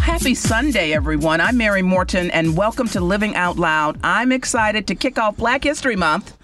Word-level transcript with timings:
happy 0.00 0.34
Sunday, 0.34 0.92
everyone. 0.92 1.42
I'm 1.42 1.58
Mary 1.58 1.82
Morten, 1.82 2.30
and 2.30 2.56
welcome 2.56 2.88
to 2.88 3.00
Living 3.00 3.36
Out 3.36 3.58
Loud. 3.58 4.00
I'm 4.02 4.32
excited 4.32 4.86
to 4.86 4.94
kick 4.94 5.18
off 5.18 5.36
Black 5.36 5.64
History 5.64 5.94
Month 5.94 6.36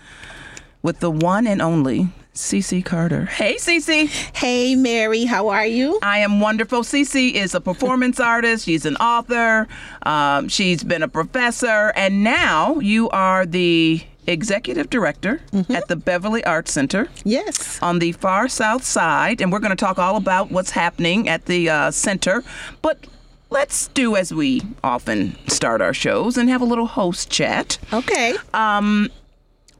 with 0.82 1.00
the 1.00 1.10
one 1.10 1.46
and 1.46 1.62
only 1.62 2.08
Cece 2.34 2.84
Carter. 2.84 3.24
Hey, 3.24 3.56
Cece. 3.56 4.08
Hey, 4.36 4.74
Mary, 4.74 5.24
how 5.24 5.48
are 5.48 5.66
you? 5.66 5.98
I 6.02 6.18
am 6.18 6.38
wonderful. 6.38 6.82
Cece 6.82 7.32
is 7.32 7.54
a 7.54 7.60
performance 7.60 8.20
artist. 8.20 8.66
She's 8.66 8.84
an 8.84 8.96
author. 8.96 9.66
Um, 10.02 10.48
she's 10.48 10.84
been 10.84 11.02
a 11.02 11.08
professor, 11.08 11.92
and 11.96 12.22
now 12.22 12.78
you 12.80 13.08
are 13.08 13.46
the 13.46 14.02
executive 14.26 14.90
director 14.90 15.40
mm-hmm. 15.50 15.72
at 15.72 15.88
the 15.88 15.96
Beverly 15.96 16.44
Arts 16.44 16.72
Center. 16.72 17.08
Yes. 17.24 17.80
On 17.80 18.00
the 18.00 18.12
far 18.12 18.48
south 18.48 18.84
side, 18.84 19.40
and 19.40 19.50
we're 19.50 19.60
going 19.60 19.70
to 19.70 19.76
talk 19.76 19.98
all 19.98 20.16
about 20.16 20.50
what's 20.50 20.72
happening 20.72 21.26
at 21.26 21.46
the 21.46 21.70
uh, 21.70 21.90
center. 21.90 22.44
But 22.82 23.06
let's 23.50 23.88
do 23.88 24.16
as 24.16 24.32
we 24.32 24.62
often 24.82 25.36
start 25.48 25.80
our 25.80 25.94
shows 25.94 26.36
and 26.36 26.48
have 26.48 26.60
a 26.60 26.64
little 26.64 26.86
host 26.86 27.30
chat. 27.30 27.78
Okay. 27.92 28.34
Um, 28.54 29.10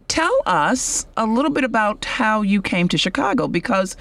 tell 0.08 0.40
us 0.46 1.06
a 1.16 1.26
little 1.26 1.50
bit 1.50 1.64
about 1.64 2.04
how 2.04 2.42
you 2.42 2.62
came 2.62 2.88
to 2.88 2.98
Chicago 2.98 3.48
because 3.48 3.96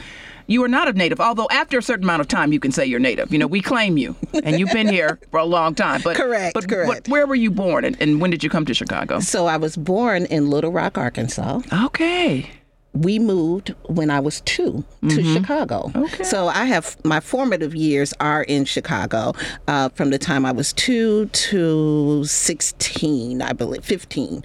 you 0.48 0.64
are 0.64 0.68
not 0.68 0.88
a 0.88 0.94
native. 0.94 1.20
Although 1.20 1.48
after 1.52 1.80
a 1.80 1.82
certain 1.82 2.04
amount 2.04 2.22
of 2.22 2.28
time, 2.28 2.54
you 2.54 2.60
can 2.60 2.72
say 2.72 2.86
you're 2.86 3.00
native. 3.00 3.32
You 3.32 3.40
know, 3.40 3.48
we 3.48 3.62
claim 3.62 3.98
you, 3.98 4.16
and 4.44 4.60
you've 4.60 4.72
been 4.72 4.88
here 4.88 5.20
for 5.32 5.40
a 5.40 5.46
long 5.46 5.74
time. 5.74 6.02
But 6.04 6.16
correct, 6.16 6.54
but, 6.54 6.70
correct. 6.70 7.06
But 7.06 7.12
where 7.12 7.26
were 7.26 7.36
you 7.36 7.50
born, 7.50 7.84
and, 7.84 8.00
and 8.00 8.22
when 8.22 8.30
did 8.30 8.44
you 8.44 8.50
come 8.50 8.66
to 8.66 8.74
Chicago? 8.74 9.20
So 9.22 9.48
I 9.48 9.58
was 9.58 9.76
born 9.76 10.26
in 10.26 10.52
Little 10.52 10.72
Rock, 10.72 11.00
Arkansas. 11.00 11.62
Okay 11.86 12.52
we 12.96 13.20
moved 13.20 13.76
when 13.88 14.10
I 14.10 14.20
was 14.20 14.42
2 14.42 14.72
to 14.72 15.08
mm-hmm. 15.08 15.34
Chicago. 15.34 15.92
Okay. 15.96 16.24
So 16.24 16.48
I 16.48 16.66
have 16.66 16.98
my 17.04 17.20
formative 17.20 17.76
years 17.76 18.14
are 18.20 18.44
in 18.44 18.66
Chicago 18.66 19.34
uh, 19.68 19.90
from 19.90 20.10
the 20.10 20.18
time 20.18 20.46
I 20.46 20.52
was 20.52 20.72
two 20.74 21.26
to 21.28 22.24
16, 22.24 23.42
I 23.42 23.54
believe, 23.54 23.84
15. 23.84 24.44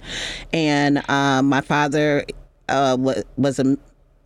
And 0.51 1.09
uh, 1.09 1.41
my 1.41 1.61
father 1.61 2.25
uh, 2.67 2.97
was, 2.99 3.23
was 3.37 3.59
a 3.59 3.77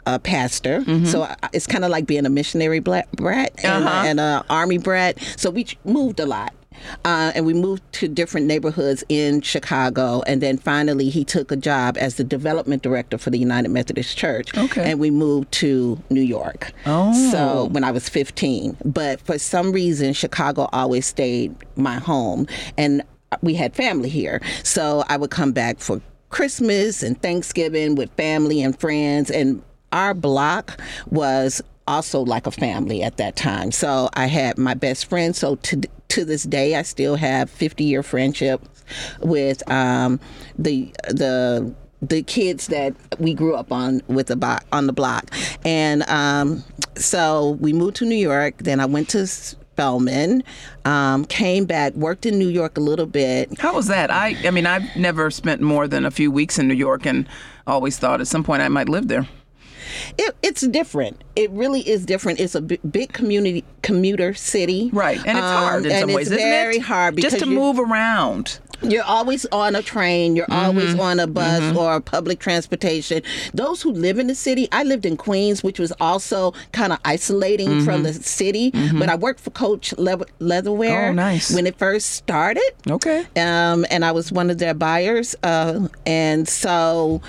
a 0.08 0.20
pastor. 0.20 0.82
Mm-hmm. 0.82 1.06
So 1.06 1.28
it's 1.52 1.66
kind 1.66 1.84
of 1.84 1.89
like 1.89 2.06
being 2.06 2.28
a 2.28 2.30
missionary 2.30 2.80
brat 2.80 3.08
and, 3.17 3.84
uh-huh. 3.84 4.04
and 4.06 4.20
an 4.20 4.44
army 4.52 4.78
brat. 4.78 5.17
So 5.36 5.50
we 5.50 5.66
moved 5.84 6.20
a 6.20 6.28
lot. 6.28 6.54
Uh, 7.04 7.31
and 7.36 7.45
we 7.45 7.54
moved 7.54 7.81
to 7.94 8.08
different 8.08 8.48
neighborhoods 8.48 9.04
in 9.09 9.42
Chicago. 9.42 10.22
And 10.28 10.42
then 10.42 10.58
finally, 10.58 11.09
he 11.09 11.23
took 11.23 11.52
a 11.52 11.56
job 11.56 11.98
as 11.98 12.16
the 12.16 12.23
development 12.23 12.84
director 12.84 13.17
for 13.17 13.30
the 13.30 13.38
United 13.38 13.70
Methodist 13.70 14.17
Church. 14.17 14.56
Okay. 14.58 14.92
And 14.92 15.00
we 15.00 15.12
moved 15.12 15.52
to 15.54 16.02
New 16.09 16.22
York. 16.22 16.72
Oh. 16.86 17.14
So 17.32 17.66
when 17.66 17.84
I 17.84 17.92
was 17.92 18.09
15. 18.09 18.78
But 18.86 19.22
for 19.22 19.38
some 19.38 19.72
reason, 19.72 20.14
Chicago 20.14 20.70
always 20.72 21.06
stayed 21.06 21.56
my 21.76 21.95
home. 21.95 22.48
And 22.78 23.04
we 23.42 23.56
had 23.56 23.76
family 23.76 24.10
here. 24.10 24.42
So 24.64 25.04
I 25.10 25.17
would 25.17 25.32
come 25.32 25.52
back 25.52 25.80
for 25.80 26.02
Christmas 26.30 27.04
and 27.04 27.22
Thanksgiving 27.22 27.95
with 27.95 28.12
family 28.12 28.62
and 28.62 28.78
friends. 28.80 29.32
And 29.32 29.62
our 29.92 30.14
block 30.14 30.80
was 31.10 31.62
also 31.88 32.22
like 32.22 32.48
a 32.48 32.52
family 32.52 33.04
at 33.04 33.17
that 33.17 33.36
time. 33.36 33.72
So 33.72 34.10
I 34.14 34.28
had 34.28 34.58
my 34.58 34.73
best 34.73 35.06
friend. 35.06 35.36
So 35.36 35.56
to 35.56 35.82
to 36.09 36.25
this 36.25 36.44
day, 36.44 36.75
I 36.75 36.81
still 36.84 37.16
have 37.16 37.50
50 37.50 37.84
year 37.84 38.03
friendships 38.03 38.67
with 39.20 39.70
um, 39.70 40.20
the 40.58 40.94
the 41.08 41.73
the 42.02 42.22
kids 42.23 42.67
that 42.67 42.94
we 43.20 43.34
grew 43.34 43.56
up 43.56 43.72
on 43.72 44.02
with 44.08 44.28
the 44.28 44.36
bo- 44.36 44.59
on 44.72 44.88
the 44.88 44.94
block, 44.94 45.30
and 45.64 46.03
um, 46.09 46.64
so 46.95 47.58
we 47.59 47.73
moved 47.73 47.95
to 47.98 48.06
New 48.06 48.16
York. 48.16 48.58
Then 48.59 48.80
I 48.80 48.86
went 48.86 49.09
to 49.09 49.26
Spelman, 49.28 50.44
um, 50.86 51.26
came 51.26 51.66
back, 51.66 51.94
worked 51.94 52.26
in 52.26 52.38
New 52.38 52.50
York 52.50 52.78
a 52.78 52.81
little 52.81 53.06
bit. 53.06 53.59
How 53.59 53.76
was 53.76 53.88
that? 53.88 54.11
I 54.11 54.36
I 54.45 54.52
mean, 54.52 54.66
I've 54.66 54.95
never 54.95 55.31
spent 55.31 55.61
more 55.61 55.88
than 55.88 56.05
a 56.05 56.11
few 56.11 56.32
weeks 56.32 56.60
in 56.60 56.67
New 56.67 56.76
York, 56.76 57.05
and 57.05 57.27
always 57.67 57.98
thought 57.98 58.22
at 58.22 58.27
some 58.27 58.43
point 58.43 58.61
I 58.61 58.67
might 58.67 58.89
live 58.89 59.08
there. 59.08 59.27
It, 60.18 60.36
it's 60.42 60.62
different. 60.68 61.23
It 61.36 61.50
really 61.52 61.88
is 61.88 62.06
different. 62.06 62.40
It's 62.40 62.56
a 62.56 62.62
b- 62.62 62.80
big 62.90 63.14
community 63.14 63.64
commuter 63.82 64.34
city, 64.34 64.90
right? 64.94 65.18
And 65.26 65.38
it's 65.38 65.48
hard 65.48 65.86
um, 65.86 65.92
in 65.92 66.00
some 66.00 66.14
ways, 66.14 66.28
isn't 66.28 66.38
very 66.38 66.78
it? 66.78 66.82
hard 66.82 67.18
just 67.18 67.40
to 67.40 67.46
move 67.46 67.80
around. 67.80 68.60
You're 68.82 69.04
always 69.04 69.46
on 69.48 69.76
a 69.76 69.82
train. 69.82 70.36
You're 70.36 70.46
mm-hmm. 70.48 70.66
always 70.66 71.00
on 71.00 71.20
a 71.20 71.28
bus 71.28 71.62
mm-hmm. 71.62 71.78
or 71.78 72.00
public 72.02 72.40
transportation. 72.40 73.22
Those 73.54 73.82
who 73.82 73.92
live 73.92 74.20
in 74.20 74.28
the 74.28 74.36
city, 74.36 74.68
I 74.72 74.84
lived 74.84 75.06
in 75.06 75.18
Queens, 75.18 75.64
which 75.64 75.80
was 75.80 75.94
also 76.00 76.54
kind 76.72 76.92
of 76.94 77.00
isolating 77.06 77.70
mm-hmm. 77.70 77.86
from 77.86 78.04
the 78.04 78.14
city. 78.14 78.72
Mm-hmm. 78.72 79.00
But 79.00 79.10
I 79.10 79.16
worked 79.16 79.40
for 79.40 79.52
Coach 79.52 79.94
Le- 79.98 80.26
Leatherwear. 80.40 81.10
Oh, 81.10 81.14
nice. 81.14 81.54
When 81.54 81.67
it 81.67 81.78
first 81.78 82.12
started. 82.12 82.70
Okay. 82.90 83.26
Um, 83.38 83.86
and 83.90 84.04
I 84.04 84.12
was 84.12 84.32
one 84.32 84.50
of 84.50 84.58
their 84.58 84.73
buyers. 84.73 85.36
Uh, 85.42 85.88
and 86.06 86.48
so 86.48 87.22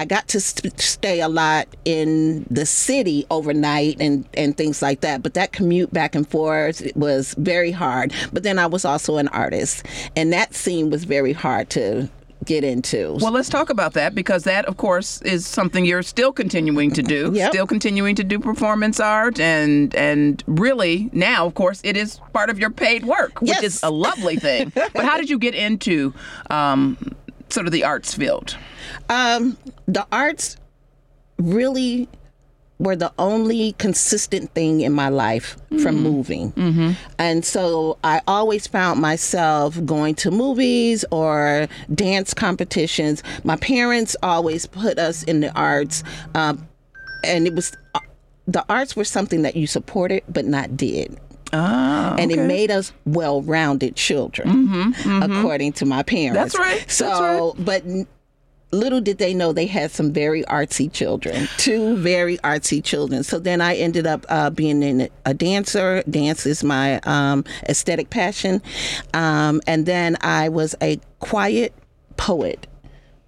I 0.00 0.06
got 0.06 0.28
to 0.28 0.40
st- 0.40 0.80
stay 0.80 1.20
a 1.20 1.28
lot 1.28 1.68
in 1.84 2.46
the 2.50 2.64
city 2.64 3.26
overnight 3.30 4.00
and, 4.00 4.26
and 4.32 4.56
things 4.56 4.80
like 4.80 5.02
that. 5.02 5.22
But 5.22 5.34
that 5.34 5.52
commute 5.52 5.92
back 5.92 6.14
and 6.14 6.26
forth 6.26 6.90
was 6.96 7.34
very 7.34 7.70
hard. 7.70 8.14
But 8.32 8.42
then 8.42 8.58
I 8.58 8.64
was 8.64 8.86
also 8.86 9.18
an 9.18 9.28
artist, 9.28 9.84
and 10.16 10.32
that 10.32 10.54
scene 10.54 10.88
was 10.88 11.04
very 11.04 11.34
hard 11.34 11.68
to 11.70 12.08
get 12.46 12.64
into. 12.64 13.18
Well, 13.20 13.32
let's 13.32 13.50
talk 13.50 13.68
about 13.68 13.92
that 13.92 14.14
because 14.14 14.44
that, 14.44 14.64
of 14.64 14.78
course, 14.78 15.20
is 15.20 15.44
something 15.46 15.84
you're 15.84 16.02
still 16.02 16.32
continuing 16.32 16.92
to 16.92 17.02
do. 17.02 17.30
Yep. 17.40 17.52
Still 17.52 17.66
continuing 17.66 18.14
to 18.16 18.24
do 18.24 18.38
performance 18.38 19.00
art, 19.00 19.38
and 19.38 19.94
and 19.94 20.42
really 20.46 21.10
now, 21.12 21.46
of 21.46 21.54
course, 21.54 21.80
it 21.84 21.96
is 21.96 22.20
part 22.32 22.50
of 22.50 22.58
your 22.58 22.70
paid 22.70 23.04
work, 23.04 23.32
yes. 23.42 23.56
which 23.56 23.64
is 23.64 23.82
a 23.82 23.90
lovely 23.90 24.36
thing. 24.36 24.72
but 24.74 25.04
how 25.04 25.16
did 25.16 25.30
you 25.30 25.38
get 25.38 25.54
into 25.54 26.12
um, 26.50 26.96
sort 27.52 27.66
of 27.66 27.72
the 27.72 27.84
arts 27.84 28.14
field? 28.14 28.56
Um, 29.08 29.56
the 29.86 30.06
arts 30.12 30.56
really 31.38 32.08
were 32.80 32.96
the 32.96 33.12
only 33.18 33.72
consistent 33.72 34.52
thing 34.54 34.80
in 34.80 34.92
my 34.92 35.10
life 35.10 35.56
mm-hmm. 35.56 35.82
from 35.82 36.02
moving. 36.02 36.50
Mm-hmm. 36.52 36.92
And 37.18 37.44
so 37.44 37.98
I 38.02 38.22
always 38.26 38.66
found 38.66 39.00
myself 39.00 39.78
going 39.84 40.14
to 40.16 40.30
movies 40.30 41.04
or 41.10 41.68
dance 41.94 42.32
competitions. 42.32 43.22
My 43.44 43.56
parents 43.56 44.16
always 44.22 44.64
put 44.64 44.98
us 44.98 45.22
in 45.24 45.40
the 45.40 45.52
arts, 45.52 46.02
um, 46.34 46.66
and 47.22 47.46
it 47.46 47.54
was 47.54 47.76
uh, 47.94 48.00
the 48.46 48.64
arts 48.70 48.96
were 48.96 49.04
something 49.04 49.42
that 49.42 49.56
you 49.56 49.66
supported 49.66 50.24
but 50.28 50.46
not 50.46 50.76
did. 50.76 51.20
Ah, 51.52 52.12
okay. 52.12 52.22
And 52.22 52.32
it 52.32 52.46
made 52.46 52.70
us 52.70 52.92
well 53.06 53.42
rounded 53.42 53.96
children, 53.96 54.48
mm-hmm, 54.48 54.90
mm-hmm. 54.92 55.22
according 55.22 55.72
to 55.74 55.86
my 55.86 56.02
parents. 56.02 56.54
That's 56.54 56.58
right. 56.58 56.90
So, 56.90 57.06
That's 57.06 57.20
right. 57.58 57.64
but 57.64 58.06
little 58.72 59.00
did 59.00 59.18
they 59.18 59.34
know 59.34 59.52
they 59.52 59.66
had 59.66 59.90
some 59.90 60.12
very 60.12 60.42
artsy 60.44 60.92
children, 60.92 61.48
two 61.56 61.96
very 61.96 62.38
artsy 62.38 62.82
children. 62.82 63.22
So 63.22 63.38
then 63.38 63.60
I 63.60 63.74
ended 63.76 64.06
up 64.06 64.24
uh, 64.28 64.50
being 64.50 65.08
a 65.24 65.34
dancer. 65.34 66.02
Dance 66.08 66.46
is 66.46 66.62
my 66.62 67.00
um, 67.00 67.44
aesthetic 67.68 68.10
passion. 68.10 68.62
Um, 69.14 69.60
and 69.66 69.86
then 69.86 70.16
I 70.20 70.48
was 70.48 70.74
a 70.80 71.00
quiet 71.18 71.74
poet 72.16 72.66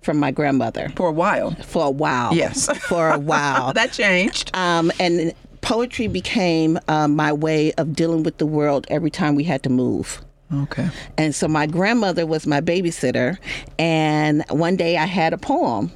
from 0.03 0.19
my 0.19 0.31
grandmother. 0.31 0.93
For 0.97 1.09
a 1.09 1.13
while. 1.13 1.53
For 1.63 1.87
a 1.87 1.91
while. 1.91 2.35
Yes. 2.35 2.69
For 2.89 3.11
a 3.11 3.19
while. 3.19 3.73
that 3.73 3.93
changed. 3.93 4.55
Um, 4.55 4.93
and 4.99 5.33
poetry 5.63 6.09
became 6.09 6.79
uh, 6.89 7.09
my 7.09 7.33
way 7.33 7.73
of 7.75 7.95
dealing 7.95 8.23
with 8.23 8.37
the 8.37 8.47
world 8.47 8.87
every 8.91 9.11
time 9.11 9.35
we 9.35 9.45
had 9.45 9.63
to 9.63 9.71
move. 9.71 10.23
Okay. 10.53 10.91
And 11.17 11.35
so 11.35 11.49
my 11.49 11.67
grandmother 11.67 12.27
was 12.27 12.47
my 12.47 12.61
babysitter, 12.61 13.39
and 13.79 14.45
one 14.51 14.77
day 14.77 14.99
I 14.99 15.07
had 15.07 15.33
a 15.33 15.39
poem, 15.39 15.91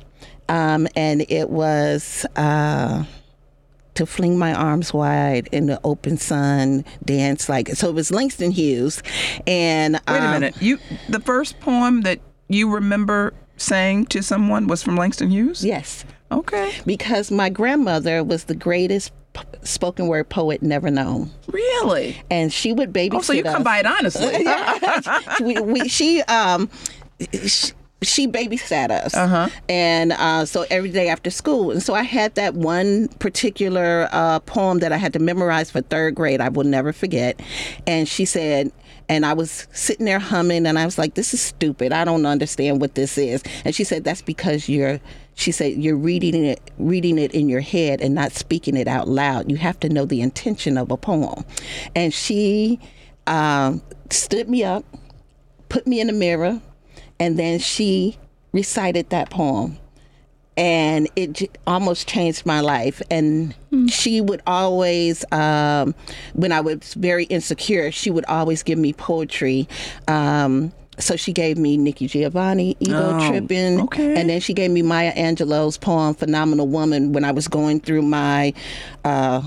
um, 0.48 0.88
and 0.96 1.26
it 1.28 1.50
was. 1.50 2.24
Uh, 2.36 3.04
to 3.94 4.04
fling 4.04 4.36
my 4.36 4.52
arms 4.52 4.92
wide 4.92 5.48
in 5.52 5.64
the 5.68 5.80
open 5.82 6.18
sun, 6.18 6.84
dance 7.06 7.48
like 7.48 7.68
so. 7.70 7.88
It 7.88 7.94
was 7.94 8.10
Langston 8.10 8.50
Hughes, 8.50 9.02
and 9.46 9.94
wait 9.94 10.18
a 10.18 10.22
um, 10.22 10.32
minute. 10.32 10.60
You 10.60 10.78
the 11.08 11.20
first 11.20 11.58
poem 11.60 12.02
that 12.02 12.20
you 12.48 12.70
remember 12.70 13.32
saying 13.56 14.06
to 14.06 14.22
someone 14.22 14.66
was 14.66 14.82
from 14.82 14.96
Langston 14.96 15.30
Hughes. 15.30 15.64
Yes. 15.64 16.04
Okay. 16.30 16.72
Because 16.84 17.30
my 17.30 17.48
grandmother 17.48 18.22
was 18.22 18.44
the 18.44 18.54
greatest 18.54 19.12
spoken 19.62 20.06
word 20.06 20.28
poet 20.28 20.62
never 20.62 20.90
known. 20.90 21.30
Really? 21.48 22.16
And 22.30 22.52
she 22.52 22.72
would 22.72 22.92
babysit 22.92 23.14
Oh, 23.14 23.20
so 23.22 23.32
you 23.32 23.44
us. 23.44 23.54
come 23.54 23.62
by 23.62 23.78
it 23.78 23.86
honestly. 23.86 24.46
we, 25.44 25.60
we, 25.60 25.88
she 25.88 26.22
um 26.22 26.70
she, 27.42 27.72
she 28.02 28.28
babysat 28.28 28.90
us, 28.90 29.14
uh-huh. 29.14 29.48
and 29.68 30.12
uh, 30.12 30.44
so 30.44 30.66
every 30.70 30.90
day 30.90 31.08
after 31.08 31.30
school. 31.30 31.70
And 31.70 31.82
so 31.82 31.94
I 31.94 32.02
had 32.02 32.34
that 32.34 32.54
one 32.54 33.08
particular 33.08 34.08
uh, 34.12 34.40
poem 34.40 34.80
that 34.80 34.92
I 34.92 34.98
had 34.98 35.12
to 35.14 35.18
memorize 35.18 35.70
for 35.70 35.80
third 35.80 36.14
grade. 36.14 36.40
I 36.40 36.50
will 36.50 36.64
never 36.64 36.92
forget. 36.92 37.40
And 37.86 38.06
she 38.06 38.26
said, 38.26 38.70
and 39.08 39.24
I 39.24 39.32
was 39.32 39.66
sitting 39.72 40.04
there 40.04 40.18
humming, 40.18 40.66
and 40.66 40.78
I 40.78 40.84
was 40.84 40.98
like, 40.98 41.14
"This 41.14 41.32
is 41.32 41.40
stupid. 41.40 41.92
I 41.92 42.04
don't 42.04 42.26
understand 42.26 42.80
what 42.80 42.94
this 42.96 43.16
is." 43.16 43.42
And 43.64 43.74
she 43.74 43.84
said, 43.84 44.04
"That's 44.04 44.22
because 44.22 44.68
you're." 44.68 45.00
She 45.36 45.52
said, 45.52 45.74
"You're 45.74 45.96
reading 45.96 46.34
it, 46.44 46.60
reading 46.78 47.18
it 47.18 47.32
in 47.32 47.48
your 47.48 47.60
head, 47.60 48.00
and 48.00 48.14
not 48.14 48.32
speaking 48.32 48.76
it 48.76 48.88
out 48.88 49.06
loud. 49.06 49.50
You 49.50 49.56
have 49.58 49.78
to 49.80 49.88
know 49.88 50.04
the 50.04 50.20
intention 50.20 50.76
of 50.76 50.90
a 50.90 50.96
poem." 50.96 51.44
And 51.94 52.12
she 52.12 52.80
um, 53.26 53.82
stood 54.10 54.48
me 54.48 54.64
up, 54.64 54.84
put 55.68 55.86
me 55.86 56.00
in 56.00 56.08
the 56.08 56.12
mirror, 56.12 56.60
and 57.20 57.38
then 57.38 57.58
she 57.58 58.18
recited 58.52 59.10
that 59.10 59.30
poem. 59.30 59.78
And 60.56 61.06
it 61.16 61.34
j- 61.34 61.50
almost 61.66 62.08
changed 62.08 62.46
my 62.46 62.60
life. 62.60 63.02
And 63.10 63.54
she 63.90 64.22
would 64.22 64.40
always, 64.46 65.22
um, 65.30 65.94
when 66.32 66.50
I 66.50 66.62
was 66.62 66.94
very 66.94 67.24
insecure, 67.24 67.92
she 67.92 68.10
would 68.10 68.24
always 68.24 68.62
give 68.62 68.78
me 68.78 68.94
poetry. 68.94 69.68
Um, 70.08 70.72
so 70.98 71.16
she 71.16 71.32
gave 71.32 71.58
me 71.58 71.76
Nikki 71.76 72.06
Giovanni, 72.06 72.76
Ego 72.80 73.18
Oh, 73.18 73.28
Trippin', 73.30 73.80
okay. 73.82 74.18
and 74.20 74.30
then 74.30 74.40
she 74.40 74.54
gave 74.54 74.70
me 74.70 74.82
Maya 74.82 75.12
Angelou's 75.14 75.76
poem 75.78 76.14
"Phenomenal 76.14 76.66
Woman" 76.68 77.12
when 77.12 77.24
I 77.24 77.32
was 77.32 77.48
going 77.48 77.80
through 77.80 78.02
my 78.02 78.52
uh, 79.04 79.42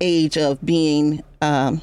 age 0.00 0.36
of 0.36 0.64
being 0.64 1.22
um, 1.40 1.80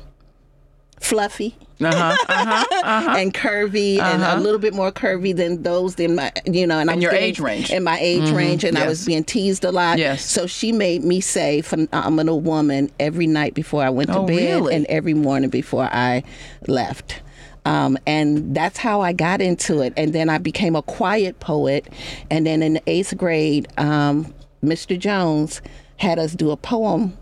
fluffy 0.99 1.55
Uh-huh. 1.81 2.15
Uh-huh. 2.29 3.15
and 3.17 3.33
curvy 3.33 3.97
and 3.97 4.21
a 4.21 4.39
little 4.39 4.59
bit 4.59 4.73
more 4.75 4.91
curvy 4.91 5.35
than 5.35 5.63
those 5.63 5.99
in 5.99 6.13
my 6.15 6.31
you 6.45 6.67
know 6.67 6.77
and 6.77 7.01
your 7.01 7.11
getting- 7.11 7.27
age 7.29 7.39
range. 7.39 7.71
in 7.71 7.83
my 7.83 7.97
age 7.99 8.29
range 8.29 8.63
and 8.63 8.77
I 8.77 8.88
was 8.88 9.03
being 9.05 9.23
teased 9.23 9.63
a 9.65 9.71
lot 9.71 9.97
Yes. 9.97 10.23
so 10.23 10.45
she 10.45 10.71
made 10.71 11.03
me 11.03 11.21
say 11.21 11.61
phenomenal 11.61 12.39
woman 12.39 12.91
every 12.99 13.25
night 13.25 13.55
before 13.55 13.81
I 13.83 13.89
went 13.89 14.09
to 14.11 14.19
Oh, 14.19 14.25
bed 14.27 14.35
really? 14.61 14.75
and 14.75 14.85
every 14.88 15.15
morning 15.15 15.49
before 15.49 15.89
I 15.91 16.23
left 16.67 17.21
um, 17.65 17.97
and 18.07 18.55
that's 18.55 18.77
how 18.77 19.01
I 19.01 19.13
got 19.13 19.41
into 19.41 19.81
it 19.81 19.93
and 19.97 20.13
then 20.13 20.29
I 20.29 20.37
became 20.37 20.75
a 20.75 20.81
quiet 20.81 21.39
poet 21.39 21.87
and 22.29 22.45
then 22.45 22.61
in 22.63 22.73
the 22.73 22.83
eighth 22.87 23.15
grade 23.17 23.67
um, 23.77 24.33
Mr. 24.63 24.97
Jones 24.97 25.61
had 25.97 26.19
us 26.19 26.33
do 26.33 26.51
a 26.51 26.57
poem 26.57 27.17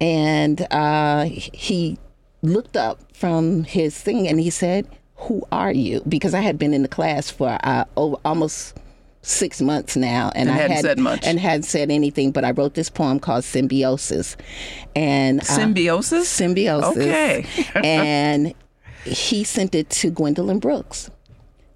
and 0.00 0.66
uh, 0.72 1.24
he 1.24 1.96
looked 2.42 2.76
up 2.76 3.00
from 3.14 3.62
his 3.64 3.96
thing 3.96 4.26
and 4.26 4.40
he 4.40 4.50
said, 4.50 4.86
"Who 5.16 5.46
are 5.52 5.72
you?" 5.72 6.02
Because 6.08 6.34
I 6.34 6.40
had 6.40 6.58
been 6.58 6.74
in 6.74 6.82
the 6.82 6.88
class 6.88 7.30
for 7.30 7.56
uh, 7.62 7.84
over, 7.96 8.16
almost 8.24 8.76
six 9.22 9.62
months 9.62 9.96
now, 9.96 10.32
and, 10.34 10.48
And 10.48 10.58
I 10.58 10.62
hadn't 10.62 10.76
had 10.76 10.84
said 10.84 10.98
much. 10.98 11.24
and 11.24 11.38
hadn't 11.38 11.62
said 11.62 11.92
anything. 11.92 12.32
But 12.32 12.44
I 12.44 12.50
wrote 12.50 12.74
this 12.74 12.90
poem 12.90 13.20
called 13.20 13.44
"Symbiosis," 13.44 14.36
and 14.96 15.40
uh, 15.40 15.44
Symbiosis? 15.44 16.28
symbiosis. 16.28 16.96
Okay. 16.96 17.46
and 17.84 18.54
he 19.04 19.44
sent 19.44 19.74
it 19.74 19.90
to 19.90 20.10
Gwendolyn 20.10 20.58
Brooks, 20.58 21.10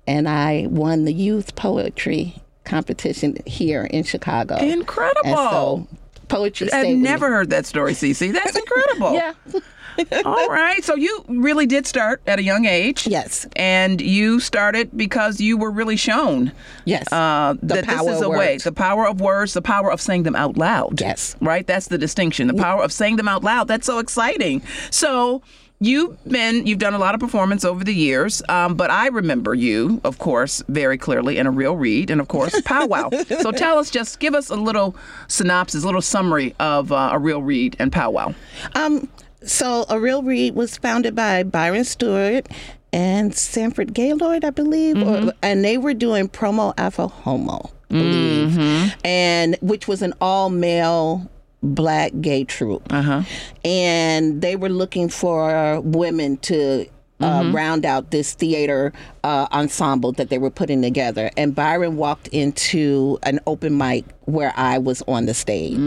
and 0.07 0.29
I 0.29 0.67
won 0.69 1.05
the 1.05 1.13
youth 1.13 1.55
poetry 1.57 2.37
competition 2.65 3.37
here 3.47 3.85
in 3.85 4.03
Chicago. 4.05 4.57
Incredible. 4.57 5.21
And 5.25 5.37
so 5.37 5.89
poetry. 6.29 6.73
I've 6.73 6.97
never 6.97 7.29
heard 7.29 7.51
that 7.51 7.67
story, 7.67 7.93
Cece. 7.93 8.33
That's 8.33 8.57
incredible. 8.59 9.13
Yeah. 9.15 9.33
All 10.27 10.49
right. 10.49 10.85
So 10.85 10.95
you 10.95 11.25
really 11.27 11.65
did 11.65 11.87
start 11.87 12.21
at 12.27 12.39
a 12.39 12.43
young 12.43 12.67
age. 12.67 13.07
Yes. 13.07 13.47
And 13.57 13.99
you 14.01 14.41
started 14.41 14.91
because 14.95 15.41
you 15.41 15.57
were 15.57 15.71
really 15.71 15.97
shown 15.97 16.53
Yes. 16.85 17.11
uh, 17.13 17.55
The 17.63 17.77
that 17.77 17.85
power 17.87 18.05
this 18.05 18.17
is 18.17 18.21
of 18.21 18.27
a 18.27 18.31
way. 18.31 18.59
The 18.59 18.73
power 18.73 19.07
of 19.09 19.23
words, 19.23 19.55
the 19.55 19.63
power 19.63 19.91
of 19.91 20.01
saying 20.03 20.25
them 20.25 20.37
out 20.37 20.59
loud. 20.59 21.01
Yes. 21.01 21.35
Right? 21.41 21.67
That's 21.67 21.89
the 21.89 21.97
distinction. 21.97 22.47
The 22.49 22.55
power 22.55 22.83
of 22.83 22.93
saying 22.93 23.17
them 23.17 23.27
out 23.29 23.43
loud. 23.43 23.69
That's 23.69 23.87
so 23.87 23.99
exciting. 23.99 24.61
So 24.91 25.41
you've 25.81 26.17
been 26.25 26.67
you've 26.67 26.79
done 26.79 26.95
a 26.95 26.99
lot 26.99 27.15
of 27.15 27.21
performance 27.21 27.65
over 27.65 27.85
the 27.85 27.93
years 27.95 28.43
um, 28.49 28.75
but 28.75 28.91
i 28.91 29.09
remember 29.09 29.55
you 29.55 30.01
of 30.05 30.19
course 30.19 30.63
very 30.69 30.97
clearly 30.97 31.37
in 31.37 31.47
a 31.47 31.51
real 31.51 31.77
read 31.77 32.11
and 32.11 32.21
of 32.21 32.29
course 32.29 32.59
powwow 32.65 33.11
so 33.41 33.53
tell 33.53 33.79
us 33.79 33.91
just 33.91 34.19
give 34.19 34.35
us 34.35 34.49
a 34.49 34.57
little 34.57 34.97
synopsis 35.29 35.83
a 35.83 35.87
little 35.87 36.01
summary 36.01 36.55
of 36.59 36.93
uh, 36.93 37.11
a 37.13 37.19
real 37.19 37.43
read 37.43 37.77
and 37.79 37.93
powwow 37.93 38.33
Um, 38.75 39.09
so 39.43 39.85
a 39.91 40.01
real 40.01 40.23
read 40.23 40.55
was 40.55 40.77
founded 40.79 41.15
by 41.15 41.43
Byron 41.43 41.85
Stewart 41.85 42.49
and 42.93 43.35
Sanford 43.35 43.93
Gaylord, 43.93 44.45
I 44.45 44.51
believe, 44.51 44.97
or, 45.07 45.33
and 45.43 45.63
they 45.65 45.77
were 45.77 45.93
doing 45.95 46.29
promo 46.29 46.73
alpha 46.79 47.07
homo, 47.07 47.71
I 47.91 47.95
believe, 47.95 48.95
and 49.05 49.57
which 49.61 49.87
was 49.87 50.01
an 50.03 50.15
all 50.21 50.49
male 50.51 51.31
black 51.75 52.13
gay 52.21 52.45
troupe, 52.45 52.93
uh-huh 52.93 53.23
and 53.65 54.41
they 54.43 54.57
were 54.57 54.69
looking 54.69 55.09
for 55.09 55.81
women 55.81 56.37
to. 56.39 56.87
Uh, 57.19 57.51
round 57.51 57.87
out 57.87 58.11
this 58.11 58.35
theater 58.35 58.93
uh, 59.25 59.47
ensemble 59.51 60.13
that 60.13 60.29
they 60.29 60.37
were 60.37 60.51
putting 60.51 60.83
together, 60.83 61.31
and 61.39 61.55
Byron 61.55 61.97
walked 61.97 62.29
into 62.29 63.19
an 63.23 63.41
open 63.47 63.79
mic 63.79 64.05
where 64.27 64.53
I 64.55 64.77
was 64.77 65.01
on 65.09 65.25
the 65.25 65.33
stage 65.33 65.81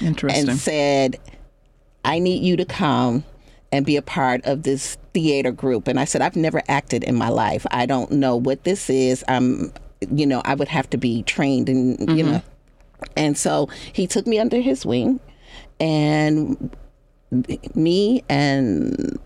interesting 0.00 0.48
and 0.48 0.58
said, 0.58 1.16
I 2.06 2.18
need 2.20 2.42
you 2.42 2.56
to 2.56 2.64
come 2.64 3.22
and 3.70 3.84
be 3.84 3.96
a 3.96 4.02
part 4.02 4.46
of 4.46 4.62
this 4.62 4.96
theater 5.12 5.52
group. 5.52 5.88
And 5.88 6.00
I 6.00 6.06
said, 6.06 6.22
I've 6.22 6.36
never 6.36 6.62
acted 6.68 7.04
in 7.04 7.16
my 7.16 7.28
life. 7.28 7.66
I 7.70 7.84
don't 7.84 8.12
know 8.12 8.34
what 8.36 8.64
this 8.64 8.88
is. 8.88 9.22
I'm, 9.28 9.74
you 10.10 10.24
know, 10.26 10.40
I 10.46 10.54
would 10.54 10.68
have 10.68 10.88
to 10.88 10.96
be 10.96 11.22
trained 11.24 11.68
and, 11.68 12.16
you 12.16 12.24
know. 12.24 12.42
And 13.16 13.36
so 13.36 13.68
he 13.92 14.06
took 14.06 14.26
me 14.26 14.38
under 14.38 14.60
his 14.60 14.84
wing 14.86 15.20
and 15.80 16.74
me 17.74 18.22
and 18.28 19.18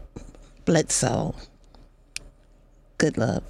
Bledsoe, 0.65 1.35
good 2.99 3.19
love. 3.19 3.43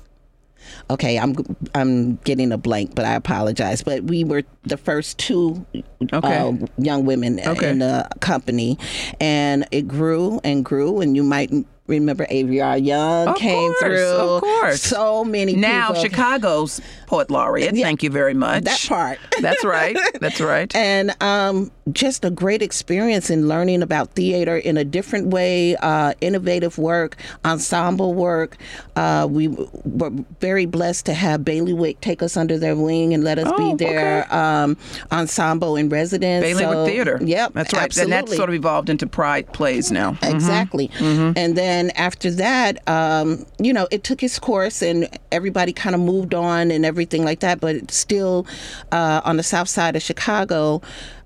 Okay, 0.90 1.18
I'm 1.18 1.34
I'm 1.74 2.16
getting 2.16 2.52
a 2.52 2.58
blank, 2.58 2.94
but 2.94 3.04
I 3.04 3.14
apologize. 3.14 3.82
But 3.82 4.04
we 4.04 4.24
were 4.24 4.42
the 4.64 4.76
first 4.76 5.18
two 5.18 5.64
Okay. 6.12 6.38
uh, 6.38 6.52
young 6.78 7.06
women 7.06 7.40
Okay. 7.40 7.70
in 7.70 7.78
the 7.78 8.08
company, 8.20 8.78
and 9.20 9.66
it 9.72 9.88
grew 9.88 10.40
and 10.44 10.64
grew. 10.64 11.00
And 11.00 11.16
you 11.16 11.22
might 11.22 11.50
remember 11.98 12.26
AVR 12.26 12.82
Young 12.84 13.28
Of 13.28 13.36
came 13.36 13.70
course, 13.72 13.80
through. 13.80 14.06
of 14.18 14.40
course. 14.42 14.82
so 14.82 15.24
many 15.24 15.54
now 15.56 15.88
people. 15.88 16.02
chicago's 16.02 16.80
poet 17.06 17.30
laureate 17.30 17.74
thank 17.74 18.02
you 18.02 18.10
very 18.10 18.34
much 18.34 18.64
That 18.64 18.84
part. 18.88 19.18
that's 19.40 19.64
right 19.64 19.96
that's 20.20 20.40
right 20.40 20.74
and 20.76 21.14
um, 21.22 21.70
just 21.92 22.24
a 22.24 22.30
great 22.30 22.62
experience 22.62 23.30
in 23.30 23.48
learning 23.48 23.82
about 23.82 24.10
theater 24.14 24.56
in 24.56 24.76
a 24.76 24.84
different 24.84 25.26
way, 25.28 25.74
uh, 25.76 26.12
innovative 26.20 26.78
work, 26.78 27.16
ensemble 27.44 28.14
work. 28.14 28.56
Uh, 28.94 29.26
we 29.28 29.48
were 29.48 30.10
very 30.40 30.66
blessed 30.66 31.06
to 31.06 31.14
have 31.14 31.44
Bailiwick 31.44 32.00
take 32.00 32.22
us 32.22 32.36
under 32.36 32.58
their 32.58 32.76
wing 32.76 33.12
and 33.12 33.24
let 33.24 33.40
us 33.40 33.48
Oh, 33.52 33.74
be 33.76 33.84
their 33.84 34.32
um, 34.32 34.76
ensemble 35.10 35.74
in 35.74 35.88
residence. 35.88 36.44
Bailiwick 36.44 36.74
So- 36.74 36.86
Theater. 36.86 37.18
Yep, 37.20 37.54
that's 37.54 37.72
right. 37.72 37.82
Absolutely. 37.82 38.14
And 38.16 38.26
that's 38.28 38.36
sort 38.36 38.48
of 38.50 38.54
evolved 38.54 38.88
into 38.88 39.06
Pride 39.08 39.52
Plays 39.52 39.90
now. 39.90 40.16
Exactly. 40.22 40.90
And 41.00 41.56
then 41.56 41.79
after 41.96 42.30
that, 42.32 42.86
um, 42.88 43.46
you 43.58 43.72
know, 43.72 43.88
it 43.90 44.04
took 44.04 44.22
its 44.22 44.38
course 44.38 44.82
and 44.82 45.08
everybody 45.32 45.72
kind 45.72 45.94
of 45.94 46.00
moved 46.02 46.34
on 46.34 46.70
and 46.70 46.84
everything 46.84 47.24
like 47.24 47.40
that. 47.40 47.60
But 47.60 47.90
still 47.90 48.46
uh, 48.92 49.22
on 49.24 49.36
the 49.38 49.42
south 49.42 49.68
side 49.68 49.96
of 49.96 50.02
Chicago, 50.02 50.82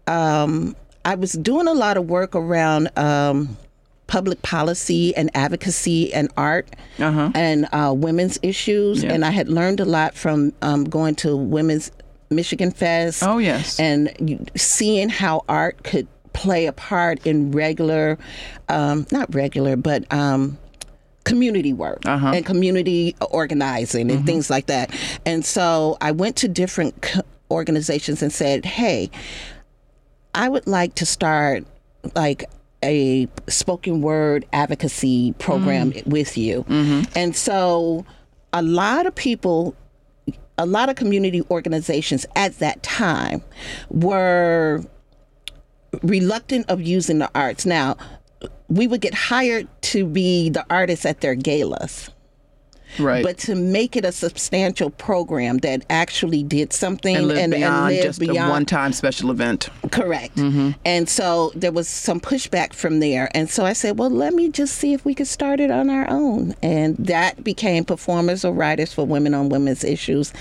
um, 0.07 0.77
I 1.05 1.17
was 1.17 1.33
doing 1.33 1.67
a 1.69 1.73
lot 1.75 1.97
of 1.97 2.09
work 2.09 2.35
around. 2.37 2.97
Um, 2.97 3.57
Public 4.07 4.43
policy 4.43 5.17
and 5.17 5.31
advocacy 5.35 6.13
and 6.13 6.31
art 6.37 6.69
Uh-huh. 7.01 7.31
and 7.35 7.67
uh, 7.73 7.91
women's 7.97 8.39
issues. 8.43 9.03
Yeah. 9.03 9.15
And 9.15 9.25
I 9.25 9.31
had 9.31 9.49
learned 9.49 9.81
a 9.81 9.87
lot 9.87 10.15
from 10.15 10.53
um, 10.61 10.85
going 10.85 11.15
to 11.17 11.35
Women's 11.35 11.91
Michigan 12.29 12.71
Fest 12.71 13.23
Oh, 13.23 13.39
yes. 13.39 13.81
and 13.81 14.51
seeing 14.57 15.09
how 15.09 15.43
art 15.49 15.83
could 15.85 16.07
play 16.35 16.67
a 16.67 16.73
part 16.73 17.27
in 17.27 17.51
regular, 17.53 18.19
um, 18.69 19.07
not 19.11 19.35
regular, 19.35 19.77
but 19.77 20.05
um, 20.13 20.59
community 21.25 21.73
work 21.73 22.01
Uh-huh. 22.05 22.33
and 22.35 22.45
community 22.45 23.17
organizing 23.31 24.09
Mm-hmm. 24.09 24.17
and 24.19 24.27
things 24.27 24.51
like 24.51 24.67
that. 24.67 24.91
And 25.25 25.45
so 25.45 25.97
I 26.03 26.11
went 26.13 26.37
to 26.37 26.49
different 26.49 26.95
organizations 27.51 28.23
and 28.23 28.31
said, 28.33 28.67
hey, 28.67 29.11
I 30.35 30.49
would 30.49 30.67
like 30.67 30.95
to 30.97 31.07
start 31.07 31.65
like 32.15 32.45
a 32.85 33.27
spoken 33.49 34.03
word 34.03 34.45
advocacy 34.53 35.33
program 35.39 35.93
Mm. 35.93 36.07
with 36.09 36.37
you. 36.37 36.65
Mm-hmm. 36.69 37.03
And 37.17 37.35
so 37.35 38.05
a 38.53 38.61
lot 38.61 39.07
of 39.07 39.15
people 39.15 39.75
a 40.59 40.67
lot 40.67 40.89
of 40.89 40.95
community 40.95 41.43
organizations 41.51 42.25
at 42.37 42.59
that 42.61 42.81
time 42.85 43.43
were 43.91 44.85
reluctant 46.03 46.69
of 46.69 46.81
using 46.81 47.19
the 47.19 47.31
arts. 47.35 47.67
Now, 47.67 47.97
we 48.69 48.87
would 48.87 49.01
get 49.01 49.15
hired 49.15 49.69
to 49.83 50.07
be 50.07 50.51
the 50.51 50.65
artists 50.71 51.05
at 51.05 51.21
their 51.21 51.35
galas, 51.35 52.11
right. 52.99 53.23
but 53.23 53.39
to 53.39 53.55
make 53.55 53.97
it 53.97 54.05
a 54.05 54.13
substantial 54.13 54.91
program 54.91 55.59
that 55.59 55.85
actually 55.91 56.43
did 56.43 56.73
something 56.73 57.17
and 57.17 57.29
live 57.29 57.51
beyond 57.51 57.95
lived 57.95 58.03
just 58.03 58.23
a 58.23 58.49
one-time 58.49 58.93
special 58.93 59.31
event. 59.31 59.69
Correct. 59.91 60.37
Mm-hmm. 60.37 60.71
And 60.85 61.09
so 61.09 61.53
there 61.55 61.73
was 61.73 61.89
some 61.89 62.21
pushback 62.21 62.73
from 62.73 63.01
there. 63.01 63.29
And 63.35 63.49
so 63.51 63.65
I 63.65 63.73
said, 63.73 63.99
well, 63.99 64.11
let 64.11 64.35
me 64.35 64.49
just 64.51 64.77
see 64.77 64.93
if 64.93 65.05
we 65.05 65.15
could 65.15 65.29
start 65.29 65.61
it 65.61 65.71
on 65.71 65.91
our 65.91 66.09
own. 66.11 66.55
And 66.63 66.97
that 66.97 67.45
became 67.45 67.85
Performers 67.85 68.45
or 68.45 68.53
Writers 68.53 68.93
for 68.93 69.07
Women 69.07 69.35
on 69.35 69.49
Women's 69.51 69.85
Issues, 69.85 70.33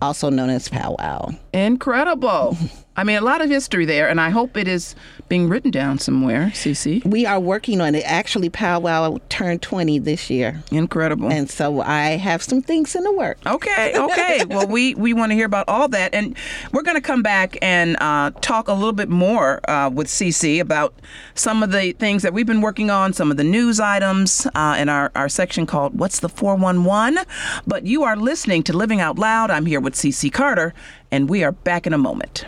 also 0.00 0.30
known 0.30 0.50
as 0.50 0.68
Powwow. 0.68 1.30
Incredible. 1.52 2.56
I 2.98 3.04
mean, 3.04 3.16
a 3.16 3.20
lot 3.20 3.40
of 3.40 3.48
history 3.48 3.84
there, 3.84 4.08
and 4.08 4.20
I 4.20 4.30
hope 4.30 4.56
it 4.56 4.66
is 4.66 4.96
being 5.28 5.48
written 5.48 5.70
down 5.70 6.00
somewhere, 6.00 6.50
CC. 6.52 7.04
We 7.04 7.26
are 7.26 7.38
working 7.38 7.80
on 7.80 7.94
it. 7.94 8.02
Actually, 8.04 8.50
Powwow 8.50 9.18
turned 9.28 9.62
20 9.62 10.00
this 10.00 10.28
year. 10.28 10.64
Incredible. 10.72 11.30
And 11.30 11.48
so 11.48 11.80
I 11.80 12.16
have 12.16 12.42
some 12.42 12.60
things 12.60 12.96
in 12.96 13.04
the 13.04 13.12
work. 13.12 13.38
Okay, 13.46 13.96
okay. 13.96 14.44
well, 14.48 14.66
we, 14.66 14.96
we 14.96 15.12
want 15.14 15.30
to 15.30 15.36
hear 15.36 15.46
about 15.46 15.68
all 15.68 15.86
that. 15.90 16.12
And 16.12 16.36
we're 16.72 16.82
going 16.82 16.96
to 16.96 17.00
come 17.00 17.22
back 17.22 17.56
and 17.62 17.96
uh, 18.00 18.32
talk 18.40 18.66
a 18.66 18.72
little 18.72 18.92
bit 18.92 19.08
more 19.08 19.60
uh, 19.70 19.88
with 19.90 20.08
CC 20.08 20.60
about 20.60 20.92
some 21.36 21.62
of 21.62 21.70
the 21.70 21.92
things 21.92 22.24
that 22.24 22.34
we've 22.34 22.46
been 22.46 22.62
working 22.62 22.90
on, 22.90 23.12
some 23.12 23.30
of 23.30 23.36
the 23.36 23.44
news 23.44 23.78
items 23.78 24.44
uh, 24.56 24.74
in 24.76 24.88
our, 24.88 25.12
our 25.14 25.28
section 25.28 25.66
called 25.66 25.96
What's 25.96 26.18
the 26.18 26.28
411? 26.28 27.24
But 27.64 27.86
you 27.86 28.02
are 28.02 28.16
listening 28.16 28.64
to 28.64 28.76
Living 28.76 29.00
Out 29.00 29.20
Loud. 29.20 29.52
I'm 29.52 29.66
here 29.66 29.80
with 29.80 29.94
CC 29.94 30.32
Carter, 30.32 30.74
and 31.12 31.28
we 31.28 31.44
are 31.44 31.52
back 31.52 31.86
in 31.86 31.92
a 31.92 31.98
moment. 31.98 32.44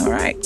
All 0.00 0.10
right. 0.10 0.36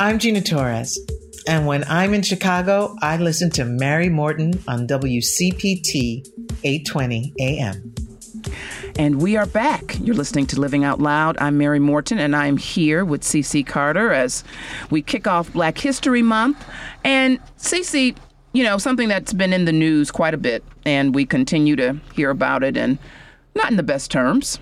I'm 0.00 0.20
Gina 0.20 0.40
Torres, 0.40 0.96
and 1.48 1.66
when 1.66 1.82
I'm 1.88 2.14
in 2.14 2.22
Chicago, 2.22 2.94
I 3.02 3.16
listen 3.16 3.50
to 3.50 3.64
Mary 3.64 4.08
Morten 4.08 4.62
on 4.68 4.86
WCPT 4.86 6.24
820 6.62 7.34
AM. 7.40 7.94
And 8.96 9.20
we 9.20 9.36
are 9.36 9.46
back. 9.46 9.98
You're 9.98 10.14
listening 10.14 10.46
to 10.48 10.60
Living 10.60 10.84
Out 10.84 11.00
Loud. 11.00 11.36
I'm 11.40 11.58
Mary 11.58 11.80
Morten, 11.80 12.20
and 12.20 12.36
I'm 12.36 12.58
here 12.58 13.04
with 13.04 13.22
CC 13.22 13.66
Carter 13.66 14.12
as 14.12 14.44
we 14.88 15.02
kick 15.02 15.26
off 15.26 15.52
Black 15.52 15.78
History 15.78 16.22
Month. 16.22 16.64
And 17.02 17.40
CC, 17.56 18.16
you 18.52 18.62
know, 18.62 18.78
something 18.78 19.08
that's 19.08 19.32
been 19.32 19.52
in 19.52 19.64
the 19.64 19.72
news 19.72 20.12
quite 20.12 20.32
a 20.32 20.38
bit, 20.38 20.62
and 20.86 21.12
we 21.12 21.26
continue 21.26 21.74
to 21.74 21.98
hear 22.14 22.30
about 22.30 22.62
it, 22.62 22.76
and 22.76 23.00
not 23.56 23.72
in 23.72 23.76
the 23.76 23.82
best 23.82 24.12
terms 24.12 24.60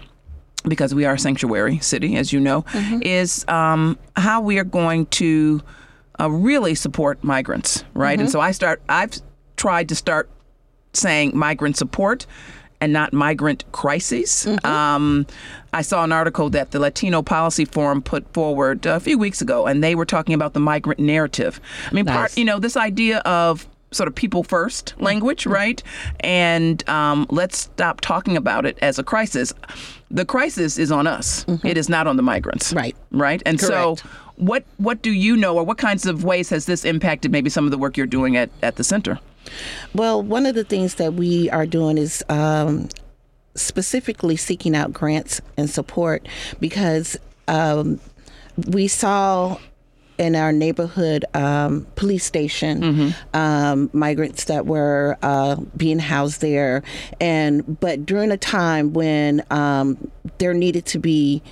because 0.68 0.94
we 0.94 1.04
are 1.04 1.14
a 1.14 1.18
sanctuary 1.18 1.78
city, 1.78 2.16
as 2.16 2.32
you 2.32 2.40
know, 2.40 2.62
mm-hmm. 2.62 3.02
is 3.02 3.44
um, 3.48 3.98
how 4.16 4.40
we 4.40 4.58
are 4.58 4.64
going 4.64 5.06
to 5.06 5.62
uh, 6.20 6.30
really 6.30 6.74
support 6.74 7.22
migrants, 7.22 7.84
right? 7.94 8.14
Mm-hmm. 8.14 8.22
And 8.22 8.30
so 8.30 8.40
I 8.40 8.52
start. 8.52 8.82
I've 8.88 9.20
tried 9.56 9.88
to 9.88 9.94
start 9.94 10.28
saying 10.92 11.36
migrant 11.36 11.76
support 11.76 12.26
and 12.80 12.92
not 12.92 13.12
migrant 13.12 13.64
crises. 13.72 14.46
Mm-hmm. 14.46 14.66
Um, 14.66 15.26
I 15.72 15.82
saw 15.82 16.04
an 16.04 16.12
article 16.12 16.50
that 16.50 16.70
the 16.70 16.78
Latino 16.78 17.22
Policy 17.22 17.64
Forum 17.64 18.02
put 18.02 18.30
forward 18.32 18.86
a 18.86 19.00
few 19.00 19.18
weeks 19.18 19.40
ago, 19.40 19.66
and 19.66 19.82
they 19.82 19.94
were 19.94 20.04
talking 20.04 20.34
about 20.34 20.54
the 20.54 20.60
migrant 20.60 21.00
narrative. 21.00 21.60
I 21.90 21.94
mean, 21.94 22.04
nice. 22.04 22.16
part, 22.16 22.36
you 22.36 22.44
know, 22.44 22.58
this 22.58 22.76
idea 22.76 23.18
of 23.18 23.66
sort 23.92 24.08
of 24.08 24.14
people 24.14 24.42
first 24.42 24.94
language, 24.98 25.44
mm-hmm. 25.44 25.52
right? 25.52 25.82
And 26.20 26.86
um, 26.88 27.26
let's 27.30 27.58
stop 27.58 28.00
talking 28.00 28.36
about 28.36 28.66
it 28.66 28.78
as 28.82 28.98
a 28.98 29.04
crisis. 29.04 29.52
The 30.10 30.24
crisis 30.24 30.78
is 30.78 30.92
on 30.92 31.06
us. 31.06 31.44
Mm-hmm. 31.44 31.66
It 31.66 31.76
is 31.76 31.88
not 31.88 32.06
on 32.06 32.16
the 32.16 32.22
migrants. 32.22 32.72
Right. 32.72 32.96
Right. 33.10 33.42
And 33.44 33.58
Correct. 33.58 34.00
so, 34.00 34.08
what 34.36 34.64
what 34.76 35.02
do 35.02 35.10
you 35.10 35.36
know, 35.36 35.56
or 35.56 35.64
what 35.64 35.78
kinds 35.78 36.06
of 36.06 36.24
ways 36.24 36.50
has 36.50 36.66
this 36.66 36.84
impacted 36.84 37.32
maybe 37.32 37.50
some 37.50 37.64
of 37.64 37.70
the 37.70 37.78
work 37.78 37.96
you're 37.96 38.06
doing 38.06 38.36
at 38.36 38.50
at 38.62 38.76
the 38.76 38.84
center? 38.84 39.18
Well, 39.94 40.22
one 40.22 40.46
of 40.46 40.54
the 40.54 40.64
things 40.64 40.96
that 40.96 41.14
we 41.14 41.50
are 41.50 41.66
doing 41.66 41.98
is. 41.98 42.22
Um, 42.28 42.88
specifically 43.56 44.36
seeking 44.36 44.76
out 44.76 44.92
grants 44.92 45.40
and 45.56 45.68
support 45.68 46.28
because 46.60 47.16
um, 47.48 47.98
we 48.68 48.88
saw 48.88 49.56
in 50.18 50.36
our 50.36 50.52
neighborhood 50.52 51.24
um, 51.34 51.86
police 51.96 52.24
station, 52.24 52.80
mm-hmm. 52.80 53.36
um, 53.36 53.90
migrants 53.92 54.44
that 54.44 54.66
were 54.66 55.16
uh, 55.22 55.56
being 55.76 55.98
housed 55.98 56.40
there, 56.40 56.82
and 57.20 57.78
but 57.80 58.06
during 58.06 58.30
a 58.30 58.36
time 58.36 58.92
when 58.92 59.44
um, 59.50 60.10
there 60.38 60.54
needed 60.54 60.86
to 60.86 60.98
be 60.98 61.42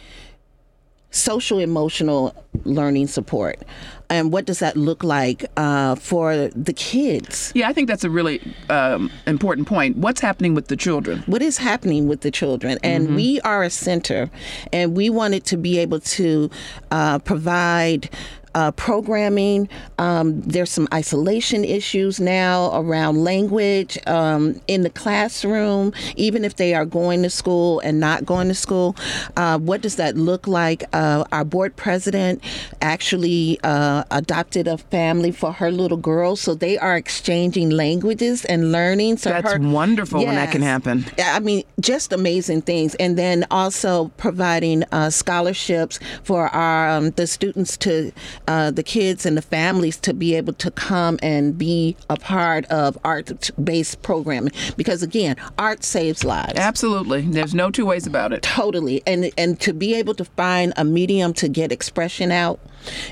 social 1.14 1.60
emotional 1.60 2.34
learning 2.64 3.06
support. 3.06 3.62
And 4.10 4.32
what 4.32 4.44
does 4.44 4.58
that 4.58 4.76
look 4.76 5.02
like 5.02 5.46
uh, 5.56 5.94
for 5.94 6.48
the 6.48 6.72
kids? 6.72 7.52
Yeah 7.54 7.68
i 7.68 7.72
think 7.72 7.88
that's 7.88 8.04
a 8.04 8.10
really 8.10 8.40
um, 8.68 9.10
important 9.26 9.68
point. 9.68 9.96
What's 9.96 10.20
happening 10.20 10.54
with 10.54 10.68
the 10.68 10.76
children? 10.76 11.22
What 11.26 11.42
is 11.42 11.56
happening 11.56 12.08
with 12.08 12.20
the 12.20 12.30
children? 12.30 12.78
And 12.82 13.06
mm-hmm. 13.06 13.16
we 13.16 13.40
are 13.40 13.62
a 13.62 13.70
center 13.70 14.30
and 14.72 14.96
we 14.96 15.08
wanted 15.08 15.44
to 15.46 15.56
be 15.56 15.78
able 15.78 16.00
to 16.00 16.50
uh, 16.90 17.18
provide 17.20 18.10
uh, 18.54 18.70
programming. 18.72 19.68
Um, 19.98 20.40
there's 20.42 20.70
some 20.70 20.88
isolation 20.92 21.64
issues 21.64 22.20
now 22.20 22.70
around 22.72 23.22
language 23.22 23.98
um, 24.06 24.60
in 24.66 24.82
the 24.82 24.90
classroom, 24.90 25.92
even 26.16 26.44
if 26.44 26.56
they 26.56 26.74
are 26.74 26.84
going 26.84 27.22
to 27.22 27.30
school 27.30 27.80
and 27.80 28.00
not 28.00 28.24
going 28.24 28.48
to 28.48 28.54
school. 28.54 28.96
Uh, 29.36 29.58
what 29.58 29.80
does 29.80 29.96
that 29.96 30.16
look 30.16 30.46
like? 30.46 30.84
Uh, 30.92 31.24
our 31.32 31.44
board 31.44 31.76
president 31.76 32.42
actually 32.80 33.58
uh, 33.64 34.04
adopted 34.10 34.68
a 34.68 34.78
family 34.78 35.30
for 35.30 35.52
her 35.52 35.70
little 35.70 35.96
girl, 35.96 36.36
so 36.36 36.54
they 36.54 36.78
are 36.78 36.96
exchanging 36.96 37.70
languages 37.70 38.44
and 38.44 38.72
learning. 38.72 39.16
So 39.16 39.30
that's 39.30 39.52
her, 39.52 39.58
wonderful 39.58 40.20
yes, 40.20 40.26
when 40.26 40.36
that 40.36 40.52
can 40.52 40.62
happen. 40.62 41.04
I 41.18 41.40
mean, 41.40 41.64
just 41.80 42.12
amazing 42.12 42.62
things, 42.62 42.94
and 42.96 43.18
then 43.18 43.46
also 43.50 44.08
providing 44.16 44.84
uh, 44.92 45.10
scholarships 45.10 45.98
for 46.22 46.48
our 46.48 46.88
um, 46.88 47.10
the 47.10 47.26
students 47.26 47.76
to 47.78 48.12
uh, 48.48 48.70
the 48.70 48.82
kids 48.82 49.26
and 49.26 49.36
the 49.36 49.42
families 49.42 49.96
to 49.98 50.14
be 50.14 50.34
able 50.34 50.52
to 50.54 50.70
come 50.70 51.18
and 51.22 51.56
be 51.56 51.96
a 52.10 52.16
part 52.16 52.64
of 52.66 52.98
art 53.04 53.50
based 53.62 54.02
programming. 54.02 54.52
Because 54.76 55.02
again 55.02 55.36
art 55.58 55.84
saves 55.84 56.24
lives. 56.24 56.58
Absolutely. 56.58 57.22
There's 57.22 57.54
no 57.54 57.70
two 57.70 57.86
ways 57.86 58.06
about 58.06 58.32
it. 58.32 58.42
Totally. 58.42 59.02
And 59.06 59.30
and 59.36 59.60
to 59.60 59.72
be 59.72 59.94
able 59.94 60.14
to 60.14 60.24
find 60.24 60.72
a 60.76 60.84
medium 60.84 61.32
to 61.34 61.48
get 61.48 61.72
expression 61.72 62.30
out 62.30 62.60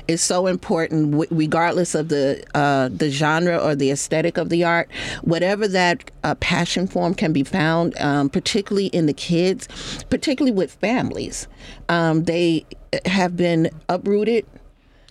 is 0.07 0.21
so 0.21 0.45
important 0.47 1.25
regardless 1.31 1.95
of 1.95 2.09
the 2.09 2.43
uh, 2.53 2.89
the 2.89 3.09
genre 3.09 3.57
or 3.57 3.75
the 3.75 3.91
aesthetic 3.91 4.37
of 4.37 4.49
the 4.49 4.63
art. 4.63 4.89
Whatever 5.21 5.67
that 5.67 6.11
uh, 6.23 6.35
passion 6.35 6.87
form 6.87 7.13
can 7.13 7.33
be 7.33 7.43
found 7.43 7.97
um, 7.99 8.29
particularly 8.29 8.87
in 8.87 9.05
the 9.05 9.13
kids 9.13 9.67
particularly 10.09 10.55
with 10.55 10.73
families 10.73 11.47
um, 11.89 12.23
they 12.25 12.65
have 13.05 13.35
been 13.35 13.69
uprooted 13.89 14.45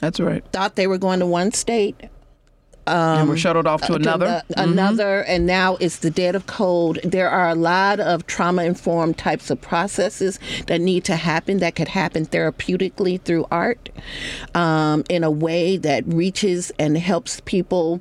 that's 0.03 0.19
right. 0.19 0.45
Thought 0.53 0.75
they 0.75 0.89
were 0.89 0.99
going 0.99 1.21
to 1.21 1.27
one 1.27 1.53
state, 1.53 1.95
and 2.89 3.29
we're 3.29 3.35
um, 3.35 3.39
shuttled 3.39 3.69
off 3.69 3.85
uh, 3.85 3.87
to 3.87 3.93
to 3.93 3.99
another. 4.01 4.43
the- 4.49 4.55
mm-hmm. 4.55 4.73
another, 4.73 5.21
and 5.23 5.47
now 5.47 5.77
it's 5.77 5.99
the 5.99 6.11
dead 6.11 6.35
of 6.35 6.47
cold. 6.47 6.99
There 7.05 7.31
are 7.31 7.49
a 7.49 7.55
lot 7.55 8.01
of 8.01 8.27
trauma 8.27 8.65
informed 8.65 9.17
types 9.17 9.49
of 9.49 9.61
processes 9.61 10.41
that 10.67 10.81
need 10.81 11.05
to 11.05 11.15
happen 11.15 11.59
that 11.59 11.77
could 11.77 11.87
happen 11.87 12.27
therapeutically 12.27 13.23
through 13.23 13.47
art 13.53 13.91
um, 14.57 15.05
in 15.09 15.23
a 15.23 15.31
way 15.31 15.77
that 15.77 16.05
reaches 16.05 16.73
and 16.81 16.99
helps 16.99 17.41
people 17.45 18.01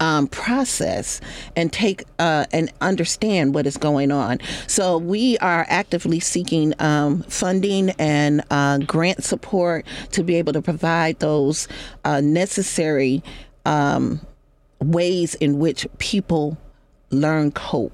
um, 0.00 0.26
process 0.28 1.20
and 1.56 1.72
take 1.72 2.04
uh, 2.18 2.46
and 2.52 2.72
understand 2.80 3.54
what 3.54 3.66
is 3.66 3.76
going 3.76 4.12
on. 4.12 4.38
So 4.66 4.98
we 4.98 5.38
are 5.38 5.66
actively 5.68 6.20
seeking 6.20 6.74
um, 6.78 7.22
funding 7.24 7.90
and 7.98 8.42
uh, 8.50 8.78
grant 8.78 9.24
support 9.24 9.86
to 10.12 10.22
be 10.22 10.36
able 10.36 10.52
to 10.52 10.62
provide 10.62 11.18
those 11.20 11.68
uh, 12.04 12.20
necessary 12.20 13.22
um, 13.64 14.20
ways 14.80 15.34
in 15.36 15.58
which 15.58 15.86
people 15.98 16.56
learn 17.10 17.52
cope. 17.52 17.92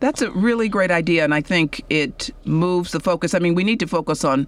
That's 0.00 0.22
a 0.22 0.30
really 0.30 0.68
great 0.68 0.90
idea, 0.90 1.24
and 1.24 1.34
I 1.34 1.40
think 1.40 1.84
it 1.90 2.30
moves 2.44 2.92
the 2.92 3.00
focus. 3.00 3.34
I 3.34 3.38
mean, 3.38 3.54
we 3.54 3.64
need 3.64 3.80
to 3.80 3.86
focus 3.86 4.24
on 4.24 4.46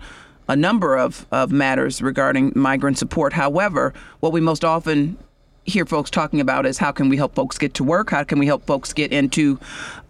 a 0.49 0.57
number 0.57 0.97
of, 0.97 1.26
of 1.31 1.50
matters 1.50 2.03
regarding 2.03 2.53
migrant 2.55 2.99
support. 2.99 3.33
However, 3.33 3.95
what 4.21 4.33
we 4.33 4.41
most 4.41 4.64
often 4.64 5.17
hear 5.66 5.87
folks 5.87 6.11
talking 6.11 6.40
about 6.40 6.66
is 6.66 6.78
how 6.78 6.92
can 6.92 7.09
we 7.09 7.16
help 7.16 7.35
folks 7.35 7.59
get 7.59 7.75
to 7.75 7.85
work? 7.85 8.11
How 8.11 8.25
can 8.25 8.38
we 8.38 8.47
help 8.47 8.66
folks 8.66 8.92
get 8.92 9.12
into, 9.12 9.59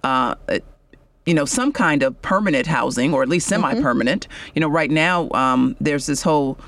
uh, 0.02 0.34
you 1.26 1.34
know, 1.34 1.44
some 1.44 1.72
kind 1.72 2.02
of 2.02 2.20
permanent 2.22 2.66
housing 2.66 3.14
or 3.14 3.22
at 3.22 3.28
least 3.28 3.46
semi-permanent. 3.46 4.28
You 4.54 4.60
know, 4.60 4.68
right 4.68 4.90
now 4.90 5.30
um, 5.30 5.76
there's 5.80 6.06
this 6.06 6.22
whole 6.22 6.58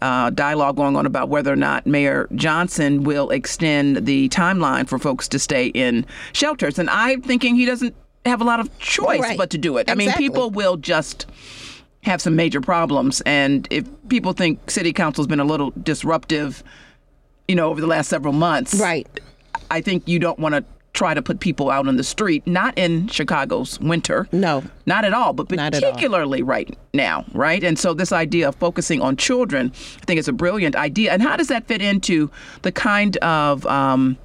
uh, 0.00 0.30
dialogue 0.30 0.76
going 0.76 0.96
on 0.96 1.04
about 1.06 1.28
whether 1.28 1.52
or 1.52 1.56
not 1.56 1.86
Mayor 1.86 2.28
Johnson 2.34 3.02
will 3.04 3.30
extend 3.30 4.06
the 4.06 4.28
timeline 4.28 4.88
for 4.88 4.98
folks 4.98 5.26
to 5.28 5.38
stay 5.38 5.66
in 5.68 6.06
shelters, 6.32 6.78
and 6.78 6.88
I'm 6.90 7.20
thinking 7.22 7.56
he 7.56 7.64
doesn't 7.66 7.94
have 8.24 8.40
a 8.40 8.44
lot 8.44 8.60
of 8.60 8.76
choice 8.78 9.20
Right. 9.20 9.36
but 9.38 9.50
to 9.50 9.58
do 9.58 9.76
it. 9.78 9.90
I 9.90 9.94
mean, 9.94 10.12
people 10.12 10.50
will 10.50 10.76
just 10.76 11.26
have 12.04 12.22
some 12.22 12.36
major 12.36 12.60
problems, 12.60 13.20
and 13.22 13.66
if 13.70 13.86
people 14.08 14.32
think 14.34 14.70
City 14.70 14.92
Council's 14.92 15.26
been 15.26 15.40
a 15.40 15.44
little 15.44 15.72
disruptive, 15.82 16.62
you 17.48 17.54
know, 17.54 17.68
over 17.70 17.80
the 17.80 17.86
last 17.86 18.08
several 18.08 18.34
months, 18.34 18.74
Right. 18.74 19.06
I 19.70 19.80
think 19.80 20.06
you 20.06 20.18
don't 20.18 20.38
want 20.38 20.54
to 20.54 20.64
try 20.94 21.14
to 21.14 21.22
put 21.22 21.40
people 21.40 21.70
out 21.70 21.86
on 21.86 21.96
the 21.96 22.02
street, 22.04 22.44
not 22.46 22.76
in 22.76 23.06
Chicago's 23.08 23.78
winter. 23.80 24.26
No. 24.32 24.64
Not 24.86 25.04
at 25.04 25.12
all, 25.12 25.32
but 25.32 25.52
at 25.52 25.74
all. 25.74 25.80
particularly 25.92 26.42
right 26.42 26.76
now, 26.92 27.24
right? 27.32 27.62
And 27.62 27.78
so 27.78 27.94
this 27.94 28.10
idea 28.12 28.48
of 28.48 28.56
focusing 28.56 29.00
on 29.00 29.16
children, 29.16 29.72
I 30.02 30.04
think 30.06 30.18
is 30.18 30.28
a 30.28 30.32
brilliant 30.32 30.74
idea. 30.76 31.12
And 31.12 31.22
how 31.22 31.36
does 31.36 31.48
that 31.48 31.66
fit 31.68 31.82
into 31.82 32.30
the 32.62 32.72
kind 32.72 33.16
of 33.18 33.64
um, 33.66 34.16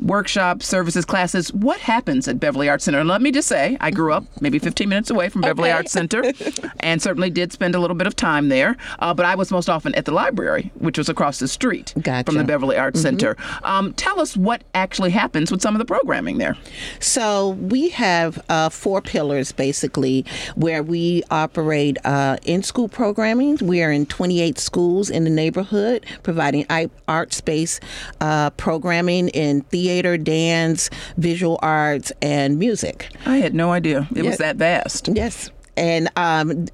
workshops, 0.00 0.66
services, 0.66 1.04
classes? 1.04 1.52
What 1.52 1.80
happens 1.80 2.28
at 2.28 2.40
Beverly 2.40 2.68
Arts 2.68 2.84
Center? 2.84 2.98
And 2.98 3.08
let 3.08 3.22
me 3.22 3.30
just 3.30 3.48
say, 3.48 3.76
I 3.80 3.90
grew 3.90 4.12
up 4.12 4.24
maybe 4.40 4.58
15 4.58 4.88
minutes 4.88 5.10
away 5.10 5.28
from 5.28 5.42
Beverly 5.42 5.68
Okay. 5.70 5.76
Arts 5.76 5.92
Center 5.92 6.22
and 6.80 7.00
certainly 7.00 7.30
did 7.30 7.52
spend 7.52 7.74
a 7.74 7.78
little 7.78 7.96
bit 7.96 8.06
of 8.06 8.16
time 8.16 8.48
there. 8.48 8.76
Uh, 8.98 9.14
but 9.14 9.26
I 9.26 9.34
was 9.34 9.50
most 9.50 9.68
often 9.68 9.94
at 9.94 10.04
the 10.04 10.12
library, 10.12 10.70
which 10.76 10.98
was 10.98 11.08
across 11.08 11.38
the 11.38 11.48
street 11.48 11.94
Gotcha. 12.00 12.24
from 12.26 12.38
the 12.38 12.44
Beverly 12.44 12.76
Arts 12.76 13.00
Center. 13.00 13.36
Um, 13.62 13.92
tell 13.94 14.20
us 14.20 14.36
what 14.36 14.64
actually 14.74 15.10
happens 15.10 15.50
with 15.50 15.62
some 15.62 15.74
of 15.74 15.78
the 15.78 15.84
programming 15.84 16.38
there. 16.38 16.56
So 17.00 17.50
we 17.50 17.90
have 17.90 18.42
uh, 18.48 18.68
four 18.68 19.00
pillars 19.00 19.52
basically 19.52 20.24
where 20.54 20.82
we 20.82 21.22
operate 21.30 21.98
uh, 22.04 22.36
in 22.44 22.62
school 22.62 22.88
programming. 22.88 23.58
We 23.62 23.82
are 23.82 23.90
in 23.92 24.06
28 24.06 24.58
schools 24.58 25.10
in 25.10 25.24
the 25.24 25.30
neighborhood 25.30 26.06
providing 26.22 26.66
art 27.08 27.32
space 27.32 27.80
uh, 28.20 28.50
programming 28.50 29.28
in 29.28 29.62
theater, 29.62 29.83
dance, 30.18 30.90
visual 31.16 31.58
arts, 31.62 32.12
and 32.22 32.58
music. 32.58 33.08
I 33.26 33.38
had 33.38 33.54
no 33.54 33.72
idea 33.72 34.08
it 34.14 34.24
was 34.24 34.38
that 34.38 34.56
vast. 34.56 35.08
Yes, 35.08 35.50
and 35.76 36.08
um, 36.16 36.66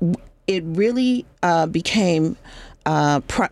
it 0.46 0.62
really 0.66 1.24
uh, 1.42 1.66
became 1.66 2.36
uh, 2.86 3.20
pro- 3.28 3.48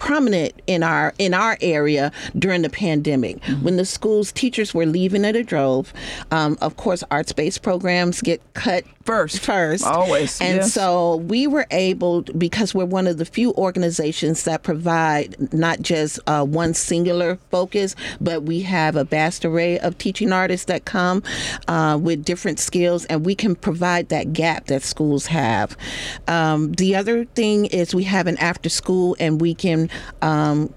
prominent 0.00 0.60
in 0.66 0.82
our 0.82 1.14
in 1.18 1.32
our 1.32 1.56
area 1.60 2.10
during 2.36 2.62
the 2.62 2.70
pandemic 2.70 3.44
when 3.62 3.76
the 3.76 3.84
schools 3.84 4.32
teachers 4.32 4.74
were 4.74 4.86
leaving 4.86 5.24
at 5.24 5.36
a 5.36 5.44
drove. 5.44 5.92
Um, 6.32 6.58
of 6.60 6.76
course, 6.76 7.04
arts 7.10 7.32
based 7.32 7.62
programs 7.62 8.20
get 8.20 8.42
cut 8.54 8.84
First. 9.02 9.40
first 9.40 9.86
Always, 9.86 10.40
and 10.42 10.56
yes. 10.56 10.74
so 10.74 11.16
we 11.16 11.46
were 11.46 11.66
able 11.70 12.20
because 12.20 12.74
we're 12.74 12.84
one 12.84 13.06
of 13.06 13.16
the 13.16 13.24
few 13.24 13.54
organizations 13.54 14.44
that 14.44 14.62
provide 14.62 15.52
not 15.54 15.80
just 15.80 16.20
uh, 16.26 16.44
one 16.44 16.74
singular 16.74 17.38
focus 17.50 17.96
but 18.20 18.42
we 18.42 18.60
have 18.60 18.96
a 18.96 19.04
vast 19.04 19.44
array 19.46 19.78
of 19.78 19.96
teaching 19.96 20.32
artists 20.32 20.66
that 20.66 20.84
come 20.84 21.22
uh, 21.66 21.98
with 22.00 22.24
different 22.26 22.60
skills 22.60 23.06
and 23.06 23.24
we 23.24 23.34
can 23.34 23.56
provide 23.56 24.10
that 24.10 24.34
gap 24.34 24.66
that 24.66 24.82
schools 24.82 25.26
have 25.26 25.78
um, 26.28 26.72
the 26.72 26.94
other 26.94 27.24
thing 27.24 27.64
is 27.66 27.94
we 27.94 28.04
have 28.04 28.26
an 28.26 28.36
after 28.36 28.68
school 28.68 29.16
and 29.18 29.40
um, 30.22 30.72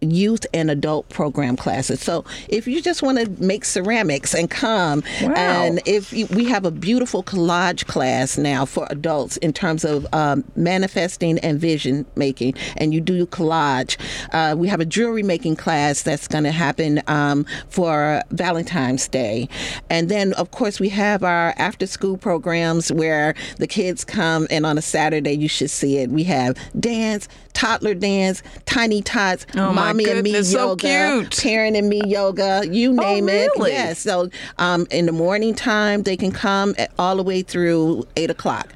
youth 0.00 0.44
and 0.52 0.70
adult 0.70 1.08
program 1.08 1.56
classes. 1.56 1.98
So 2.00 2.26
if 2.48 2.66
you 2.66 2.82
just 2.82 3.02
want 3.02 3.18
to 3.18 3.42
make 3.42 3.64
ceramics 3.64 4.34
and 4.34 4.50
come 4.50 5.02
Wow. 5.22 5.32
and 5.34 5.80
if 5.86 6.12
you, 6.12 6.26
we 6.26 6.44
have 6.44 6.66
a 6.66 6.70
beautiful 6.70 7.22
collage 7.22 7.86
class 7.86 8.36
now 8.36 8.66
for 8.66 8.86
adults 8.90 9.38
in 9.38 9.54
terms 9.54 9.82
of 9.82 10.06
um, 10.12 10.44
manifesting 10.56 11.38
and 11.38 11.58
vision 11.58 12.04
making, 12.16 12.54
and 12.76 12.92
you 12.92 13.00
do 13.00 13.26
collage. 13.26 13.96
Uh, 14.32 14.54
we 14.56 14.68
have 14.68 14.80
a 14.80 14.84
jewelry 14.84 15.22
making 15.22 15.56
class 15.56 16.02
that's 16.02 16.28
going 16.28 16.44
to 16.44 16.52
happen 16.52 17.00
um, 17.06 17.46
for 17.70 18.22
Valentine's 18.30 19.08
Day, 19.08 19.48
and 19.88 20.10
then 20.10 20.34
of 20.34 20.50
course 20.50 20.78
we 20.80 20.90
have 20.90 21.24
our 21.24 21.54
after 21.56 21.86
school 21.86 22.18
programs 22.18 22.92
where 22.92 23.34
the 23.56 23.66
kids 23.66 24.04
come, 24.04 24.46
and 24.50 24.66
on 24.66 24.76
a 24.76 24.82
Saturday 24.82 25.32
you 25.32 25.48
should 25.48 25.70
see 25.70 25.96
it. 25.98 26.10
We 26.10 26.24
have 26.24 26.58
dance, 26.78 27.26
toddler 27.54 27.94
dance, 27.94 28.42
tiny 28.66 29.00
tots, 29.00 29.46
Oh, 29.54 29.72
my 29.72 29.92
mommy 29.92 30.10
and 30.10 30.22
me 30.22 30.42
so 30.42 30.68
yoga, 30.70 31.20
cute. 31.22 31.38
parent 31.40 31.76
and 31.76 31.88
me 31.88 32.02
yoga, 32.04 32.64
you 32.68 32.92
name 32.92 33.28
it. 33.28 33.50
really? 33.56 33.70
Yes. 33.72 34.00
So 34.00 34.28
um, 34.58 34.86
in 34.90 35.06
the 35.06 35.12
morning 35.12 35.54
time, 35.54 36.02
they 36.02 36.16
can 36.16 36.30
come 36.32 36.74
at, 36.78 36.92
all 36.98 37.16
the 37.16 37.22
way 37.22 37.42
through 37.42 38.06
eight 38.16 38.30
o'clock, 38.30 38.72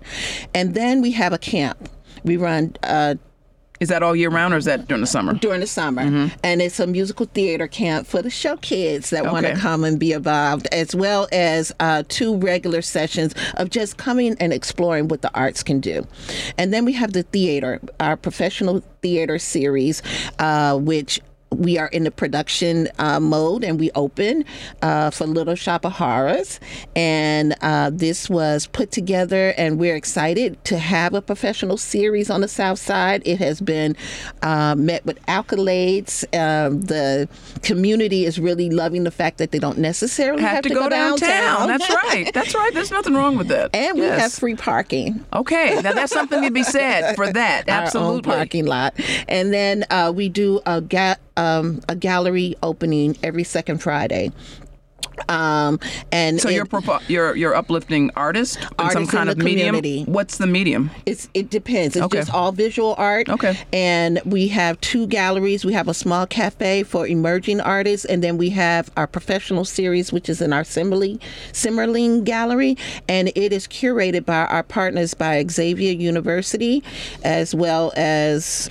and 0.54 0.74
then 0.74 1.02
we 1.02 1.10
have 1.12 1.32
a 1.32 1.38
camp. 1.38 1.88
We 2.24 2.36
run 2.36 2.74
uh, 2.82 3.16
Is 3.80 3.88
that 3.88 4.02
all 4.02 4.16
year 4.16 4.30
round 4.30 4.54
or 4.54 4.56
is 4.56 4.64
that 4.64 4.88
during 4.88 5.00
the 5.00 5.06
summer? 5.06 5.34
during 5.34 5.60
the 5.60 5.66
summer, 5.66 6.30
and 6.42 6.62
it's 6.62 6.80
a 6.80 6.86
musical 6.86 7.26
theater 7.26 7.68
camp 7.68 8.06
for 8.06 8.22
the 8.22 8.30
show 8.30 8.56
kids 8.56 9.10
that 9.10 9.24
want 9.30 9.46
to 9.46 9.54
come 9.54 9.84
and 9.84 9.98
be 10.00 10.12
involved, 10.12 10.66
as 10.72 10.94
well 10.94 11.28
as 11.32 11.72
uh, 11.80 12.02
two 12.08 12.36
regular 12.36 12.82
sessions 12.82 13.34
of 13.54 13.70
just 13.70 13.96
coming 13.96 14.36
and 14.40 14.52
exploring 14.52 15.08
what 15.08 15.22
the 15.22 15.32
arts 15.34 15.62
can 15.62 15.80
do. 15.80 16.06
And 16.56 16.72
then 16.72 16.84
we 16.84 16.92
have 16.94 17.12
the 17.12 17.22
theater, 17.22 17.80
our 18.00 18.16
professional 18.16 18.82
theater 19.02 19.38
series, 19.38 20.02
uh, 20.38 20.76
which 20.76 21.20
we 21.50 21.78
are 21.78 21.88
in 21.88 22.04
the 22.04 22.10
production 22.10 22.88
uh, 22.98 23.18
mode 23.20 23.64
and 23.64 23.80
we 23.80 23.90
open 23.94 24.44
uh, 24.82 25.10
for 25.10 25.26
Little 25.26 25.54
Shop 25.54 25.84
of 25.84 25.92
Horrors. 25.92 26.60
And 26.94 27.54
uh, 27.62 27.90
this 27.92 28.28
was 28.28 28.66
put 28.66 28.90
together, 28.92 29.54
and 29.56 29.78
we're 29.78 29.96
excited 29.96 30.62
to 30.66 30.78
have 30.78 31.14
a 31.14 31.22
professional 31.22 31.76
series 31.76 32.28
on 32.30 32.42
the 32.42 32.48
South 32.48 32.78
Side. 32.78 33.22
It 33.24 33.38
has 33.38 33.60
been 33.60 33.96
uh, 34.42 34.74
met 34.76 35.04
with 35.06 35.20
accolades. 35.26 36.24
Um, 36.38 36.82
the 36.82 37.28
community 37.62 38.24
is 38.24 38.38
really 38.38 38.70
loving 38.70 39.04
the 39.04 39.10
fact 39.10 39.38
that 39.38 39.50
they 39.50 39.58
don't 39.58 39.78
necessarily 39.78 40.42
have, 40.42 40.56
Have 40.56 40.62
to 40.64 40.70
go 40.70 40.88
downtown. 40.88 41.68
That's 41.68 41.88
right. 42.04 42.30
That's 42.34 42.54
right. 42.54 42.72
There's 42.74 42.90
nothing 42.90 43.14
wrong 43.14 43.36
with 43.38 43.48
that. 43.48 43.74
And 43.74 43.96
we 43.98 44.02
Yes. 44.02 44.20
have 44.20 44.32
free 44.32 44.54
parking. 44.54 45.24
Okay, 45.32 45.80
now 45.82 45.92
that's 45.92 46.12
something 46.12 46.42
to 46.42 46.50
be 46.50 46.62
said 46.62 47.14
for 47.14 47.30
that. 47.32 47.68
Absolutely. 47.68 48.08
our 48.08 48.14
own 48.16 48.22
parking 48.38 48.66
lot. 48.66 48.94
And 49.28 49.52
then 49.52 49.84
uh, 49.90 50.12
we 50.14 50.28
do 50.28 50.60
a 50.66 50.80
ga- 50.80 51.16
um, 51.38 51.80
a 51.88 51.96
gallery 51.96 52.54
opening 52.62 53.16
every 53.22 53.44
second 53.44 53.78
Friday. 53.78 54.30
Um, 55.28 55.80
and 56.12 56.40
So 56.40 56.48
it- 56.48 56.54
you're 56.54 56.64
propo- 56.66 57.00
you're 57.08 57.34
you're 57.36 57.54
uplifting 57.54 58.10
artists 58.16 58.56
in 58.56 58.90
some 58.90 59.02
in 59.02 59.08
kind 59.08 59.28
the 59.28 59.32
of 59.32 59.38
medium. 59.38 59.74
community. 59.74 60.04
What's 60.06 60.38
the 60.38 60.46
medium? 60.46 60.90
It's 61.06 61.28
it 61.34 61.50
depends. 61.50 61.96
It's 61.96 62.04
Okay. 62.06 62.18
just 62.18 62.32
all 62.32 62.52
visual 62.52 62.94
art. 62.98 63.28
Okay. 63.28 63.56
And 63.72 64.20
we 64.24 64.46
have 64.48 64.80
two 64.80 65.06
galleries. 65.08 65.64
We 65.64 65.72
have 65.72 65.88
a 65.88 65.94
small 65.94 66.24
cafe 66.26 66.84
for 66.84 67.06
emerging 67.06 67.60
artists, 67.60 68.04
and 68.06 68.22
then 68.22 68.38
we 68.38 68.50
have 68.50 68.90
our 68.96 69.08
professional 69.08 69.64
series, 69.64 70.12
which 70.12 70.28
is 70.28 70.40
in 70.40 70.52
our 70.52 70.62
Simmerling 70.62 71.18
Simmerling 71.52 72.22
Gallery, 72.24 72.76
and 73.08 73.28
it 73.34 73.52
is 73.52 73.66
curated 73.66 74.24
by 74.24 74.44
our 74.46 74.62
partners 74.62 75.14
by 75.14 75.44
Xavier 75.50 75.92
University, 75.92 76.82
as 77.24 77.54
well 77.56 77.92
as 77.96 78.70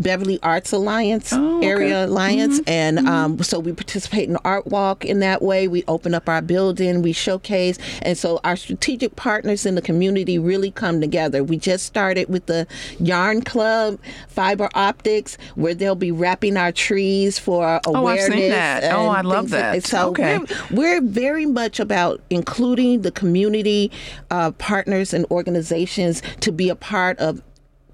Beverly 0.00 0.38
Arts 0.42 0.72
Alliance, 0.72 1.32
Oh, 1.32 1.58
okay. 1.58 1.66
Area 1.68 2.06
Alliance. 2.06 2.60
And 2.66 2.98
um, 3.06 3.42
so 3.42 3.60
we 3.60 3.72
participate 3.72 4.26
in 4.28 4.32
the 4.34 4.40
Art 4.44 4.66
Walk 4.66 5.04
in 5.04 5.20
that 5.20 5.42
way. 5.42 5.68
We 5.68 5.84
open 5.86 6.14
up 6.14 6.28
our 6.28 6.42
building, 6.42 7.02
we 7.02 7.12
showcase. 7.12 7.78
And 8.02 8.16
so 8.16 8.40
our 8.42 8.56
strategic 8.56 9.14
partners 9.16 9.66
in 9.66 9.74
the 9.74 9.82
community 9.82 10.38
really 10.38 10.70
come 10.70 11.00
together. 11.00 11.44
We 11.44 11.58
just 11.58 11.84
started 11.86 12.28
with 12.28 12.46
the 12.46 12.66
Yarn 12.98 13.42
Club, 13.42 13.98
Fiber 14.28 14.68
Optics, 14.74 15.36
where 15.54 15.74
they'll 15.74 15.94
be 15.94 16.10
wrapping 16.10 16.56
our 16.56 16.72
trees 16.72 17.38
for 17.38 17.80
awareness. 17.86 17.86
Oh, 17.86 18.06
I've 18.06 18.20
seen 18.32 18.50
that. 18.50 18.92
Oh, 18.92 19.08
I 19.08 19.20
love 19.20 19.50
things 19.50 19.52
like 19.52 19.82
that. 19.82 19.84
So 19.84 20.08
Okay. 20.10 20.38
we're, 20.38 20.46
we're 20.70 21.00
very 21.02 21.46
much 21.46 21.78
about 21.78 22.20
including 22.30 23.02
the 23.02 23.10
community 23.12 23.90
uh, 24.30 24.50
partners 24.52 25.12
and 25.12 25.26
organizations 25.30 26.22
to 26.40 26.50
be 26.52 26.68
a 26.70 26.74
part 26.74 27.18
of 27.18 27.42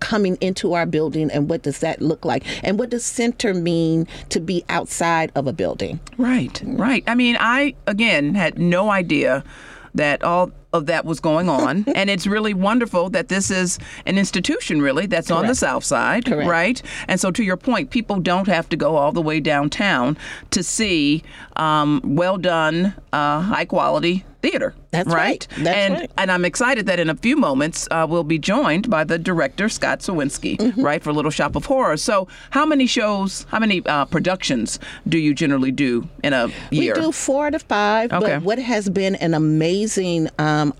coming 0.00 0.37
into 0.40 0.72
our 0.74 0.87
building 0.87 1.30
and 1.30 1.48
what 1.48 1.62
does 1.62 1.80
that 1.80 2.00
look 2.00 2.24
like 2.24 2.44
and 2.64 2.78
what 2.78 2.90
does 2.90 3.04
center 3.04 3.54
mean 3.54 4.06
to 4.28 4.40
be 4.40 4.64
outside 4.68 5.30
of 5.35 5.46
a 5.46 5.52
building 5.52 6.00
Right, 6.18 6.62
right. 6.64 7.04
I 7.06 7.14
mean, 7.14 7.37
I 7.38 7.74
again 7.87 8.35
had 8.35 8.59
no 8.59 8.90
idea 8.90 9.44
that 9.94 10.22
all 10.22 10.50
of 10.72 10.87
that 10.87 11.04
was 11.04 11.20
going 11.20 11.48
on, 11.48 11.85
and 11.94 12.11
it's 12.11 12.26
really 12.26 12.54
wonderful 12.54 13.11
that 13.11 13.28
this 13.28 13.50
is 13.50 13.78
an 14.04 14.18
institution, 14.18 14.82
really, 14.82 15.06
that's 15.06 15.30
on 15.30 15.46
the 15.46 15.54
South 15.54 15.85
Side, 15.85 16.26
Correct. 16.26 16.48
right? 16.48 16.82
And 17.09 17.18
so, 17.18 17.30
to 17.30 17.42
your 17.42 17.56
point, 17.56 17.90
people 17.90 18.20
don't 18.20 18.46
have 18.46 18.68
to 18.70 18.76
go 18.76 18.96
all 18.96 19.12
the 19.12 19.22
way 19.22 19.40
downtown 19.40 20.16
to 20.50 20.62
see 20.62 21.22
um, 21.56 22.00
well 22.04 22.37
done, 22.37 22.94
uh, 23.12 23.40
high 23.40 23.64
quality 23.64 24.24
theater. 24.50 24.74
That's 24.90 25.09
right. 25.09 25.46
That's 25.59 25.76
and 25.76 25.94
right. 25.94 26.11
and 26.18 26.30
I'm 26.30 26.44
excited 26.44 26.87
that 26.87 26.98
in 27.00 27.09
a 27.11 27.16
few 27.16 27.37
moments 27.37 27.88
uh, 27.90 28.06
we'll 28.09 28.24
be 28.24 28.38
joined 28.38 28.88
by 28.88 29.02
the 29.04 29.18
director 29.18 29.68
Scott 29.68 30.00
Sawinski, 30.00 30.56
Mm-hmm. 30.56 30.82
right, 30.82 31.02
for 31.02 31.12
Little 31.12 31.30
Shop 31.30 31.56
of 31.56 31.64
Horrors. 31.66 32.02
So, 32.02 32.28
how 32.50 32.64
many 32.66 32.87
shows, 32.87 33.46
how 33.50 33.59
many 33.59 33.85
uh, 33.87 34.04
productions 34.06 34.78
do 35.09 35.18
you 35.18 35.35
generally 35.35 35.72
do 35.72 36.09
in 36.22 36.32
a 36.32 36.48
year? 36.70 36.94
we 36.94 37.00
do 37.00 37.12
four 37.12 37.50
to 37.50 37.59
five 37.59 38.12
Okay. 38.12 38.35
but 38.37 38.42
what 38.42 38.59
has 38.59 38.88
been 38.88 39.14
an 39.16 39.35
amazing 39.35 40.28
um, 40.38 40.72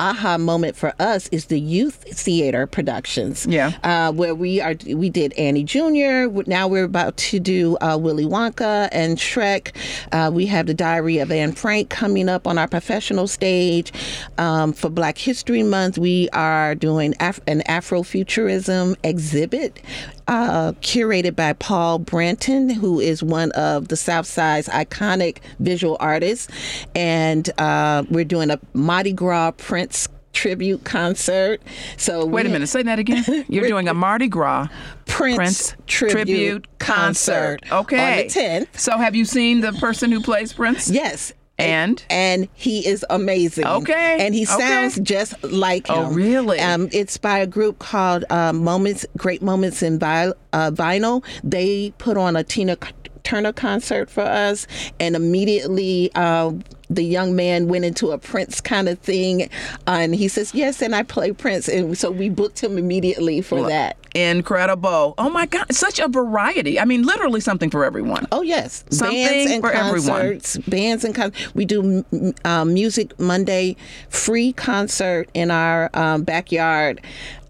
aha 0.00 0.38
moment 0.38 0.76
for 0.76 0.92
us 0.98 1.28
is 1.28 1.46
the 1.46 1.60
youth 1.60 2.04
theater 2.10 2.66
productions. 2.66 3.46
Yeah. 3.46 3.72
uh, 3.82 4.12
where 4.12 4.34
we 4.34 4.60
are. 4.60 4.74
We 4.86 5.10
did 5.10 5.32
Annie 5.34 5.64
Jr. 5.64 6.26
Now 6.46 6.66
we're 6.68 6.84
about 6.84 7.16
to 7.18 7.38
do 7.40 7.76
uh, 7.80 7.96
Willy 8.00 8.24
Wonka 8.26 8.88
and 8.92 9.18
Shrek. 9.18 9.72
Uh, 10.12 10.30
we 10.32 10.46
have 10.46 10.66
the 10.66 10.74
Diary 10.74 11.18
of 11.18 11.30
Anne 11.30 11.52
Frank 11.52 11.90
coming 11.90 12.28
up 12.28 12.46
on 12.46 12.58
our 12.58 12.68
professional 12.68 13.26
stage. 13.26 13.92
Um, 14.38 14.72
for 14.72 14.90
Black 14.90 15.18
History 15.18 15.62
Month, 15.62 15.98
we 15.98 16.28
are 16.30 16.74
doing 16.74 17.14
Af- 17.20 17.40
an 17.46 17.62
Afrofuturism 17.68 18.96
exhibit. 19.02 19.80
Uh, 20.26 20.72
curated 20.80 21.36
by 21.36 21.52
Paul 21.52 22.00
Branton, 22.00 22.72
who 22.72 22.98
is 22.98 23.22
one 23.22 23.52
of 23.52 23.88
the 23.88 23.96
Southside's 23.96 24.68
iconic 24.68 25.38
visual 25.58 25.98
artists, 26.00 26.48
and 26.94 27.50
uh, 27.60 28.04
we're 28.08 28.24
doing 28.24 28.50
a 28.50 28.58
Mardi 28.72 29.12
Gras 29.12 29.50
Prince 29.52 30.08
tribute 30.32 30.84
concert. 30.84 31.62
So 31.96 32.26
Wait 32.26 32.46
a 32.46 32.48
minute, 32.48 32.68
say 32.68 32.82
that 32.82 32.98
again. 32.98 33.44
You're 33.48 33.68
doing 33.68 33.88
a 33.88 33.94
Mardi 33.94 34.28
Gras 34.28 34.68
Prince, 35.06 35.36
Prince 35.36 35.76
tribute, 35.86 36.66
concert. 36.78 37.60
Okay. 37.70 38.22
On 38.22 38.28
the 38.28 38.34
10th. 38.34 38.78
So, 38.78 38.98
have 38.98 39.14
you 39.14 39.24
seen 39.24 39.60
the 39.60 39.72
person 39.72 40.10
who 40.10 40.20
plays 40.20 40.52
Prince? 40.52 40.90
Yes. 40.90 41.32
And? 41.56 42.04
and 42.10 42.48
he 42.54 42.86
is 42.86 43.06
amazing. 43.10 43.66
Okay, 43.66 44.18
and 44.20 44.34
he 44.34 44.42
okay. 44.42 44.58
sounds 44.58 44.98
just 45.00 45.42
like 45.44 45.86
him. 45.86 45.96
Oh, 45.96 46.10
really? 46.10 46.58
Um, 46.58 46.88
it's 46.92 47.16
by 47.16 47.38
a 47.38 47.46
group 47.46 47.78
called 47.78 48.24
uh, 48.30 48.52
Moments, 48.52 49.06
Great 49.16 49.42
Moments 49.42 49.82
in 49.82 49.98
Vi- 49.98 50.32
uh, 50.52 50.70
Vinyl. 50.72 51.24
They 51.44 51.92
put 51.98 52.16
on 52.16 52.36
a 52.36 52.42
Tina 52.42 52.76
Turner 53.22 53.52
concert 53.52 54.10
for 54.10 54.22
us, 54.22 54.66
and 55.00 55.16
immediately 55.16 56.10
uh, 56.14 56.52
the 56.94 57.02
young 57.04 57.34
man 57.36 57.68
went 57.68 57.84
into 57.84 58.10
a 58.12 58.18
Prince 58.18 58.60
kind 58.60 58.88
of 58.88 58.98
thing, 59.00 59.48
and 59.86 60.14
he 60.14 60.28
says, 60.28 60.54
"Yes," 60.54 60.80
and 60.82 60.94
I 60.94 61.02
play 61.02 61.32
Prince, 61.32 61.68
and 61.68 61.96
so 61.96 62.10
we 62.10 62.28
booked 62.28 62.62
him 62.62 62.78
immediately 62.78 63.40
for 63.40 63.66
that. 63.68 63.96
Incredible. 64.14 65.14
Oh 65.18 65.28
my 65.30 65.46
God, 65.46 65.66
such 65.74 65.98
a 65.98 66.06
variety. 66.06 66.78
I 66.78 66.84
mean, 66.84 67.02
literally 67.02 67.40
something 67.40 67.68
for 67.70 67.84
everyone. 67.84 68.26
Oh 68.30 68.42
yes, 68.42 68.84
Something 68.90 69.26
bands 69.26 69.50
and 69.50 69.60
for 69.62 69.72
everyone. 69.72 70.06
concerts. 70.20 70.56
Bands 70.68 71.04
and 71.04 71.14
con- 71.14 71.32
we 71.54 71.64
do 71.64 72.04
um, 72.44 72.72
music 72.74 73.18
Monday, 73.18 73.76
free 74.10 74.52
concert 74.52 75.28
in 75.34 75.50
our 75.50 75.90
um, 75.94 76.22
backyard. 76.22 77.00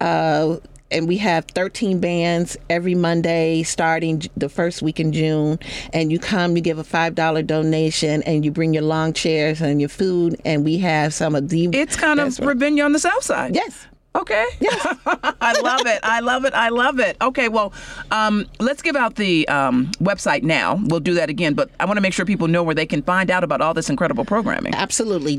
Uh, 0.00 0.56
and 0.94 1.08
we 1.08 1.18
have 1.18 1.44
13 1.46 2.00
bands 2.00 2.56
every 2.70 2.94
Monday 2.94 3.62
starting 3.64 4.22
the 4.36 4.48
first 4.48 4.80
week 4.80 5.00
in 5.00 5.12
June. 5.12 5.58
And 5.92 6.10
you 6.10 6.18
come, 6.18 6.56
you 6.56 6.62
give 6.62 6.78
a 6.78 6.84
$5 6.84 7.46
donation, 7.46 8.22
and 8.22 8.44
you 8.44 8.50
bring 8.50 8.72
your 8.72 8.84
long 8.84 9.12
chairs 9.12 9.60
and 9.60 9.80
your 9.80 9.90
food. 9.90 10.40
And 10.44 10.64
we 10.64 10.78
have 10.78 11.12
some 11.12 11.34
of 11.34 11.48
the. 11.48 11.68
It's 11.72 11.96
kind 11.96 12.20
of. 12.20 12.38
Ravinia 12.38 12.84
on 12.84 12.92
the 12.92 12.98
South 12.98 13.24
Side. 13.24 13.54
Yes. 13.54 13.86
Okay. 14.16 14.46
I 15.06 15.60
love 15.60 15.86
it. 15.86 15.98
I 16.04 16.20
love 16.20 16.44
it. 16.44 16.54
I 16.54 16.68
love 16.68 17.00
it. 17.00 17.16
Okay, 17.20 17.48
well, 17.48 17.72
um, 18.12 18.46
let's 18.60 18.80
give 18.80 18.94
out 18.94 19.16
the 19.16 19.46
um, 19.48 19.86
website 20.00 20.42
now. 20.44 20.78
We'll 20.84 21.00
do 21.00 21.14
that 21.14 21.28
again, 21.30 21.54
but 21.54 21.70
I 21.80 21.84
want 21.84 21.96
to 21.96 22.00
make 22.00 22.12
sure 22.12 22.24
people 22.24 22.46
know 22.46 22.62
where 22.62 22.74
they 22.76 22.86
can 22.86 23.02
find 23.02 23.28
out 23.30 23.42
about 23.42 23.60
all 23.60 23.74
this 23.74 23.90
incredible 23.90 24.24
programming. 24.24 24.72
Absolutely. 24.74 25.36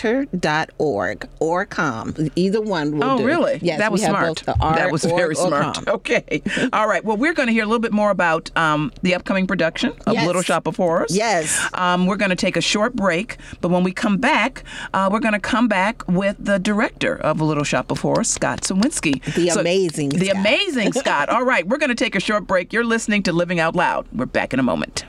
www.beverlyartscenter.org 0.00 1.28
or 1.38 1.64
com. 1.66 2.14
Either 2.36 2.60
one 2.60 2.92
will 2.98 3.04
Oh, 3.04 3.18
do. 3.18 3.24
really? 3.26 3.58
Yes, 3.62 3.78
that 3.78 3.92
was 3.92 4.02
smart. 4.02 4.26
both 4.26 4.44
the 4.46 4.56
art, 4.60 4.76
that 4.76 4.92
was 4.92 5.04
very 5.04 5.34
smart. 5.34 5.74
com. 5.76 5.84
Okay. 6.00 6.42
All 6.72 6.86
right. 6.86 7.04
Well, 7.04 7.16
we're 7.16 7.32
going 7.34 7.48
to 7.48 7.52
hear 7.52 7.64
a 7.64 7.66
little 7.66 7.80
bit 7.80 7.92
more 7.92 8.10
about 8.10 8.50
um, 8.56 8.92
the 9.02 9.14
upcoming 9.14 9.46
production 9.46 9.92
of 10.06 10.14
Yes. 10.14 10.26
Little 10.26 10.42
Shop 10.42 10.66
of 10.66 10.76
Horrors. 10.76 11.14
Yes. 11.16 11.68
Um, 11.74 12.06
we're 12.06 12.16
going 12.16 12.30
to 12.30 12.36
take 12.36 12.56
a 12.56 12.60
short 12.60 12.94
break, 12.94 13.36
but 13.60 13.70
when 13.70 13.82
we 13.82 13.92
come 13.92 14.18
back, 14.18 14.62
uh, 14.92 15.08
we're 15.12 15.20
going 15.20 15.34
to 15.34 15.40
come 15.40 15.68
back 15.68 16.06
with 16.08 16.36
the 16.38 16.58
director 16.58 17.16
of 17.16 17.40
A 17.40 17.44
Little 17.44 17.64
Shop 17.64 17.90
of 17.90 18.00
Horrors*, 18.00 18.28
Scott 18.28 18.62
Sawinski. 18.62 19.22
The 19.34 19.50
so, 19.50 19.60
amazing 19.60 20.10
The 20.10 20.26
Scott. 20.26 20.36
amazing 20.36 20.92
Scott. 20.94 21.28
All 21.28 21.44
right, 21.44 21.66
we're 21.66 21.78
going 21.78 21.90
to 21.90 21.94
take 21.94 22.14
a 22.14 22.20
short 22.20 22.46
break. 22.46 22.72
You're 22.72 22.84
listening 22.84 23.22
to 23.24 23.32
Living 23.32 23.60
Out 23.60 23.74
Loud. 23.76 24.06
We're 24.12 24.26
back 24.26 24.52
in 24.52 24.58
a 24.58 24.64
moment. 24.64 25.04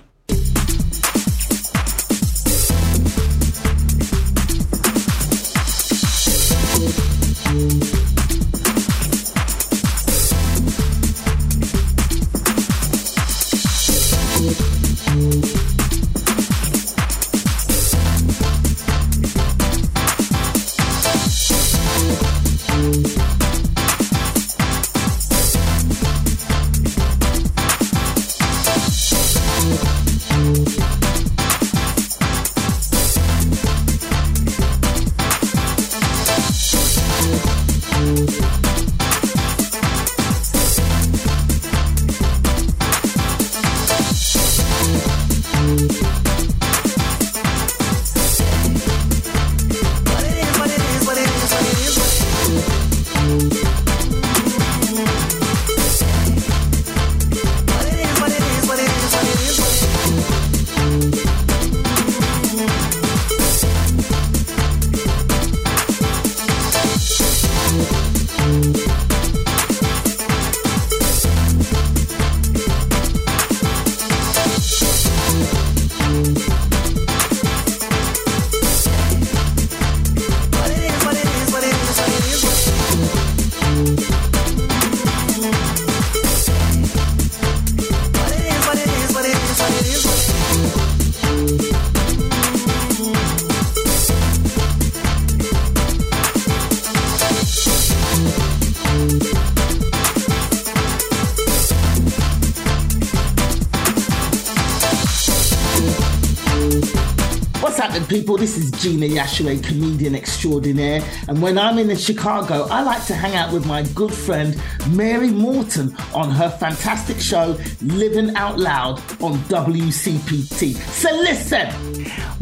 Gina 108.81 109.05
Yashere, 109.05 109.63
comedian 109.63 110.15
extraordinaire. 110.15 111.03
And 111.27 111.39
when 111.39 111.59
I'm 111.59 111.77
in 111.77 111.95
Chicago, 111.95 112.63
I 112.71 112.81
like 112.81 113.05
to 113.05 113.13
hang 113.13 113.35
out 113.35 113.53
with 113.53 113.63
my 113.67 113.83
good 113.93 114.11
friend 114.11 114.59
Mary 114.89 115.29
Morten 115.29 115.95
on 116.15 116.31
her 116.31 116.49
fantastic 116.49 117.19
show, 117.19 117.59
Living 117.83 118.35
Out 118.35 118.57
Loud 118.57 118.97
on 119.21 119.37
WCPT. 119.49 120.73
So 120.73 121.11
listen. 121.11 121.69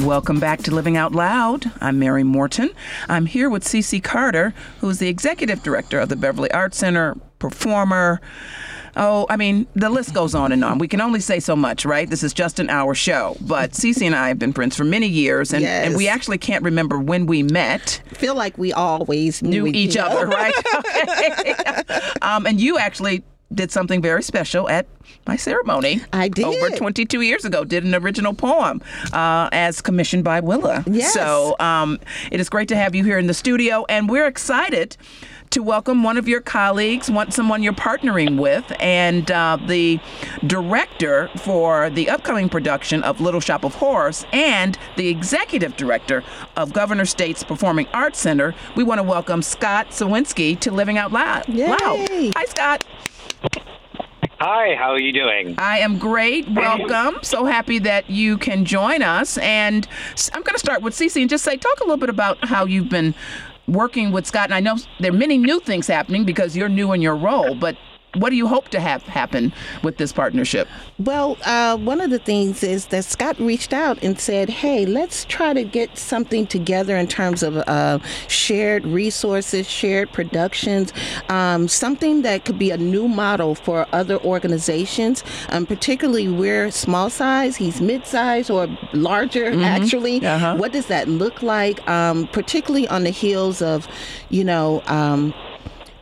Welcome 0.06 0.40
back 0.40 0.62
to 0.62 0.72
Living 0.74 0.96
Out 0.96 1.12
Loud. 1.12 1.70
I'm 1.82 2.00
Mary 2.00 2.24
Morten. 2.24 2.70
I'm 3.10 3.26
here 3.26 3.50
with 3.50 3.66
Cece 3.66 4.02
Carter, 4.02 4.54
who's 4.80 5.00
the 5.00 5.10
executive 5.10 5.62
director 5.62 6.00
of 6.00 6.08
the 6.08 6.16
Beverly 6.16 6.50
Arts 6.52 6.78
Center, 6.78 7.18
performer, 7.40 8.22
Oh, 9.02 9.26
I 9.30 9.38
mean, 9.38 9.66
the 9.76 9.90
list 9.90 10.14
goes 10.14 10.36
on 10.36 10.52
and 10.52 10.62
on. 10.64 10.78
We 10.78 10.90
can 10.90 11.00
only 11.00 11.22
say 11.22 11.40
so 11.40 11.56
much, 11.56 11.86
right? 11.86 12.10
This 12.10 12.22
is 12.22 12.34
just 12.34 12.60
an 12.60 12.70
hour 12.70 12.94
show. 12.94 13.38
But 13.40 13.72
Cece 13.80 14.02
and 14.06 14.14
I 14.14 14.28
have 14.28 14.38
been 14.38 14.52
friends 14.52 14.76
for 14.76 14.84
many 14.84 15.08
years, 15.08 15.54
and, 15.54 15.62
Yes. 15.62 15.88
and 15.88 15.96
we 15.96 16.10
actually 16.10 16.38
can't 16.38 16.64
remember 16.66 17.00
when 17.00 17.26
we 17.26 17.42
met. 17.42 18.02
feel 18.14 18.36
like 18.36 18.58
we 18.58 18.74
always 18.74 19.42
knew, 19.42 19.64
Knew 19.64 19.72
each 19.74 19.96
other, 19.96 20.28
right? 20.28 20.54
Okay. 20.76 21.54
um, 22.22 22.46
and 22.46 22.60
you 22.60 22.78
actually 22.78 23.24
did 23.54 23.72
something 23.72 24.02
very 24.02 24.24
special 24.24 24.70
at 24.70 24.86
my 25.26 25.36
ceremony. 25.36 26.02
I 26.14 26.28
did. 26.28 26.46
Over 26.46 26.70
22 26.70 27.22
years 27.22 27.46
ago, 27.46 27.64
did 27.64 27.84
an 27.84 27.96
original 27.96 28.34
poem 28.34 28.82
uh, 29.12 29.50
as 29.52 29.82
commissioned 29.82 30.24
by 30.24 30.40
Willa. 30.40 30.84
Yes. 30.88 31.14
So 31.14 31.56
um, 31.60 32.00
it 32.32 32.40
is 32.40 32.50
great 32.50 32.68
to 32.70 32.76
have 32.76 32.96
you 32.96 33.04
here 33.04 33.18
in 33.18 33.28
the 33.28 33.34
studio, 33.34 33.86
and 33.90 34.10
we're 34.10 34.28
excited 34.28 34.98
to 35.52 35.64
welcome 35.64 36.04
one 36.04 36.18
of 36.18 36.28
your 36.28 36.42
colleagues, 36.42 37.10
one 37.10 37.32
someone 37.32 37.64
you're 37.64 37.74
partnering 37.74 38.40
with, 38.40 38.72
and 38.80 39.32
uh, 39.32 39.58
the 39.66 40.00
director 40.46 41.30
for 41.38 41.90
the 41.90 42.08
upcoming 42.08 42.50
production 42.50 43.02
of 43.04 43.20
Little 43.20 43.40
Shop 43.40 43.64
of 43.64 43.74
Horrors, 43.76 44.26
and 44.32 44.78
the 44.96 45.08
executive 45.08 45.76
director 45.76 46.24
of 46.56 46.72
Governor 46.74 47.06
State's 47.06 47.44
Performing 47.44 47.88
Arts 47.94 48.20
Center. 48.20 48.54
We 48.76 48.84
want 48.84 49.00
to 49.00 49.04
welcome 49.04 49.42
Scott 49.42 49.90
Sawinski 49.90 50.60
to 50.60 50.72
Living 50.72 51.00
Out 51.00 51.12
Loud. 51.12 51.50
Yay. 51.50 51.68
Loud. 51.68 52.34
Hi, 52.36 52.46
Scott. 52.46 52.86
Hi, 54.40 54.76
how 54.76 54.92
are 54.92 55.00
you 55.00 55.12
doing? 55.12 55.56
I 55.58 55.80
am 55.80 55.98
great. 55.98 56.50
Welcome. 56.50 57.20
So 57.24 57.46
happy 57.46 57.78
that 57.80 58.10
you 58.10 58.38
can 58.38 58.64
join 58.64 59.02
us. 59.02 59.38
And 59.40 59.86
I'm 60.34 60.44
going 60.44 60.56
to 60.56 60.60
start 60.60 60.82
with 60.82 60.94
Cece 60.94 61.20
and 61.20 61.30
just 61.30 61.44
say, 61.44 61.58
talk 61.58 61.80
a 61.82 61.84
little 61.84 61.98
bit 61.98 62.10
about 62.10 62.44
how 62.46 62.66
you've 62.66 62.90
been 62.90 63.14
working 63.68 64.12
with 64.12 64.26
Scott. 64.26 64.46
And 64.46 64.54
I 64.54 64.62
know 64.62 64.78
there 65.00 65.12
are 65.12 65.18
many 65.18 65.38
new 65.38 65.60
things 65.60 65.88
happening 65.88 66.24
because 66.24 66.56
you're 66.56 66.70
new 66.70 66.94
in 66.94 67.02
your 67.02 67.18
role, 67.18 67.54
but 67.54 67.78
what 68.16 68.30
do 68.32 68.36
you 68.36 68.48
hope 68.48 68.70
to 68.70 68.80
have 68.80 69.04
happen 69.04 69.54
with 69.84 69.98
this 69.98 70.12
partnership? 70.12 70.68
Well, 70.98 71.38
uh, 71.46 71.78
one 71.78 72.02
of 72.02 72.10
the 72.10 72.20
things 72.20 72.64
is 72.64 72.88
that 72.88 73.06
Scott 73.06 73.40
reached 73.40 73.72
out 73.74 74.02
and 74.04 74.20
said, 74.20 74.50
"Hey, 74.50 74.86
let's 74.86 75.26
try 75.26 75.54
to 75.54 75.64
get 75.64 75.98
something 75.98 76.48
together 76.48 76.98
in 76.98 77.08
terms 77.08 77.44
of 77.44 77.58
uh, 77.58 78.00
shared 78.28 78.86
resources, 78.86 79.70
shared 79.70 80.12
productions, 80.12 80.92
um, 81.30 81.68
something 81.68 82.24
that 82.24 82.46
could 82.46 82.58
be 82.58 82.72
a 82.72 82.78
new 82.78 83.08
model 83.08 83.54
for 83.56 83.86
other 83.94 84.18
organizations. 84.20 85.24
Um, 85.50 85.66
particularly, 85.66 86.28
we're 86.28 86.72
small 86.72 87.10
size; 87.10 87.56
he's 87.58 87.80
mid 87.82 88.06
size 88.08 88.50
or 88.50 88.68
larger. 88.94 89.52
Actually, 89.64 90.26
Uh-huh. 90.26 90.56
what 90.58 90.72
does 90.72 90.88
that 90.88 91.08
look 91.08 91.44
like? 91.44 91.88
Um, 91.88 92.28
particularly 92.32 92.88
on 92.88 93.04
the 93.04 93.10
heels 93.12 93.62
of, 93.62 93.88
you 94.30 94.44
know, 94.44 94.82
um, 94.88 95.34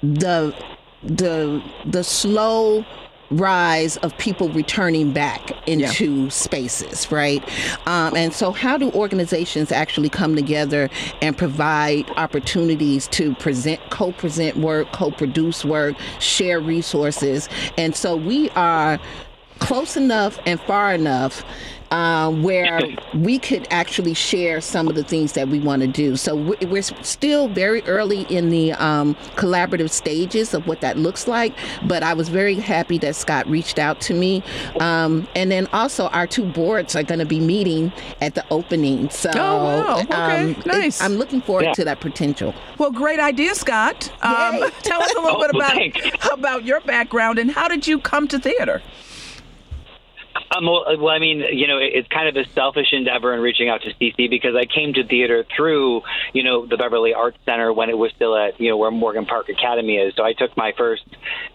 the 0.02 0.54
the 1.04 1.62
the 1.86 2.04
slow 2.04 2.86
rise 3.30 3.98
of 3.98 4.18
people 4.18 4.50
returning 4.50 5.12
back 5.12 5.52
into 5.68 6.30
spaces, 6.30 7.12
right? 7.12 7.44
Um, 7.88 8.16
and 8.16 8.34
so, 8.34 8.52
how 8.52 8.78
do 8.78 8.92
organizations 8.92 9.72
actually 9.72 10.10
come 10.10 10.36
together 10.36 10.90
and 11.22 11.38
provide 11.38 12.10
opportunities 12.12 13.08
to 13.10 13.36
present, 13.36 13.82
co-present 13.90 14.58
work, 14.58 14.92
co-produce 14.94 15.66
work, 15.66 15.96
share 16.20 16.60
resources? 16.60 17.50
And 17.78 17.96
so, 17.96 18.16
we 18.16 18.50
are 18.52 19.00
close 19.60 19.98
enough 19.98 20.40
and 20.46 20.60
far 20.62 20.94
enough 20.94 21.44
uh, 21.92 22.30
where 22.32 22.82
we 23.14 23.40
could 23.40 23.68
actually 23.72 24.14
share 24.14 24.60
some 24.62 24.88
of 24.88 24.96
the 24.96 25.04
things 25.04 25.34
that 25.34 25.48
we 25.48 25.60
want 25.60 25.82
to 25.82 25.88
do. 25.88 26.16
So 26.16 26.36
we- 26.36 26.66
we're 26.68 26.82
still 26.82 27.48
very 27.48 27.82
early 27.84 28.22
in 28.24 28.50
the 28.50 28.74
um, 28.74 29.16
collaborative 29.36 29.90
stages 29.90 30.54
of 30.54 30.68
what 30.68 30.82
that 30.82 30.98
looks 30.98 31.28
like. 31.28 31.54
But 31.86 32.04
I 32.04 32.14
was 32.14 32.30
very 32.30 32.56
happy 32.56 32.98
that 33.00 33.16
Scott 33.16 33.48
reached 33.50 33.80
out 33.80 34.02
to 34.02 34.14
me. 34.14 34.44
Um, 34.80 35.28
and 35.36 35.52
then 35.52 35.68
also, 35.74 36.08
our 36.10 36.28
two 36.28 36.44
boards 36.46 36.96
are 36.96 37.04
going 37.04 37.20
to 37.20 37.26
be 37.26 37.40
meeting 37.40 37.92
at 38.22 38.36
the 38.36 38.44
opening. 38.52 39.10
So 39.10 39.32
Oh, 39.36 39.58
wow. 39.80 40.00
Okay. 40.02 40.14
um, 40.54 40.64
Nice. 40.66 41.02
I'm 41.02 41.14
looking 41.18 41.42
forward 41.42 41.66
Yeah. 41.66 41.74
to 41.74 41.86
that 41.86 42.00
potential. 42.02 42.54
Well, 42.78 42.92
great 42.92 43.20
idea, 43.20 43.56
Scott. 43.56 44.12
Um, 44.22 44.60
tell 44.84 45.02
us 45.02 45.14
a 45.16 45.22
little 45.22 45.40
bit 45.42 45.52
Oh, 45.54 45.58
about 45.60 45.72
thanks. 45.72 46.02
about 46.32 46.66
your 46.66 46.82
background 46.82 47.40
and 47.40 47.50
how 47.52 47.68
did 47.68 47.88
you 47.88 48.00
come 48.00 48.28
to 48.28 48.40
theater? 48.40 48.82
Um, 50.50 50.66
well, 50.66 51.10
I 51.10 51.20
mean, 51.20 51.40
you 51.52 51.68
know, 51.68 51.78
it's 51.78 52.08
kind 52.08 52.30
of 52.30 52.36
a 52.38 52.50
selfish 52.54 52.94
endeavor 52.94 53.34
in 53.34 53.42
reaching 53.42 53.68
out 53.70 53.82
to 53.82 53.94
CC 53.96 54.30
because 54.30 54.56
I 54.56 54.66
came 54.66 54.94
to 54.94 55.04
theater 55.04 55.46
through, 55.56 56.04
you 56.34 56.44
know, 56.44 56.66
the 56.66 56.78
Beverly 56.78 57.14
Arts 57.14 57.38
Center 57.46 57.74
when 57.74 57.90
it 57.90 57.98
was 57.98 58.12
still 58.16 58.36
at, 58.36 58.60
you 58.60 58.70
know, 58.70 58.78
where 58.78 58.92
Morgan 58.92 59.26
Park 59.26 59.50
Academy 59.50 59.98
is. 59.98 60.16
So 60.16 60.24
I 60.24 60.34
took 60.34 60.56
my 60.56 60.74
first 60.78 61.04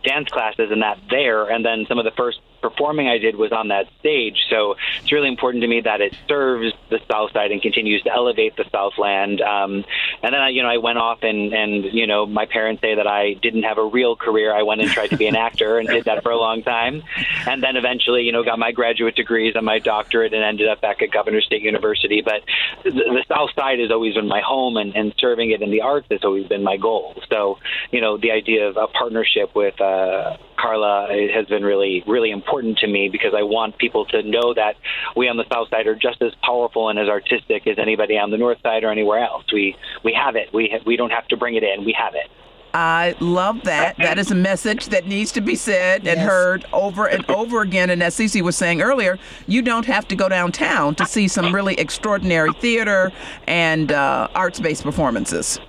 dance 0.05 0.29
classes 0.29 0.71
and 0.71 0.83
that 0.83 0.99
there, 1.09 1.49
and 1.51 1.65
then 1.65 1.87
some 1.89 1.99
of 1.99 2.05
the 2.05 2.11
first 2.11 2.41
performing 2.63 3.09
I 3.09 3.19
did 3.19 3.37
was 3.37 3.53
on 3.53 3.69
that 3.69 3.87
stage. 3.99 4.39
So 4.49 4.77
it's 5.01 5.13
really 5.13 5.29
important 5.29 5.63
to 5.63 5.69
me 5.69 5.81
that 5.83 6.01
it 6.01 6.15
serves 6.29 6.73
the 6.89 7.01
South 7.11 7.33
Side 7.33 7.51
and 7.51 7.61
continues 7.61 8.03
to 8.03 8.13
elevate 8.13 8.57
the 8.57 8.65
Southland. 8.71 9.41
Um, 9.41 9.85
and 10.23 10.33
then 10.33 10.41
I, 10.41 10.49
you 10.51 10.63
know, 10.63 10.69
I 10.69 10.79
went 10.79 10.99
off 10.99 11.23
and 11.23 11.53
and 11.53 11.85
you 11.85 12.07
know, 12.07 12.25
my 12.27 12.47
parents 12.47 12.81
say 12.81 12.95
that 12.95 13.07
I 13.07 13.35
didn't 13.35 13.65
have 13.65 13.79
a 13.79 13.85
real 13.85 14.17
career. 14.17 14.55
I 14.55 14.63
went 14.63 14.81
and 14.81 14.91
tried 14.91 15.11
to 15.11 15.17
be 15.17 15.27
an 15.27 15.37
actor 15.37 15.79
and 15.79 15.89
did 15.89 16.05
that 16.05 16.23
for 16.23 16.31
a 16.31 16.39
long 16.39 16.63
time, 16.63 17.03
and 17.47 17.63
then 17.63 17.77
eventually, 17.77 18.23
you 18.23 18.33
know, 18.33 18.45
got 18.45 18.59
my 18.59 18.73
graduate 18.73 19.17
degrees 19.17 19.55
and 19.57 19.67
my 19.67 19.79
doctorate 19.79 20.33
and 20.33 20.43
ended 20.45 20.69
up 20.69 20.81
back 20.81 21.03
at 21.03 21.11
Governor 21.11 21.41
State 21.41 21.63
University. 21.63 22.23
But 22.23 22.43
the, 22.85 22.91
the 22.91 23.25
South 23.29 23.51
Side 23.55 23.81
has 23.81 23.91
always 23.91 24.15
been 24.15 24.29
my 24.29 24.41
home, 24.41 24.77
and, 24.77 24.95
and 24.95 25.15
serving 25.19 25.51
it 25.51 25.63
in 25.63 25.71
the 25.71 25.81
arts 25.81 26.07
has 26.11 26.21
always 26.25 26.47
been 26.47 26.63
my 26.63 26.77
goal. 26.77 27.21
So, 27.29 27.59
you 27.91 28.01
know, 28.01 28.17
the 28.17 28.31
idea 28.31 28.69
of 28.69 28.77
a 28.77 28.87
partnership 28.87 29.55
with 29.55 29.81
uh, 29.81 30.37
Carla 30.63 31.09
has 31.35 31.47
been 31.47 31.65
really, 31.65 32.05
really 32.07 32.31
important 32.31 32.79
to 32.79 32.87
me 32.87 33.09
because 33.11 33.35
I 33.37 33.43
want 33.43 33.77
people 33.79 34.05
to 34.07 34.23
know 34.23 34.55
that 34.55 34.77
we 35.17 35.29
on 35.29 35.37
the 35.37 35.45
South 35.53 35.69
Side 35.71 35.89
are 35.89 35.97
just 35.97 36.23
as 36.23 36.33
powerful 36.45 36.89
and 36.89 36.99
as 36.99 37.09
artistic 37.09 37.67
as 37.67 37.79
anybody 37.79 38.17
on 38.17 38.31
the 38.31 38.39
North 38.39 38.59
Side 38.63 38.85
or 38.85 38.91
anywhere 38.91 39.19
else. 39.19 39.45
We 39.53 39.77
we 40.05 40.13
have 40.15 40.37
it. 40.37 40.53
We 40.55 40.71
ha- 40.73 40.83
we 40.87 40.97
don't 40.97 41.11
have 41.11 41.27
to 41.29 41.37
bring 41.37 41.57
it 41.57 41.65
in. 41.65 41.85
We 41.85 41.93
have 41.99 42.15
it. 42.15 42.31
I 42.75 43.15
love 43.21 43.65
that. 43.65 43.99
That 43.99 44.19
is 44.19 44.31
a 44.31 44.35
message 44.35 44.87
that 44.87 45.07
needs 45.07 45.31
to 45.33 45.43
be 45.43 45.57
said 45.57 46.07
and 46.07 46.19
Yes. 46.21 46.27
heard 46.27 46.65
over 46.73 47.07
and 47.07 47.29
over 47.31 47.61
again. 47.61 47.91
And 47.91 48.03
as 48.03 48.17
Cece 48.17 48.41
was 48.41 48.57
saying 48.57 48.81
earlier, 48.81 49.19
you 49.47 49.61
don't 49.61 49.85
have 49.85 50.09
to 50.09 50.17
go 50.17 50.27
downtown 50.29 50.95
to 50.95 51.05
see 51.05 51.29
some 51.29 51.55
really 51.55 51.75
extraordinary 51.75 52.53
theater 52.55 53.13
and 53.47 53.93
uh, 53.93 54.29
arts 54.35 54.59
based 54.59 54.85
performances. 54.85 55.61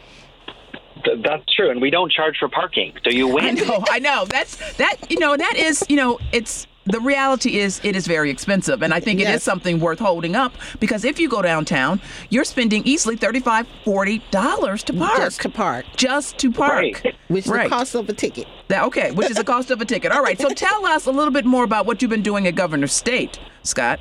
Th- 1.04 1.22
that's 1.24 1.44
true, 1.54 1.70
and 1.70 1.82
we 1.82 1.90
don't 1.90 2.12
charge 2.12 2.38
for 2.38 2.48
parking, 2.50 2.94
so 3.04 3.10
you 3.10 3.28
win. 3.28 3.44
I 3.46 3.54
win. 3.54 3.68
know, 3.68 3.84
I 3.92 4.00
know. 4.00 4.26
That's 4.26 4.56
that. 4.78 4.96
You 5.10 5.20
know, 5.20 5.36
that 5.36 5.56
is. 5.56 5.86
You 5.90 5.96
know, 5.98 6.20
it's 6.32 6.66
the 6.86 7.00
reality 7.00 7.60
is 7.60 7.80
it 7.84 7.96
is 7.96 8.08
very 8.08 8.30
expensive, 8.30 8.82
and 8.82 8.94
I 8.94 9.00
think 9.00 9.20
it 9.20 9.24
is 9.24 9.30
Yes. 9.30 9.44
something 9.44 9.80
worth 9.80 10.00
holding 10.00 10.36
up 10.36 10.54
because 10.82 11.06
if 11.06 11.18
you 11.20 11.30
go 11.30 11.42
downtown, 11.42 12.02
you're 12.30 12.44
spending 12.44 12.84
easily 12.86 13.16
35 13.16 13.68
40 13.86 14.22
dollars 14.32 14.84
to 14.84 14.94
park. 14.94 15.18
Just 15.18 15.42
to 15.42 15.50
park, 15.50 15.86
Just 15.96 16.38
to 16.40 16.52
park. 16.52 16.72
Right. 17.04 17.16
which 17.30 17.46
is 17.46 17.52
Right. 17.52 17.64
the 17.64 17.70
cost 17.70 17.96
of 17.96 18.10
a 18.10 18.14
ticket. 18.14 18.48
That, 18.68 18.84
okay, 18.86 19.12
which 19.12 19.30
is 19.30 19.38
the 19.38 19.44
cost 19.46 19.72
of 19.72 19.80
a 19.82 19.86
ticket. 19.86 20.12
All 20.12 20.22
right. 20.24 20.40
So 20.40 20.50
tell 20.56 20.86
us 20.86 21.06
a 21.06 21.12
little 21.12 21.32
bit 21.34 21.46
more 21.46 21.64
about 21.64 21.86
what 21.86 22.02
you've 22.02 22.12
been 22.12 22.22
doing 22.22 22.48
at 22.48 22.56
Governor 22.56 22.88
State, 22.88 23.40
Scott. 23.64 24.00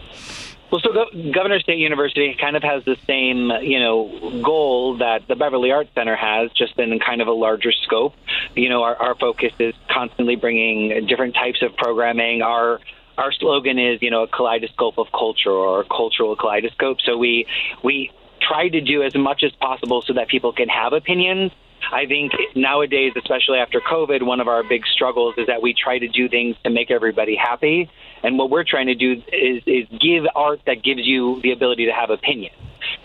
Well, 0.73 0.81
so 0.81 0.89
Gov- 0.91 1.35
Governor 1.35 1.61
State 1.61 1.79
University 1.79 2.35
kind 2.41 2.57
of 2.57 2.63
has 2.63 2.83
the 2.87 2.97
same, 3.07 3.51
you 3.61 3.79
know, 3.79 4.41
goal 4.43 4.97
that 4.97 5.29
the 5.29 5.37
Beverly 5.37 5.71
Arts 5.71 5.91
Center 5.95 6.17
has, 6.17 6.51
just 6.53 6.79
in 6.79 6.99
kind 6.99 7.21
of 7.21 7.29
a 7.29 7.33
larger 7.33 7.73
scope. 7.73 8.15
You 8.57 8.71
know, 8.71 8.83
our, 8.83 8.97
our 8.97 9.15
focus 9.15 9.53
is 9.59 9.75
constantly 9.91 10.35
bringing 10.35 11.07
different 11.07 11.35
types 11.35 11.61
of 11.61 11.77
programming. 11.77 12.41
Our 12.41 12.81
our 13.19 13.33
slogan 13.33 13.79
is, 13.79 14.01
you 14.01 14.11
know, 14.11 14.23
a 14.23 14.29
kaleidoscope 14.29 14.97
of 14.97 15.13
culture 15.13 15.51
or 15.51 15.83
a 15.83 15.85
cultural 15.85 16.35
kaleidoscope. 16.37 17.03
So 17.05 17.19
we 17.19 17.47
we 17.85 18.11
try 18.41 18.71
to 18.71 18.81
do 18.81 19.03
as 19.03 19.15
much 19.15 19.43
as 19.45 19.53
possible 19.53 20.01
so 20.01 20.15
that 20.15 20.29
people 20.29 20.55
can 20.55 20.71
have 20.71 20.95
opinions. 20.95 21.53
I 21.91 22.07
think 22.07 22.33
nowadays, 22.55 23.13
especially 23.17 23.59
after 23.59 23.81
COVID, 23.81 24.23
one 24.23 24.41
of 24.41 24.49
our 24.49 24.63
big 24.63 24.87
struggles 24.87 25.35
is 25.37 25.47
that 25.47 25.63
we 25.63 25.75
try 25.75 25.99
to 25.99 26.09
do 26.09 26.29
things 26.29 26.57
to 26.65 26.71
make 26.71 26.91
everybody 26.91 27.37
happy. 27.37 27.91
And 28.23 28.39
what 28.39 28.51
we're 28.51 28.65
trying 28.65 28.87
to 28.87 28.95
do 28.95 29.23
is, 29.33 29.63
is 29.67 29.89
give 30.01 30.25
art 30.35 30.61
that 30.67 30.83
gives 30.83 31.07
you 31.07 31.41
the 31.43 31.53
ability 31.53 31.87
to 31.87 31.93
have 31.93 32.11
opinion. 32.11 32.53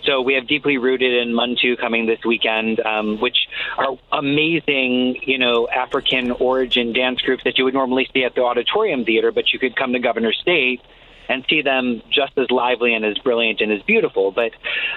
So 0.04 0.22
we 0.22 0.36
have 0.36 0.48
Deeply 0.48 0.78
Rooted 0.78 1.22
and 1.22 1.34
Muntu 1.34 1.78
coming 1.78 2.06
this 2.06 2.20
weekend, 2.26 2.80
um, 2.80 3.20
which 3.20 3.38
are 3.78 3.98
amazing, 4.12 5.18
you 5.26 5.38
know, 5.38 5.68
African 5.68 6.32
origin 6.32 6.94
dance 6.94 7.22
groups 7.22 7.44
that 7.44 7.58
you 7.58 7.64
would 7.66 7.74
normally 7.74 8.08
see 8.14 8.24
at 8.24 8.36
the 8.36 8.42
auditorium 8.42 9.06
theater, 9.06 9.32
but 9.32 9.52
you 9.52 9.60
could 9.60 9.76
come 9.76 9.94
to 9.94 10.00
Governor 10.00 10.34
State 10.34 10.82
and 11.30 11.46
see 11.50 11.62
them 11.62 12.02
just 12.12 12.38
as 12.38 12.50
lively 12.50 12.94
and 12.94 13.06
as 13.06 13.18
brilliant 13.20 13.62
and 13.62 13.72
as 13.72 13.82
beautiful. 13.84 14.32
But 14.32 14.52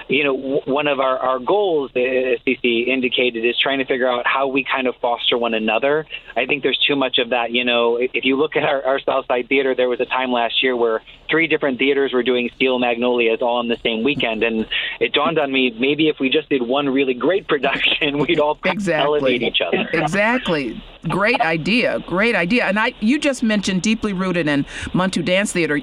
you 0.07 0.23
know, 0.23 0.35
w- 0.35 0.61
one 0.65 0.87
of 0.87 0.99
our, 0.99 1.17
our 1.17 1.39
goals, 1.39 1.91
as 1.91 2.39
CC 2.45 2.87
indicated, 2.87 3.45
is 3.45 3.55
trying 3.61 3.79
to 3.79 3.85
figure 3.85 4.09
out 4.09 4.25
how 4.25 4.47
we 4.47 4.63
kind 4.63 4.87
of 4.87 4.95
foster 5.01 5.37
one 5.37 5.53
another. 5.53 6.05
I 6.35 6.45
think 6.45 6.63
there's 6.63 6.79
too 6.87 6.95
much 6.95 7.17
of 7.17 7.29
that. 7.29 7.51
You 7.51 7.65
know, 7.65 7.97
if, 7.97 8.11
if 8.13 8.25
you 8.25 8.37
look 8.37 8.55
at 8.55 8.63
our, 8.63 8.83
our 8.83 8.99
South 8.99 9.25
Side 9.27 9.47
Theater, 9.49 9.75
there 9.75 9.89
was 9.89 9.99
a 9.99 10.05
time 10.05 10.31
last 10.31 10.63
year 10.63 10.75
where 10.75 11.01
three 11.31 11.47
different 11.47 11.79
theaters 11.79 12.13
were 12.13 12.21
doing 12.21 12.49
Steel 12.55 12.77
Magnolias 12.77 13.41
all 13.41 13.57
on 13.57 13.69
the 13.69 13.77
same 13.81 14.03
weekend, 14.03 14.43
and 14.43 14.67
it 14.99 15.13
dawned 15.13 15.39
on 15.39 15.51
me 15.51 15.71
maybe 15.79 16.09
if 16.09 16.19
we 16.19 16.29
just 16.29 16.49
did 16.49 16.61
one 16.61 16.89
really 16.89 17.13
great 17.13 17.47
production, 17.47 18.17
we'd 18.27 18.39
all 18.39 18.59
exactly. 18.65 19.17
elevate 19.17 19.41
each 19.41 19.61
other. 19.61 19.89
Exactly. 20.01 20.83
Great 21.07 21.39
idea. 21.41 21.99
Great 21.99 22.35
idea. 22.35 22.65
And 22.65 22.77
I, 22.77 22.93
you 22.99 23.17
just 23.17 23.43
mentioned 23.43 23.81
deeply 23.81 24.13
rooted 24.13 24.47
in 24.47 24.65
Muntu 24.93 25.23
Dance 25.23 25.53
Theater. 25.53 25.79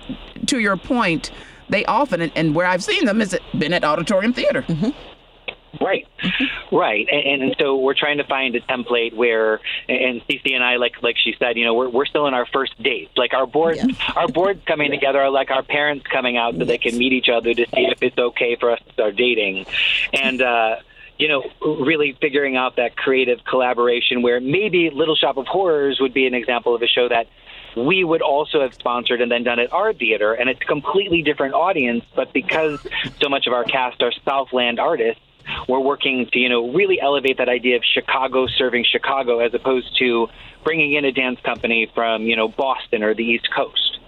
To 0.47 0.59
your 0.59 0.77
point, 0.77 1.31
they 1.69 1.85
often, 1.87 2.21
and, 2.21 2.33
and 2.35 2.55
where 2.55 2.67
I've 2.67 2.85
seen 2.85 3.05
them, 3.05 3.21
is 3.21 3.37
been 3.57 3.73
at 3.73 3.85
Auditorium 3.85 4.33
Theater. 4.33 4.63
Mm-hmm. 4.63 4.91
Right, 5.81 6.07
right, 6.73 7.07
and, 7.11 7.43
and 7.43 7.57
so 7.59 7.77
we're 7.77 7.95
trying 7.95 8.19
to 8.19 8.25
find 8.25 8.57
a 8.57 8.61
template 8.61 9.15
where, 9.15 9.61
and 9.89 10.23
Cece 10.27 10.55
and 10.55 10.65
I, 10.65 10.77
like 10.77 11.03
like 11.03 11.17
she 11.23 11.35
said, 11.39 11.57
you 11.57 11.65
know, 11.65 11.75
we're 11.75 11.91
we're 11.91 12.07
still 12.07 12.27
in 12.27 12.35
our 12.35 12.47
first 12.47 12.83
date. 12.83 13.11
Like 13.17 13.35
our 13.35 13.47
board, 13.47 13.77
yes. 13.77 13.97
our 14.17 14.29
boards 14.29 14.63
coming 14.67 14.91
together 14.91 15.21
are 15.21 15.31
like 15.31 15.51
our 15.51 15.63
parents 15.63 16.07
coming 16.07 16.37
out 16.37 16.55
so 16.55 16.61
yes. 16.61 16.69
they 16.69 16.79
can 16.79 16.97
meet 16.97 17.13
each 17.13 17.29
other 17.29 17.53
to 17.53 17.67
see 17.67 17.87
if 17.87 18.03
it's 18.03 18.19
okay 18.19 18.57
for 18.57 18.71
us 18.71 18.81
to 18.87 18.93
start 18.93 19.17
dating, 19.17 19.67
and. 20.13 20.43
uh 20.43 20.77
you 21.19 21.27
know, 21.27 21.43
really 21.83 22.17
figuring 22.21 22.57
out 22.57 22.77
that 22.77 22.97
creative 22.97 23.41
collaboration 23.45 24.23
where 24.23 24.41
maybe 24.41 24.89
Little 24.91 25.17
Shop 25.17 25.37
of 25.37 25.49
Horrors 25.49 25.99
would 26.01 26.15
be 26.15 26.29
an 26.29 26.35
example 26.35 26.77
of 26.77 26.83
a 26.83 26.87
show 26.87 27.09
that 27.09 27.27
we 27.77 28.05
would 28.05 28.23
also 28.23 28.61
have 28.61 28.75
sponsored 28.75 29.21
and 29.21 29.31
then 29.31 29.43
done 29.43 29.59
at 29.59 29.73
our 29.73 29.93
theater. 29.93 30.33
And 30.33 30.49
it's 30.49 30.61
a 30.61 30.65
completely 30.65 31.23
different 31.23 31.55
audience, 31.55 32.05
but 32.15 32.33
because 32.33 32.87
so 33.21 33.29
much 33.29 33.47
of 33.47 33.53
our 33.53 33.65
cast 33.65 34.03
are 34.03 34.13
Southland 34.25 34.79
artists, 34.79 35.21
we're 35.69 35.81
working 35.81 36.29
to, 36.33 36.39
you 36.39 36.49
know, 36.49 36.73
really 36.73 37.01
elevate 37.01 37.39
that 37.39 37.49
idea 37.49 37.77
of 37.77 37.83
Chicago 37.85 38.47
serving 38.47 38.85
Chicago 38.85 39.41
as 39.41 39.55
opposed 39.55 39.97
to 39.99 40.29
bringing 40.65 40.95
in 40.95 41.05
a 41.05 41.13
dance 41.13 41.41
company 41.45 41.91
from, 41.95 42.23
you 42.23 42.37
know, 42.37 42.49
Boston 42.49 43.03
or 43.03 43.15
the 43.15 43.25
East 43.25 43.49
Coast. 43.55 43.99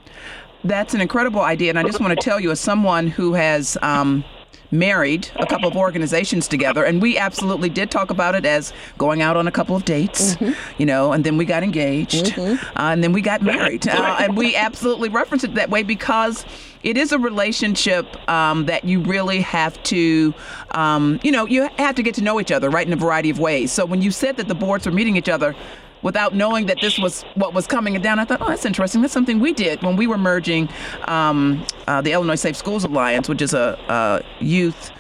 That's 0.65 0.95
an 0.95 1.01
incredible 1.01 1.41
idea. 1.41 1.71
And 1.71 1.79
I 1.79 1.85
just 1.85 2.01
want 2.01 2.19
to 2.19 2.23
tell 2.23 2.39
you, 2.39 2.51
as 2.51 2.61
someone 2.61 3.07
who 3.07 3.35
has, 3.35 3.79
um, 3.83 4.25
married 4.73 5.29
a 5.37 5.47
couple 5.47 5.69
of 5.69 5.77
organizations 5.77 6.47
together, 6.47 6.85
and 6.85 7.03
we 7.03 7.19
absolutely 7.19 7.69
did 7.69 7.91
talk 7.91 8.11
about 8.11 8.35
it 8.35 8.47
as 8.47 8.73
going 8.99 9.21
out 9.23 9.37
on 9.37 9.49
a 9.49 9.51
couple 9.51 9.75
of 9.75 9.85
dates, 9.85 10.37
mm-hmm. 10.37 10.53
you 10.79 10.87
know, 10.87 11.13
and 11.13 11.25
then 11.25 11.37
we 11.37 11.45
got 11.45 11.63
engaged, 11.63 12.27
mm-hmm. 12.27 12.79
uh, 12.79 12.93
and 12.93 13.03
then 13.03 13.13
we 13.13 13.21
got 13.21 13.43
married, 13.43 13.89
uh, 13.89 14.19
and 14.21 14.37
we 14.37 14.55
absolutely 14.55 15.09
referenced 15.09 15.45
it 15.45 15.55
that 15.55 15.71
way 15.71 15.83
because 15.83 16.45
it 16.83 16.97
is 16.97 17.13
a 17.13 17.19
relationship 17.19 18.07
um, 18.29 18.67
that 18.67 18.85
you 18.85 19.01
really 19.01 19.41
have 19.41 19.81
to, 19.85 20.35
um, 20.73 21.21
you 21.23 21.31
know, 21.31 21.47
you 21.47 21.69
have 21.79 21.95
to 21.97 22.03
get 22.03 22.15
to 22.17 22.23
know 22.23 22.41
each 22.41 22.51
other, 22.51 22.71
right, 22.71 22.87
in 22.87 22.93
a 22.93 22.97
variety 22.97 23.31
of 23.31 23.39
ways. 23.39 23.71
So 23.71 23.85
when 23.85 24.03
you 24.03 24.11
said 24.11 24.37
that 24.39 24.49
the 24.49 24.55
boards 24.55 24.87
were 24.87 24.93
meeting 24.93 25.17
each 25.17 25.29
other, 25.29 25.55
without 26.03 26.35
knowing 26.35 26.67
that 26.67 26.79
this 26.81 26.99
was 26.99 27.23
what 27.35 27.53
was 27.55 27.67
coming 27.67 28.01
down. 28.01 28.19
I 28.19 28.25
thought, 28.25 28.41
oh, 28.41 28.49
that's 28.49 28.65
interesting. 28.65 29.03
That's 29.03 29.13
something 29.13 29.39
we 29.39 29.53
did 29.53 29.83
when 29.83 29.97
we 29.97 30.07
were 30.07 30.19
merging 30.19 30.69
um, 31.05 31.65
uh, 31.87 32.01
the 32.01 32.13
Illinois 32.13 32.37
Safe 32.37 32.57
Schools 32.57 32.85
Alliance, 32.85 33.29
which 33.29 33.43
is 33.43 33.55
a, 33.55 33.79
a, 33.89 34.23
youth 34.43 34.93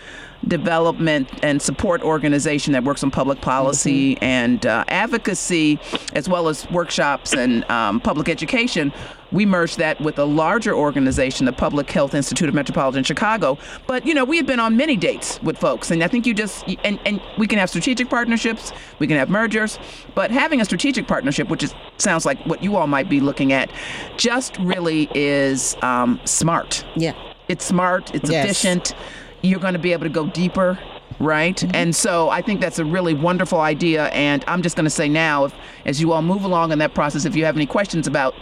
development 0.46 1.28
and 1.42 1.60
support 1.60 2.02
organization 2.02 2.72
that 2.72 2.84
works 2.84 3.02
on 3.02 3.10
public 3.10 3.40
policy 3.40 4.14
mm-hmm. 4.14 4.24
and 4.24 4.66
uh, 4.66 4.84
advocacy, 4.88 5.78
as 6.14 6.28
well 6.28 6.48
as 6.48 6.68
workshops 6.70 7.34
and 7.34 7.64
um, 7.70 8.00
public 8.00 8.28
education 8.28 8.92
we 9.32 9.46
merged 9.46 9.78
that 9.78 10.00
with 10.00 10.18
a 10.18 10.24
larger 10.24 10.74
organization, 10.74 11.46
the 11.46 11.52
Public 11.52 11.90
Health 11.90 12.14
Institute 12.14 12.48
of 12.48 12.54
Metropolitan 12.54 13.04
Chicago. 13.04 13.58
But 13.86 14.06
you 14.06 14.14
know, 14.14 14.24
we 14.24 14.36
had 14.36 14.46
been 14.46 14.60
on 14.60 14.76
many 14.76 14.96
dates 14.96 15.40
with 15.42 15.58
folks, 15.58 15.90
and 15.90 16.02
I 16.02 16.08
think 16.08 16.26
you 16.26 16.34
just 16.34 16.66
and 16.84 16.98
and 17.04 17.20
we 17.38 17.46
can 17.46 17.58
have 17.58 17.70
strategic 17.70 18.08
partnerships, 18.08 18.72
we 18.98 19.06
can 19.06 19.16
have 19.16 19.30
mergers, 19.30 19.78
but 20.14 20.30
having 20.30 20.60
a 20.60 20.64
strategic 20.64 21.06
partnership, 21.06 21.48
which 21.48 21.62
is 21.62 21.74
sounds 21.98 22.26
like 22.26 22.44
what 22.46 22.62
you 22.62 22.76
all 22.76 22.86
might 22.86 23.08
be 23.08 23.20
looking 23.20 23.52
at, 23.52 23.70
just 24.16 24.58
really 24.58 25.08
is 25.14 25.76
um, 25.82 26.20
smart. 26.24 26.84
Yeah, 26.96 27.14
it's 27.48 27.64
smart. 27.64 28.14
It's 28.14 28.30
yes. 28.30 28.44
efficient. 28.44 28.94
You're 29.42 29.60
going 29.60 29.74
to 29.74 29.80
be 29.80 29.92
able 29.92 30.04
to 30.04 30.10
go 30.10 30.26
deeper 30.26 30.78
right? 31.18 31.56
Mm-hmm. 31.56 31.74
And 31.74 31.94
so 31.94 32.30
I 32.30 32.40
think 32.40 32.60
that's 32.60 32.78
a 32.78 32.84
really 32.84 33.14
wonderful 33.14 33.60
idea. 33.60 34.06
And 34.06 34.42
I'm 34.48 34.62
just 34.62 34.74
going 34.74 34.84
to 34.84 34.90
say 34.90 35.08
now, 35.08 35.44
if, 35.44 35.54
as 35.84 36.00
you 36.00 36.12
all 36.12 36.22
move 36.22 36.44
along 36.44 36.72
in 36.72 36.78
that 36.78 36.94
process, 36.94 37.26
if 37.26 37.36
you 37.36 37.44
have 37.44 37.56
any 37.56 37.66
questions 37.66 38.06
about 38.06 38.34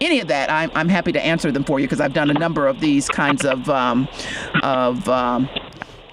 any 0.00 0.20
of 0.20 0.28
that, 0.28 0.50
I'm, 0.50 0.70
I'm 0.74 0.88
happy 0.88 1.12
to 1.12 1.24
answer 1.24 1.52
them 1.52 1.62
for 1.62 1.78
you 1.78 1.86
because 1.86 2.00
I've 2.00 2.14
done 2.14 2.30
a 2.30 2.34
number 2.34 2.66
of 2.66 2.80
these 2.80 3.08
kinds 3.08 3.44
of 3.44 3.68
um, 3.68 4.08
of 4.62 5.08
um, 5.08 5.48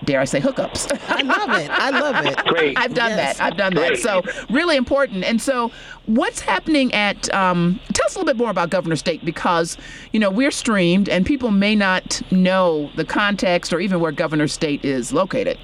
dare 0.08 0.22
I 0.22 0.26
say 0.26 0.40
hookups. 0.40 0.92
I 1.10 1.22
love 1.22 1.62
it. 1.62 1.70
I 1.70 1.90
love 1.92 2.26
it. 2.26 2.38
Great. 2.46 2.78
I've 2.80 2.96
done 2.96 3.12
yes. 3.12 3.38
that. 3.38 3.44
I've 3.44 3.58
done 3.58 3.74
Great. 3.74 4.02
that. 4.02 4.26
So 4.26 4.46
really 4.50 4.76
important. 4.76 5.24
And 5.24 5.40
so 5.40 5.72
what's 6.08 6.40
happening 6.40 6.92
at 6.94 7.32
um, 7.34 7.80
tell 7.94 8.06
us 8.08 8.16
a 8.16 8.20
little 8.20 8.34
bit 8.34 8.38
more 8.38 8.50
about 8.50 8.72
Governor 8.72 8.96
State 8.96 9.24
because 9.24 9.78
you 10.14 10.20
know 10.20 10.32
we're 10.32 10.50
streamed 10.50 11.10
and 11.10 11.26
people 11.26 11.52
may 11.52 11.76
not 11.76 12.22
know 12.32 12.90
the 12.96 13.06
context 13.06 13.72
or 13.72 13.80
even 13.80 14.00
where 14.00 14.12
Governor 14.12 14.48
State 14.48 14.84
is 14.84 15.14
located. 15.14 15.60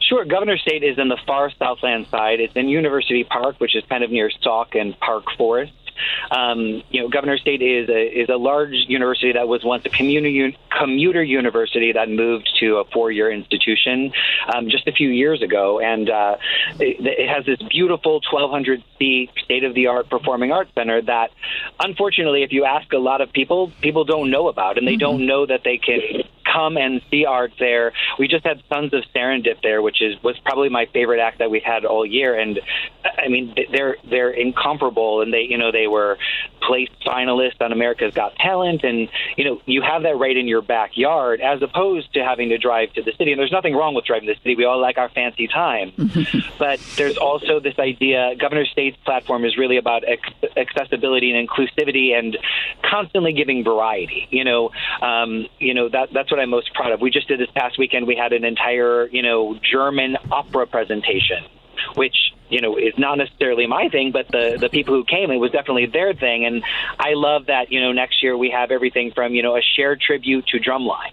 Sure. 0.00 0.24
Governor 0.24 0.56
State 0.56 0.82
is 0.82 0.96
in 0.98 1.08
the 1.08 1.18
far 1.26 1.50
Southland 1.58 2.06
side. 2.10 2.40
It's 2.40 2.54
in 2.56 2.68
University 2.68 3.24
Park, 3.24 3.56
which 3.58 3.76
is 3.76 3.84
kind 3.90 4.02
of 4.02 4.10
near 4.10 4.30
Sauk 4.42 4.74
and 4.74 4.98
Park 5.00 5.24
Forest. 5.36 5.72
Um, 6.30 6.82
you 6.90 7.02
know, 7.02 7.08
Governor 7.08 7.38
State 7.38 7.62
is 7.62 7.88
a 7.88 8.20
is 8.20 8.28
a 8.28 8.36
large 8.36 8.74
university 8.88 9.32
that 9.32 9.48
was 9.48 9.64
once 9.64 9.84
a 9.86 9.90
community 9.90 10.56
commuter 10.76 11.22
university 11.22 11.92
that 11.92 12.08
moved 12.08 12.48
to 12.60 12.76
a 12.76 12.84
four 12.92 13.10
year 13.10 13.30
institution 13.30 14.12
um, 14.54 14.68
just 14.68 14.86
a 14.86 14.92
few 14.92 15.08
years 15.08 15.42
ago, 15.42 15.80
and 15.80 16.10
uh, 16.10 16.36
it, 16.78 16.96
it 17.00 17.28
has 17.28 17.44
this 17.46 17.58
beautiful 17.68 18.20
1,200 18.30 18.82
seat 18.98 19.30
state 19.44 19.64
of 19.64 19.74
the 19.74 19.86
art 19.86 20.08
performing 20.08 20.52
arts 20.52 20.70
center 20.74 21.00
that, 21.02 21.30
unfortunately, 21.80 22.42
if 22.42 22.52
you 22.52 22.64
ask 22.64 22.92
a 22.92 22.98
lot 22.98 23.20
of 23.20 23.32
people, 23.32 23.72
people 23.80 24.04
don't 24.04 24.30
know 24.30 24.48
about, 24.48 24.78
and 24.78 24.86
they 24.86 24.92
mm-hmm. 24.92 25.00
don't 25.00 25.26
know 25.26 25.46
that 25.46 25.62
they 25.64 25.78
can 25.78 25.98
come 26.52 26.76
and 26.76 27.00
see 27.10 27.24
art 27.24 27.52
there. 27.58 27.92
We 28.18 28.28
just 28.28 28.44
had 28.44 28.62
Sons 28.68 28.92
of 28.94 29.04
Serendip 29.14 29.62
there, 29.62 29.82
which 29.82 30.00
is 30.02 30.20
was 30.22 30.38
probably 30.44 30.68
my 30.68 30.86
favorite 30.92 31.20
act 31.20 31.38
that 31.38 31.50
we've 31.50 31.62
had 31.62 31.84
all 31.84 32.04
year. 32.06 32.38
And 32.38 32.60
I 33.04 33.28
mean, 33.28 33.54
they're 33.72 33.96
they're 34.08 34.30
incomparable, 34.30 35.22
and 35.22 35.32
they 35.32 35.42
you 35.42 35.58
know 35.58 35.72
they 35.72 35.86
were 35.86 36.18
placed 36.62 36.92
finalists 37.06 37.60
on 37.60 37.72
America's 37.72 38.14
Got 38.14 38.34
Talent, 38.36 38.84
and 38.84 39.08
you 39.36 39.44
know 39.44 39.60
you 39.66 39.82
have 39.82 40.02
that 40.02 40.16
right 40.16 40.36
in 40.36 40.46
your 40.48 40.62
backyard 40.62 41.40
as 41.40 41.62
opposed 41.62 42.12
to 42.14 42.24
having 42.24 42.48
to 42.50 42.58
drive 42.58 42.92
to 42.94 43.02
the 43.02 43.12
city. 43.12 43.32
And 43.32 43.38
there's 43.40 43.52
nothing 43.52 43.74
wrong 43.74 43.94
with 43.94 44.04
driving 44.04 44.28
to 44.28 44.34
the 44.34 44.40
city. 44.40 44.56
We 44.56 44.64
all 44.64 44.80
like 44.80 44.98
our 44.98 45.08
fancy 45.08 45.48
time, 45.48 45.92
but 46.58 46.80
there's 46.96 47.16
also 47.16 47.60
this 47.60 47.78
idea. 47.78 48.34
Governor 48.38 48.66
State's 48.66 48.96
platform 49.04 49.44
is 49.44 49.56
really 49.56 49.76
about 49.76 50.04
accessibility 50.56 51.32
and 51.32 51.48
inclusivity, 51.48 52.18
and 52.18 52.36
constantly 52.82 53.32
giving 53.32 53.64
variety. 53.64 54.26
You 54.30 54.44
know, 54.44 54.70
um, 55.02 55.46
you 55.58 55.74
know 55.74 55.88
that 55.88 56.10
that's 56.12 56.30
what 56.30 56.37
what 56.38 56.42
I'm 56.42 56.50
most 56.50 56.72
proud 56.74 56.92
of. 56.92 57.00
We 57.00 57.10
just 57.10 57.28
did 57.28 57.40
this 57.40 57.50
past 57.54 57.78
weekend. 57.78 58.06
We 58.06 58.16
had 58.16 58.32
an 58.32 58.44
entire, 58.44 59.08
you 59.08 59.22
know, 59.22 59.58
German 59.58 60.16
opera 60.30 60.66
presentation, 60.66 61.44
which 61.94 62.16
you 62.48 62.60
know 62.60 62.76
is 62.76 62.94
not 62.96 63.18
necessarily 63.18 63.66
my 63.66 63.88
thing, 63.88 64.12
but 64.12 64.28
the 64.28 64.56
the 64.58 64.68
people 64.68 64.94
who 64.94 65.04
came, 65.04 65.30
it 65.30 65.36
was 65.36 65.50
definitely 65.50 65.86
their 65.86 66.14
thing. 66.14 66.44
And 66.44 66.62
I 66.98 67.14
love 67.14 67.46
that. 67.46 67.72
You 67.72 67.80
know, 67.80 67.92
next 67.92 68.22
year 68.22 68.36
we 68.36 68.50
have 68.50 68.70
everything 68.70 69.12
from 69.12 69.34
you 69.34 69.42
know 69.42 69.56
a 69.56 69.62
shared 69.76 70.00
tribute 70.00 70.46
to 70.48 70.58
drumline. 70.58 71.12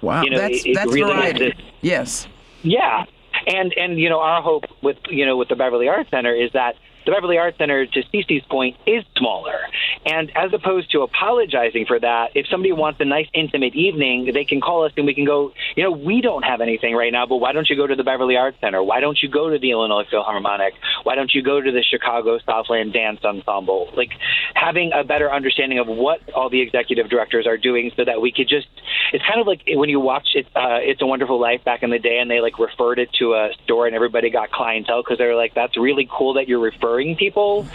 Wow, 0.00 0.22
you 0.22 0.30
know, 0.30 0.38
that's 0.38 0.64
it, 0.64 0.74
that's 0.74 0.92
really 0.92 1.12
variety. 1.12 1.54
Yes. 1.80 2.28
Yeah, 2.62 3.04
and 3.46 3.72
and 3.76 3.98
you 3.98 4.08
know 4.10 4.20
our 4.20 4.42
hope 4.42 4.64
with 4.82 4.98
you 5.08 5.24
know 5.24 5.36
with 5.36 5.48
the 5.48 5.56
Beverly 5.56 5.88
Arts 5.88 6.10
Center 6.10 6.34
is 6.34 6.52
that 6.52 6.76
the 7.08 7.14
Beverly 7.14 7.38
Arts 7.38 7.56
Center, 7.56 7.86
to 7.86 8.02
Cece's 8.12 8.44
point, 8.50 8.76
is 8.86 9.02
smaller. 9.16 9.56
And 10.04 10.30
as 10.36 10.52
opposed 10.52 10.90
to 10.92 11.00
apologizing 11.00 11.86
for 11.86 11.98
that, 11.98 12.32
if 12.34 12.46
somebody 12.48 12.72
wants 12.72 13.00
a 13.00 13.06
nice 13.06 13.28
intimate 13.32 13.74
evening, 13.74 14.30
they 14.34 14.44
can 14.44 14.60
call 14.60 14.84
us 14.84 14.92
and 14.98 15.06
we 15.06 15.14
can 15.14 15.24
go, 15.24 15.54
you 15.74 15.82
know, 15.82 15.90
we 15.90 16.20
don't 16.20 16.42
have 16.42 16.60
anything 16.60 16.94
right 16.94 17.10
now, 17.10 17.24
but 17.24 17.38
why 17.38 17.52
don't 17.52 17.70
you 17.70 17.76
go 17.76 17.86
to 17.86 17.96
the 17.96 18.04
Beverly 18.04 18.36
Arts 18.36 18.58
Center? 18.60 18.82
Why 18.82 19.00
don't 19.00 19.18
you 19.22 19.30
go 19.30 19.48
to 19.48 19.58
the 19.58 19.70
Illinois 19.70 20.04
Philharmonic? 20.10 20.74
Why 21.04 21.14
don't 21.14 21.32
you 21.32 21.42
go 21.42 21.62
to 21.62 21.72
the 21.72 21.82
Chicago 21.82 22.38
Southland 22.44 22.92
Dance 22.92 23.20
Ensemble? 23.24 23.90
Like 23.96 24.10
having 24.52 24.92
a 24.94 25.02
better 25.02 25.32
understanding 25.32 25.78
of 25.78 25.86
what 25.86 26.20
all 26.34 26.50
the 26.50 26.60
executive 26.60 27.08
directors 27.08 27.46
are 27.46 27.56
doing 27.56 27.90
so 27.96 28.04
that 28.04 28.20
we 28.20 28.32
could 28.32 28.48
just, 28.48 28.68
it's 29.12 29.24
kind 29.24 29.40
of 29.40 29.46
like 29.46 29.62
when 29.66 29.88
you 29.88 30.00
watch 30.00 30.28
it, 30.34 30.46
uh, 30.54 30.78
It's 30.80 31.00
a 31.00 31.06
Wonderful 31.06 31.40
Life 31.40 31.64
back 31.64 31.82
in 31.82 31.90
the 31.90 31.98
day 31.98 32.18
and 32.18 32.30
they 32.30 32.40
like 32.40 32.58
referred 32.58 32.98
it 32.98 33.12
to 33.14 33.34
a 33.34 33.50
store 33.64 33.86
and 33.86 33.94
everybody 33.94 34.30
got 34.30 34.50
clientele 34.50 35.02
because 35.02 35.18
they 35.18 35.26
were 35.26 35.34
like, 35.34 35.54
that's 35.54 35.76
really 35.76 36.08
cool 36.10 36.34
that 36.34 36.48
you're 36.48 36.60
referring 36.60 37.16
people, 37.16 37.66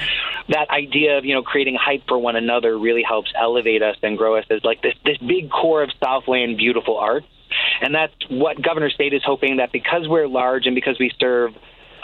that 0.50 0.70
idea 0.70 1.18
of 1.18 1.26
you 1.26 1.34
know 1.34 1.42
creating 1.42 1.76
hype 1.80 2.08
for 2.08 2.18
one 2.18 2.36
another 2.36 2.78
really 2.78 3.04
helps 3.04 3.32
elevate 3.40 3.82
us 3.82 3.98
and 4.04 4.18
grow 4.18 4.38
us 4.38 4.46
as 4.50 4.64
like 4.64 4.82
this 4.82 4.96
this 5.06 5.18
big 5.18 5.50
core 5.50 5.84
of 5.84 5.90
Southland 6.04 6.58
beautiful 6.58 6.98
arts. 6.98 7.28
And 7.82 7.94
that's 7.94 8.14
what 8.30 8.62
Governor 8.62 8.90
State 8.90 9.14
is 9.14 9.22
hoping 9.24 9.58
that 9.58 9.72
because 9.72 10.08
we're 10.08 10.28
large 10.28 10.66
and 10.66 10.76
because 10.76 10.98
we 11.00 11.12
serve 11.20 11.54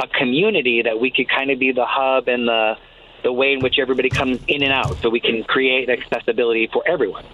a 0.01 0.08
community 0.08 0.84
that 0.84 0.99
we 0.99 1.12
could 1.12 1.28
kind 1.30 1.51
of 1.51 1.60
be 1.60 1.72
the 1.72 1.86
hub 1.86 2.28
and 2.28 2.47
the 2.47 2.76
the 3.24 3.34
way 3.34 3.54
in 3.54 3.60
which 3.60 3.80
everybody 3.80 4.10
comes 4.10 4.39
in 4.47 4.64
and 4.64 4.72
out 4.72 4.95
so 5.01 5.10
we 5.10 5.20
can 5.20 5.43
create 5.43 5.89
accessibility 5.89 6.70
for 6.72 6.88
everyone. 6.88 7.26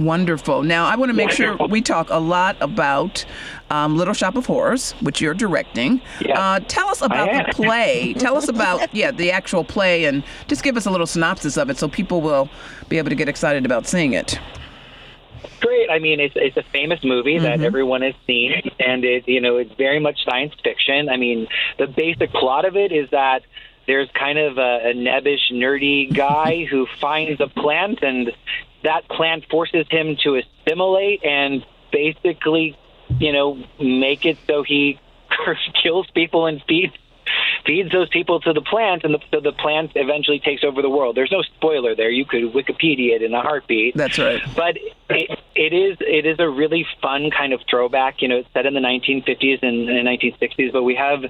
Wonderful. 0.00 0.62
Now, 0.62 0.86
I 0.86 0.96
want 0.96 1.10
to 1.10 1.14
make 1.14 1.30
sure 1.30 1.58
we 1.68 1.82
talk 1.82 2.08
a 2.08 2.16
lot 2.16 2.56
about 2.62 3.22
um, 3.68 3.98
Little 3.98 4.14
Shop 4.14 4.34
of 4.34 4.46
Horrors, 4.46 4.92
which 5.02 5.20
you're 5.20 5.34
directing. 5.34 6.00
Yes. 6.22 6.38
Uh, 6.38 6.60
tell 6.68 6.88
us 6.88 7.02
about 7.02 7.28
the 7.46 7.52
play. 7.52 8.14
tell 8.14 8.38
us 8.38 8.48
about, 8.48 8.94
yeah, 8.94 9.10
the 9.10 9.30
actual 9.30 9.62
play, 9.62 10.06
and 10.06 10.24
just 10.48 10.62
give 10.62 10.78
us 10.78 10.86
a 10.86 10.90
little 10.90 11.06
synopsis 11.06 11.58
of 11.58 11.68
it 11.68 11.76
so 11.76 11.86
people 11.86 12.22
will 12.22 12.48
be 12.88 12.96
able 12.96 13.10
to 13.10 13.14
get 13.14 13.28
excited 13.28 13.66
about 13.66 13.86
seeing 13.86 14.14
it. 14.14 14.40
Great. 15.60 15.90
I 15.90 15.98
mean, 15.98 16.18
it's 16.18 16.34
it's 16.34 16.56
a 16.56 16.62
famous 16.72 17.04
movie 17.04 17.38
that 17.38 17.60
everyone 17.60 18.00
has 18.00 18.14
seen, 18.26 18.52
and 18.78 19.04
it 19.04 19.28
you 19.28 19.42
know 19.42 19.58
it's 19.58 19.74
very 19.74 20.00
much 20.00 20.24
science 20.24 20.54
fiction. 20.64 21.10
I 21.10 21.18
mean, 21.18 21.46
the 21.78 21.86
basic 21.86 22.32
plot 22.32 22.64
of 22.64 22.76
it 22.76 22.90
is 22.92 23.10
that 23.10 23.42
there's 23.86 24.08
kind 24.12 24.38
of 24.38 24.56
a, 24.56 24.90
a 24.90 24.94
nebbish, 24.94 25.52
nerdy 25.52 26.14
guy 26.14 26.64
who 26.70 26.86
finds 27.00 27.40
a 27.42 27.48
plant, 27.48 28.02
and 28.02 28.32
that 28.82 29.08
plant 29.08 29.44
forces 29.50 29.86
him 29.90 30.16
to 30.24 30.40
assimilate 30.40 31.24
and 31.24 31.64
basically, 31.92 32.76
you 33.18 33.32
know, 33.32 33.62
make 33.80 34.24
it 34.24 34.38
so 34.46 34.62
he 34.62 34.98
kills 35.82 36.08
people 36.14 36.46
and 36.46 36.62
feeds 36.68 36.94
feeds 37.66 37.90
those 37.92 38.08
people 38.08 38.40
to 38.40 38.52
the 38.52 38.62
plant, 38.62 39.04
and 39.04 39.14
the, 39.14 39.20
so 39.30 39.40
the 39.40 39.52
plant 39.52 39.92
eventually 39.94 40.40
takes 40.40 40.64
over 40.64 40.82
the 40.82 40.90
world. 40.90 41.16
There's 41.16 41.30
no 41.30 41.42
spoiler 41.42 41.94
there. 41.94 42.10
You 42.10 42.24
could 42.24 42.42
Wikipedia 42.52 43.16
it 43.16 43.22
in 43.22 43.34
a 43.34 43.42
heartbeat. 43.42 43.96
That's 43.96 44.18
right. 44.18 44.40
But 44.56 44.76
it, 45.08 45.38
it 45.54 45.72
is 45.72 45.98
it 46.00 46.26
is 46.26 46.38
a 46.38 46.48
really 46.48 46.86
fun 47.02 47.30
kind 47.30 47.52
of 47.52 47.60
throwback. 47.68 48.22
You 48.22 48.28
know, 48.28 48.36
it's 48.38 48.52
set 48.52 48.66
in 48.66 48.74
the 48.74 48.80
1950s 48.80 49.62
and, 49.62 49.88
and 49.88 50.08
1960s, 50.08 50.72
but 50.72 50.82
we 50.82 50.94
have 50.94 51.24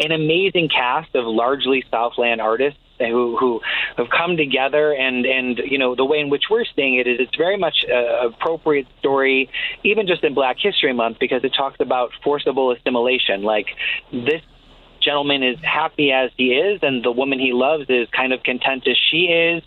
an 0.00 0.12
amazing 0.12 0.68
cast 0.68 1.14
of 1.14 1.24
largely 1.26 1.84
Southland 1.90 2.40
artists 2.40 2.78
who 2.98 3.36
who 3.38 3.60
have 3.96 4.08
come 4.08 4.36
together 4.36 4.92
and 4.92 5.26
and 5.26 5.58
you 5.58 5.78
know 5.78 5.94
the 5.94 6.04
way 6.04 6.20
in 6.20 6.30
which 6.30 6.44
we're 6.50 6.64
seeing 6.76 6.96
it 6.96 7.06
is 7.06 7.18
it's 7.20 7.36
very 7.36 7.56
much 7.56 7.84
a 7.90 8.28
appropriate 8.28 8.86
story 9.00 9.50
even 9.82 10.06
just 10.06 10.22
in 10.24 10.34
Black 10.34 10.56
History 10.60 10.92
Month 10.92 11.18
because 11.18 11.42
it 11.44 11.52
talks 11.56 11.76
about 11.80 12.10
forcible 12.22 12.70
assimilation. 12.70 13.42
Like 13.42 13.66
this 14.12 14.42
gentleman 15.02 15.42
is 15.42 15.58
happy 15.62 16.10
as 16.12 16.30
he 16.36 16.54
is 16.54 16.80
and 16.82 17.04
the 17.04 17.10
woman 17.10 17.38
he 17.38 17.52
loves 17.52 17.84
is 17.88 18.08
kind 18.16 18.32
of 18.32 18.42
content 18.42 18.86
as 18.88 18.96
she 19.10 19.26
is. 19.26 19.62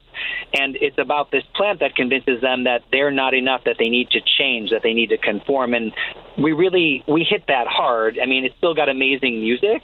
And 0.53 0.75
it's 0.82 0.97
about 0.97 1.30
this 1.30 1.43
plant 1.53 1.82
that 1.82 1.95
convinces 1.95 2.41
them 2.41 2.63
that 2.63 2.82
they're 2.91 3.11
not 3.11 3.36
enough 3.36 3.61
that 3.65 3.75
they 3.78 3.89
need 3.89 4.09
to 4.11 4.19
change 4.39 4.71
that 4.71 4.82
they 4.82 4.93
need 4.93 5.09
to 5.09 5.17
conform. 5.17 5.73
And 5.73 5.93
we 6.38 6.53
really 6.53 7.03
we 7.07 7.23
hit 7.23 7.43
that 7.47 7.67
hard. 7.67 8.17
I 8.21 8.25
mean 8.25 8.45
it's 8.45 8.55
still 8.57 8.73
got 8.73 8.89
amazing 8.89 9.41
music 9.41 9.84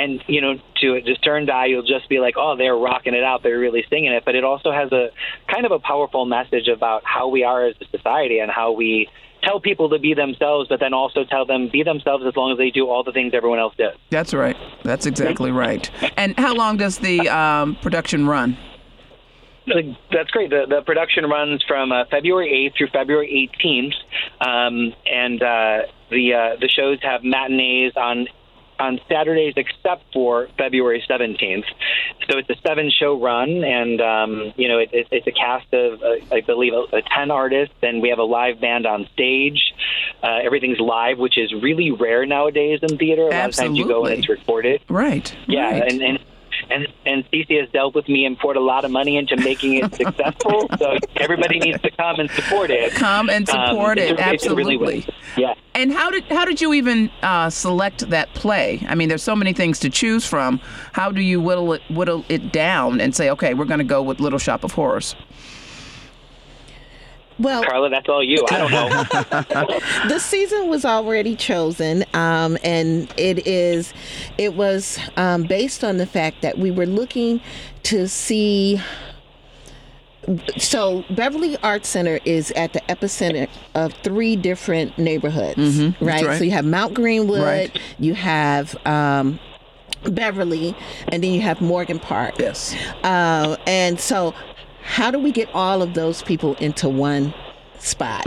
and 0.00 0.24
you 0.26 0.40
know 0.40 0.54
to 0.76 0.94
a 0.94 1.00
discerned 1.00 1.50
eye 1.50 1.66
you'll 1.66 1.82
just 1.82 2.08
be 2.08 2.18
like 2.18 2.34
oh 2.36 2.56
they're 2.56 2.76
rocking 2.76 3.14
it 3.14 3.22
out 3.22 3.42
they're 3.42 3.58
really 3.58 3.84
singing 3.90 4.12
it 4.12 4.24
but 4.24 4.34
it 4.34 4.44
also 4.44 4.72
has 4.72 4.90
a 4.92 5.08
kind 5.48 5.66
of 5.66 5.72
a 5.72 5.78
powerful 5.78 6.24
message 6.24 6.68
about 6.68 7.02
how 7.04 7.28
we 7.28 7.44
are 7.44 7.66
as 7.66 7.74
a 7.80 7.96
society 7.96 8.38
and 8.38 8.50
how 8.50 8.72
we 8.72 9.08
tell 9.42 9.60
people 9.60 9.90
to 9.90 9.98
be 9.98 10.14
themselves 10.14 10.68
but 10.68 10.80
then 10.80 10.94
also 10.94 11.24
tell 11.24 11.44
them 11.44 11.68
be 11.70 11.82
themselves 11.82 12.24
as 12.26 12.34
long 12.36 12.52
as 12.52 12.58
they 12.58 12.70
do 12.70 12.88
all 12.88 13.04
the 13.04 13.12
things 13.12 13.32
everyone 13.34 13.58
else 13.58 13.74
does 13.76 13.96
That's 14.10 14.34
right. 14.34 14.56
That's 14.82 15.06
exactly 15.06 15.50
right. 15.50 15.90
And 16.16 16.36
how 16.38 16.54
long 16.54 16.76
does 16.76 16.98
the 16.98 17.28
um, 17.28 17.76
production 17.76 18.26
run? 18.26 18.56
That's 19.66 20.30
great. 20.30 20.50
The, 20.50 20.64
the 20.68 20.82
production 20.82 21.26
runs 21.26 21.62
from 21.66 21.92
uh, 21.92 22.04
February 22.10 22.70
8th 22.70 22.76
through 22.76 22.88
February 22.88 23.50
18th, 23.62 23.94
um, 24.40 24.92
and 25.06 25.40
uh, 25.42 25.86
the 26.10 26.34
uh, 26.34 26.56
the 26.60 26.68
shows 26.68 26.98
have 27.02 27.22
matinees 27.22 27.92
on 27.96 28.26
on 28.80 28.98
Saturdays 29.08 29.54
except 29.56 30.04
for 30.12 30.48
February 30.56 31.04
17th. 31.08 31.64
So 32.28 32.38
it's 32.38 32.50
a 32.50 32.56
seven 32.66 32.90
show 32.90 33.20
run, 33.20 33.62
and 33.64 34.00
um, 34.00 34.52
you 34.56 34.68
know 34.68 34.78
it, 34.78 34.90
it, 34.92 35.08
it's 35.10 35.26
a 35.26 35.32
cast 35.32 35.72
of 35.72 36.02
uh, 36.02 36.34
I 36.34 36.40
believe 36.40 36.72
uh, 36.72 37.00
10 37.14 37.30
artists, 37.30 37.74
and 37.82 38.00
we 38.02 38.08
have 38.08 38.18
a 38.18 38.24
live 38.24 38.60
band 38.60 38.86
on 38.86 39.06
stage. 39.12 39.60
Uh, 40.22 40.38
everything's 40.42 40.80
live, 40.80 41.18
which 41.18 41.38
is 41.38 41.52
really 41.52 41.90
rare 41.90 42.26
nowadays 42.26 42.80
in 42.82 42.96
theater. 42.98 43.28
A 43.28 43.30
lot 43.30 43.48
of 43.50 43.56
times 43.56 43.78
you 43.78 43.86
go 43.86 44.04
and 44.04 44.12
Absolutely. 44.12 44.18
it's 44.18 44.28
recorded. 44.28 44.82
Right. 44.88 45.36
Yeah, 45.46 45.70
right. 45.70 45.92
and 45.92 46.02
and 46.02 46.18
and 46.68 46.86
and 47.06 47.24
Cece 47.30 47.60
has 47.60 47.70
dealt 47.70 47.94
with 47.94 48.08
me 48.08 48.24
and 48.26 48.38
poured 48.38 48.56
a 48.56 48.60
lot 48.60 48.84
of 48.84 48.90
money 48.90 49.16
into 49.16 49.36
making 49.36 49.74
it 49.74 49.94
successful. 50.02 50.68
so 50.78 50.96
everybody 51.16 51.58
needs 51.58 51.80
to 51.82 51.90
come 51.92 52.20
and 52.20 52.30
support 52.32 52.70
it. 52.70 52.92
Come 52.92 53.30
and 53.30 53.48
Um, 53.50 53.68
support 53.68 53.98
it's 53.98 54.12
it. 54.12 54.18
a- 54.20 54.32
it's 54.34 54.46
a 54.46 54.54
really 54.54 54.74
Absolutely. 54.76 55.14
yeah. 55.36 55.54
And 55.74 55.92
how 55.92 56.10
did 56.10 56.24
how 56.24 56.44
did 56.44 56.60
you 56.60 56.74
even 56.74 57.10
uh, 57.22 57.48
select 57.50 58.10
that 58.10 58.32
play? 58.34 58.84
I 58.88 58.94
mean, 58.94 59.08
there's 59.08 59.22
so 59.22 59.36
many 59.36 59.52
things 59.52 59.78
to 59.80 59.90
choose 59.90 60.26
from. 60.26 60.60
How 60.92 61.10
do 61.10 61.20
you 61.22 61.40
whittle 61.40 61.72
it 61.74 61.82
whittle 61.90 62.24
it 62.28 62.52
down 62.52 63.00
and 63.00 63.14
say, 63.14 63.30
okay, 63.30 63.54
we're 63.54 63.64
going 63.64 63.78
to 63.78 63.84
go 63.84 64.02
with 64.02 64.20
Little 64.20 64.38
Shop 64.38 64.64
of 64.64 64.72
Horrors? 64.72 65.14
Well, 67.40 67.64
Carla, 67.64 67.88
that's 67.88 68.08
all 68.08 68.22
you. 68.22 68.44
I 68.50 68.58
don't 68.58 68.70
know. 68.70 68.88
the 70.08 70.18
season 70.18 70.68
was 70.68 70.84
already 70.84 71.34
chosen, 71.34 72.04
um, 72.14 72.58
and 72.62 73.12
it 73.16 73.46
is. 73.46 73.92
It 74.38 74.54
was 74.54 74.98
um, 75.16 75.44
based 75.44 75.82
on 75.82 75.96
the 75.96 76.06
fact 76.06 76.42
that 76.42 76.58
we 76.58 76.70
were 76.70 76.86
looking 76.86 77.40
to 77.84 78.06
see. 78.08 78.80
So 80.58 81.02
Beverly 81.10 81.56
Arts 81.62 81.88
Center 81.88 82.20
is 82.26 82.50
at 82.52 82.74
the 82.74 82.80
epicenter 82.90 83.48
of 83.74 83.94
three 83.94 84.36
different 84.36 84.96
neighborhoods, 84.98 85.80
right? 86.00 86.24
right. 86.24 86.38
So 86.38 86.44
you 86.44 86.50
have 86.50 86.66
Mount 86.66 86.92
Greenwood, 86.94 87.42
Right. 87.42 87.80
you 87.98 88.14
have 88.14 88.76
um, 88.86 89.40
Beverly, 90.04 90.76
and 91.08 91.24
then 91.24 91.32
you 91.32 91.40
have 91.40 91.60
Morgan 91.60 91.98
Park. 91.98 92.34
Yes. 92.38 92.76
Uh, 93.02 93.56
and 93.66 93.98
so, 93.98 94.34
how 94.82 95.10
do 95.10 95.18
we 95.18 95.32
get 95.32 95.48
all 95.54 95.82
of 95.82 95.94
those 95.94 96.22
people 96.22 96.54
into 96.56 96.88
one 96.88 97.34
spot? 97.78 98.24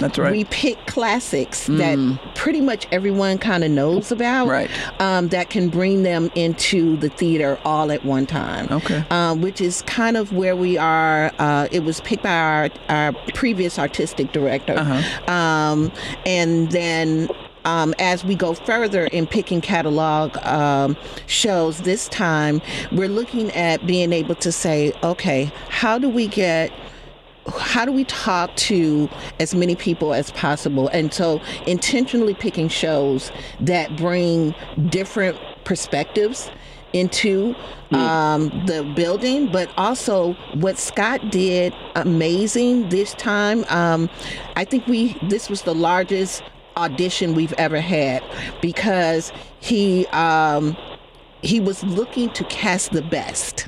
That's 0.00 0.18
right. 0.18 0.32
We 0.32 0.44
pick 0.44 0.86
classics 0.86 1.66
that 1.66 2.18
pretty 2.34 2.60
much 2.60 2.86
everyone 2.90 3.38
kind 3.38 3.62
of 3.62 3.70
knows 3.70 4.10
about, 4.10 4.48
Right. 4.48 4.70
Um, 5.00 5.28
that 5.28 5.50
can 5.50 5.68
bring 5.68 6.02
them 6.02 6.30
into 6.34 6.96
the 6.96 7.08
theater 7.10 7.58
all 7.64 7.92
at 7.92 8.04
one 8.04 8.26
time. 8.26 8.66
Okay. 8.70 9.04
Um, 9.10 9.42
which 9.42 9.60
is 9.60 9.82
kind 9.82 10.16
of 10.16 10.32
where 10.32 10.56
we 10.56 10.78
are. 10.78 11.30
Uh, 11.38 11.68
it 11.70 11.84
was 11.84 12.00
picked 12.00 12.22
by 12.22 12.30
our, 12.30 12.70
our 12.88 13.12
previous 13.34 13.78
artistic 13.78 14.32
director. 14.32 14.74
Uh-huh. 14.78 15.32
Um, 15.32 15.92
and 16.24 16.70
then 16.72 17.28
um, 17.64 17.94
as 17.98 18.24
we 18.24 18.34
go 18.34 18.54
further 18.54 19.06
in 19.06 19.26
picking 19.26 19.60
catalog 19.60 20.36
um, 20.38 20.96
shows 21.26 21.82
this 21.82 22.08
time, 22.08 22.60
we're 22.92 23.08
looking 23.08 23.50
at 23.52 23.86
being 23.86 24.12
able 24.12 24.34
to 24.36 24.52
say, 24.52 24.92
okay, 25.02 25.52
how 25.68 25.98
do 25.98 26.08
we 26.08 26.26
get 26.26 26.72
how 27.58 27.84
do 27.84 27.92
we 27.92 28.04
talk 28.04 28.54
to 28.56 29.06
as 29.38 29.54
many 29.54 29.76
people 29.76 30.14
as 30.14 30.30
possible? 30.30 30.88
And 30.88 31.12
so 31.12 31.42
intentionally 31.66 32.32
picking 32.32 32.68
shows 32.68 33.30
that 33.60 33.94
bring 33.96 34.54
different 34.88 35.38
perspectives 35.64 36.50
into 36.94 37.54
um, 37.90 38.48
the 38.66 38.84
building 38.94 39.50
but 39.50 39.68
also 39.76 40.32
what 40.54 40.78
scott 40.78 41.30
did 41.30 41.74
amazing 41.96 42.88
this 42.88 43.14
time. 43.14 43.64
Um, 43.68 44.08
i 44.56 44.64
think 44.64 44.86
we 44.86 45.16
this 45.22 45.50
was 45.50 45.62
the 45.62 45.74
largest 45.74 46.42
audition 46.76 47.34
we've 47.34 47.52
ever 47.54 47.80
had 47.80 48.22
because 48.60 49.32
he 49.60 50.06
um, 50.08 50.76
he 51.42 51.60
was 51.60 51.82
looking 51.84 52.30
to 52.30 52.44
cast 52.44 52.92
the 52.92 53.02
best 53.02 53.66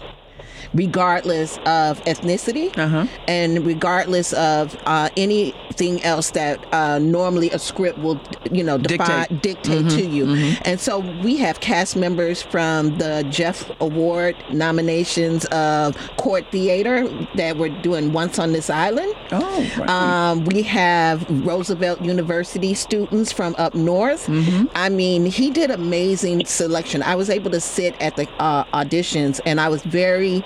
regardless 0.75 1.59
of 1.67 2.03
ethnicity 2.05 2.77
Uh-huh. 2.79 3.07
and 3.29 3.67
regardless 3.67 4.33
of 4.35 4.77
uh, 4.87 5.09
anything 5.17 6.03
else 6.05 6.31
that 6.33 6.64
uh, 6.73 6.99
normally 6.99 7.51
a 7.51 7.59
script 7.59 7.99
will 7.99 8.21
you 8.51 8.62
know 8.62 8.79
define, 8.79 9.27
Dictate. 9.41 9.62
dictate, 9.62 9.91
to 9.91 10.07
you 10.07 10.27
and 10.64 10.81
so 10.81 10.99
we 11.23 11.37
have 11.37 11.61
cast 11.61 11.97
members 11.97 12.43
from 12.43 12.97
the 12.99 13.25
jeff 13.31 13.69
award 13.81 14.37
nominations 14.53 15.45
of 15.47 15.97
court 16.17 16.45
theater 16.51 17.09
that 17.35 17.57
we're 17.57 17.69
doing 17.83 18.12
once 18.12 18.39
on 18.39 18.53
this 18.53 18.71
island 18.71 19.12
Oh, 19.33 19.73
right. 19.79 19.89
um, 19.91 20.45
we 20.45 20.62
have 20.62 21.27
Roosevelt 21.45 22.01
University 22.03 22.75
students 22.75 23.33
from 23.33 23.55
up 23.59 23.75
north. 23.75 24.27
Mm-hmm. 24.27 24.67
I 24.75 24.89
mean, 24.89 25.27
he 25.27 25.51
did 25.51 25.71
amazing 25.71 26.45
selection. 26.47 27.03
I 27.03 27.17
was 27.17 27.29
able 27.29 27.51
to 27.51 27.61
sit 27.61 28.01
at 28.01 28.14
the 28.14 28.29
uh, 28.39 28.64
auditions, 28.67 29.41
and 29.45 29.61
I 29.61 29.69
was 29.69 29.83
very 29.83 30.45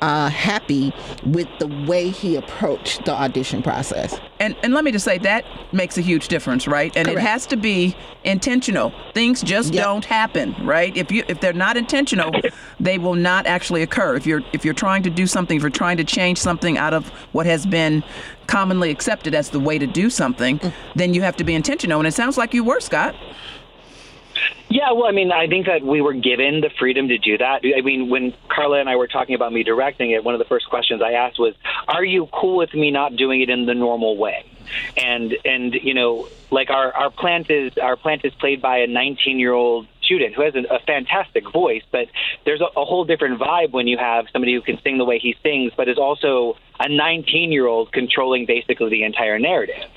uh, 0.00 0.28
happy 0.30 0.92
with 1.24 1.48
the 1.58 1.66
way 1.86 2.08
he 2.10 2.36
approached 2.36 3.04
the 3.04 3.12
audition 3.12 3.62
process. 3.62 4.18
and 4.38 4.56
and 4.62 4.72
let 4.72 4.82
me 4.84 4.90
just 4.92 5.04
say 5.04 5.18
that 5.18 5.44
makes 5.72 5.98
a 5.98 6.00
huge 6.00 6.28
difference, 6.28 6.66
right? 6.66 6.96
And 6.96 7.06
it 7.08 7.18
has 7.18 7.46
to 7.46 7.56
be 7.56 7.94
intentional. 8.24 8.92
Things 9.14 9.42
just 9.42 9.74
Yep. 9.74 9.84
don't 9.84 10.04
happen, 10.04 10.54
right? 10.64 10.96
If 10.96 11.12
you 11.12 11.24
if 11.28 11.40
they're 11.40 11.52
not 11.52 11.76
intentional, 11.76 12.32
they 12.80 12.96
will 12.98 13.14
not 13.14 13.46
actually 13.46 13.82
occur. 13.82 14.16
If 14.16 14.26
you're 14.26 14.42
if 14.52 14.64
you're 14.64 14.74
trying 14.74 15.02
to 15.02 15.10
do 15.10 15.26
something, 15.26 15.56
if 15.56 15.62
you're 15.62 15.70
trying 15.70 15.98
to 15.98 16.04
change 16.04 16.38
something 16.38 16.78
out 16.78 16.94
of 16.94 17.08
what 17.32 17.44
has 17.46 17.66
been 17.66 18.02
commonly 18.46 18.90
accepted 18.90 19.34
as 19.34 19.50
the 19.50 19.60
way 19.60 19.78
to 19.78 19.86
do 19.86 20.08
something, 20.10 20.58
Mm. 20.58 20.72
then 20.96 21.14
you 21.14 21.22
have 21.22 21.36
to 21.36 21.44
be 21.44 21.54
intentional. 21.54 21.98
And 22.00 22.06
it 22.08 22.14
sounds 22.14 22.36
like 22.38 22.54
you 22.54 22.64
were, 22.64 22.80
Scott. 22.80 23.14
Yeah, 24.68 24.92
well, 24.92 25.06
I 25.06 25.12
mean, 25.12 25.32
I 25.32 25.48
think 25.48 25.66
that 25.66 25.82
we 25.82 26.00
were 26.00 26.12
given 26.12 26.60
the 26.60 26.70
freedom 26.78 27.08
to 27.08 27.18
do 27.18 27.36
that. 27.38 27.62
I 27.76 27.80
mean, 27.80 28.08
when 28.08 28.32
Carla 28.48 28.78
and 28.78 28.88
I 28.88 28.96
were 28.96 29.08
talking 29.08 29.34
about 29.34 29.52
me 29.52 29.64
directing 29.64 30.12
it, 30.12 30.22
one 30.22 30.34
of 30.34 30.38
the 30.38 30.44
first 30.44 30.68
questions 30.68 31.02
I 31.02 31.12
asked 31.12 31.38
was, 31.38 31.54
"Are 31.88 32.04
you 32.04 32.28
cool 32.32 32.56
with 32.56 32.72
me 32.72 32.90
not 32.90 33.16
doing 33.16 33.40
it 33.40 33.50
in 33.50 33.66
the 33.66 33.74
normal 33.74 34.16
way?" 34.16 34.44
and 34.96 35.36
and 35.44 35.74
you 35.74 35.94
know, 35.94 36.28
like 36.50 36.70
our 36.70 36.92
our 36.92 37.10
plant 37.10 37.50
is 37.50 37.76
our 37.78 37.96
plant 37.96 38.24
is 38.24 38.32
played 38.34 38.60
by 38.62 38.78
a 38.78 38.86
19 38.86 39.38
year 39.38 39.52
old 39.52 39.86
student 40.02 40.34
who 40.34 40.42
has 40.42 40.54
a, 40.54 40.74
a 40.74 40.80
fantastic 40.80 41.50
voice, 41.52 41.82
but 41.90 42.08
there's 42.44 42.60
a, 42.60 42.64
a 42.64 42.84
whole 42.84 43.04
different 43.04 43.40
vibe 43.40 43.72
when 43.72 43.86
you 43.86 43.98
have 43.98 44.26
somebody 44.32 44.54
who 44.54 44.60
can 44.60 44.80
sing 44.82 44.98
the 44.98 45.04
way 45.04 45.18
he 45.18 45.36
sings, 45.42 45.72
but 45.76 45.88
is 45.88 45.98
also 45.98 46.56
a 46.78 46.88
19 46.88 47.52
year 47.52 47.66
old 47.66 47.92
controlling 47.92 48.46
basically 48.46 48.90
the 48.90 49.04
entire 49.04 49.38
narrative. 49.38 49.88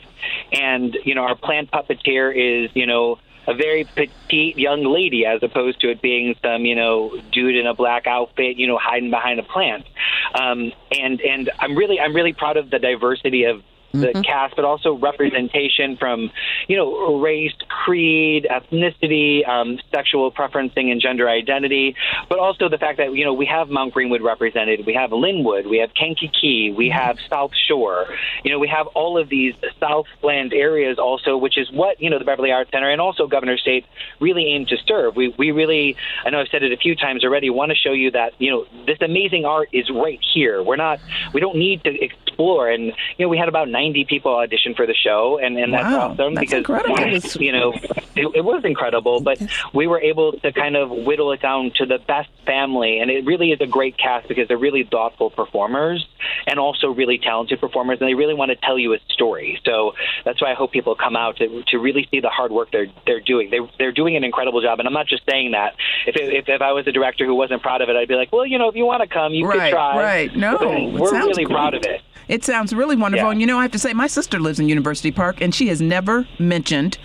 And 0.52 0.98
you 1.04 1.16
know, 1.16 1.24
our 1.24 1.36
plant 1.36 1.72
puppeteer 1.72 2.32
is 2.34 2.72
you 2.76 2.86
know 2.86 3.20
a 3.48 3.54
very 3.54 3.84
petite 3.84 4.58
young 4.58 4.86
lady 4.86 5.26
as 5.26 5.42
opposed 5.44 5.82
to 5.82 5.90
it 5.90 6.02
being 6.02 6.36
some 6.42 6.66
you 6.66 6.76
know 6.76 7.16
dude 7.32 7.56
in 7.56 7.68
a 7.68 7.74
black 7.74 8.08
outfit 8.08 8.58
you 8.58 8.68
know 8.68 8.78
hiding 8.78 9.10
behind 9.10 9.40
a 9.40 9.44
plant. 9.44 9.86
Um, 10.34 10.72
and 10.92 11.22
and 11.22 11.52
i'm 11.60 11.76
really 11.76 12.00
i'm 12.00 12.16
really 12.16 12.34
proud 12.34 12.58
of 12.58 12.70
the 12.70 12.80
diversity 12.80 13.44
of 13.44 13.62
the 13.94 14.08
mm-hmm. 14.08 14.22
cast, 14.22 14.56
but 14.56 14.66
also 14.66 14.98
representation 14.98 15.98
from, 15.98 16.32
you 16.68 16.76
know, 16.76 17.20
race, 17.20 17.54
creed, 17.70 18.48
ethnicity, 18.50 19.48
um, 19.48 19.80
sexual 19.94 20.32
preferencing, 20.32 20.92
and 20.92 21.00
gender 21.00 21.30
identity, 21.30 21.96
but 22.28 22.40
also 22.40 22.70
the 22.70 22.80
fact 22.80 22.98
that, 22.98 23.14
you 23.14 23.24
know, 23.24 23.34
we 23.34 23.46
have 23.46 23.70
Mount 23.70 23.94
Greenwood 23.94 24.24
represented, 24.24 24.88
we 24.88 24.96
have 24.96 25.12
Lynwood, 25.12 25.70
we 25.70 25.78
have 25.78 25.92
Kankakee, 25.94 26.74
we 26.76 26.90
mm-hmm. 26.90 26.98
have 26.98 27.18
South 27.30 27.52
Shore, 27.68 28.08
you 28.44 28.52
know, 28.52 28.58
we 28.58 28.68
have 28.68 28.88
all 28.88 29.20
of 29.20 29.30
these 29.30 29.54
Southland 29.80 30.54
areas 30.54 30.98
also, 30.98 31.38
which 31.38 31.60
is 31.60 31.72
what, 31.72 32.02
you 32.02 32.10
know, 32.10 32.18
the 32.18 32.26
Beverly 32.26 32.52
Arts 32.52 32.72
Center 32.72 32.90
and 32.90 33.00
also 33.00 33.28
Governor 33.28 33.58
State 33.58 33.86
really 34.20 34.48
aim 34.48 34.66
to 34.68 34.78
serve. 34.88 35.16
We, 35.16 35.36
we 35.38 35.52
really, 35.52 35.96
I 36.26 36.32
know 36.32 36.42
I've 36.42 36.48
said 36.48 36.64
it 36.64 36.72
a 36.72 36.78
few 36.78 36.96
times 36.96 37.24
already, 37.24 37.52
want 37.52 37.70
to 37.70 37.76
show 37.76 37.94
you 37.94 38.10
that, 38.12 38.34
you 38.40 38.50
know, 38.50 38.66
this 38.88 38.98
amazing 39.02 39.46
art 39.46 39.70
is 39.72 39.92
right 39.92 40.20
here. 40.34 40.64
We're 40.64 40.78
not, 40.78 41.00
we 41.32 41.42
don't 41.42 41.58
need 41.58 41.84
to 41.84 42.04
explore. 42.04 42.72
And, 42.72 42.86
you 42.86 43.26
know, 43.26 43.30
we 43.30 43.38
had 43.38 43.50
about 43.50 43.70
90 43.70 43.83
90 43.84 44.06
people 44.06 44.32
auditioned 44.34 44.76
for 44.76 44.88
the 44.88 44.94
show, 44.94 45.40
and, 45.42 45.58
and 45.58 45.74
that's 45.74 45.84
wow, 45.84 46.12
awesome 46.12 46.36
that's 46.36 46.52
because 46.52 47.36
you 47.40 47.52
know 47.52 47.74
it, 48.16 48.28
it, 48.36 48.46
was 48.46 48.64
incredible. 48.64 49.20
But 49.20 49.42
we 49.74 49.88
were 49.88 50.00
able 50.00 50.34
to 50.40 50.52
kind 50.52 50.76
of 50.76 50.90
whittle 50.90 51.32
it 51.34 51.42
down 51.42 51.72
to 51.76 51.86
the 51.86 52.00
best 52.00 52.30
family, 52.46 53.00
and 53.00 53.12
it 53.12 53.26
really 53.26 53.52
is 53.52 53.60
a 53.62 53.68
great 53.68 53.98
cast 53.98 54.28
because 54.28 54.48
they're 54.48 54.58
really 54.58 54.84
thoughtful 54.84 55.30
performers 55.30 56.06
and 56.48 56.60
also 56.60 56.88
really 56.88 57.18
talented 57.18 57.60
performers, 57.60 58.00
and 58.00 58.10
they 58.10 58.14
really 58.14 58.34
want 58.34 58.50
to 58.50 58.56
tell 58.56 58.80
you 58.80 58.94
a 58.94 59.00
story. 59.10 59.60
So 59.66 59.94
that's 60.24 60.42
why 60.42 60.52
I 60.52 60.56
hope 60.56 60.72
people 60.72 60.96
come 60.96 61.16
out 61.16 61.38
to, 61.38 61.64
to 61.68 61.78
really 61.78 62.08
see 62.10 62.20
the 62.20 62.30
hard 62.30 62.52
work 62.52 62.72
they're 62.72 62.92
they're 63.06 63.22
doing. 63.22 63.50
They 63.50 63.60
they're 63.78 63.92
doing 63.92 64.16
an 64.16 64.24
incredible 64.24 64.62
job, 64.62 64.80
and 64.80 64.88
I'm 64.88 64.94
not 64.94 65.08
just 65.08 65.24
saying 65.30 65.52
that. 65.52 65.76
If 66.08 66.16
it, 66.16 66.34
if, 66.34 66.46
if 66.48 66.62
I 66.62 66.72
was 66.72 66.88
a 66.88 66.92
director 66.92 67.26
who 67.26 67.36
wasn't 67.36 67.62
proud 67.62 67.82
of 67.82 67.90
it, 67.90 67.96
I'd 67.96 68.08
be 68.08 68.16
like, 68.16 68.32
well, 68.32 68.46
you 68.46 68.58
know, 68.58 68.70
if 68.70 68.76
you 68.76 68.86
want 68.86 69.02
to 69.02 69.08
come, 69.08 69.34
you 69.34 69.46
right, 69.46 69.72
could 69.72 69.72
try. 69.72 69.98
Right, 69.98 70.36
no, 70.36 70.58
we're 70.94 71.12
really 71.12 71.46
cool. 71.46 71.56
proud 71.56 71.74
of 71.74 71.84
it. 71.84 72.02
It 72.28 72.44
sounds 72.44 72.74
really 72.74 72.96
wonderful. 72.96 73.28
Yeah. 73.28 73.32
And 73.32 73.42
you 73.42 73.48
know, 73.48 73.60
I 73.60 73.64
have 73.64 73.72
to 73.74 73.80
say, 73.80 73.92
my 73.94 74.08
sister 74.08 74.40
lives 74.40 74.60
in 74.60 74.70
University 74.70 75.12
Park, 75.12 75.42
and 75.42 75.54
she 75.54 75.68
has 75.68 75.82
never 75.82 76.28
mentioned 76.40 76.98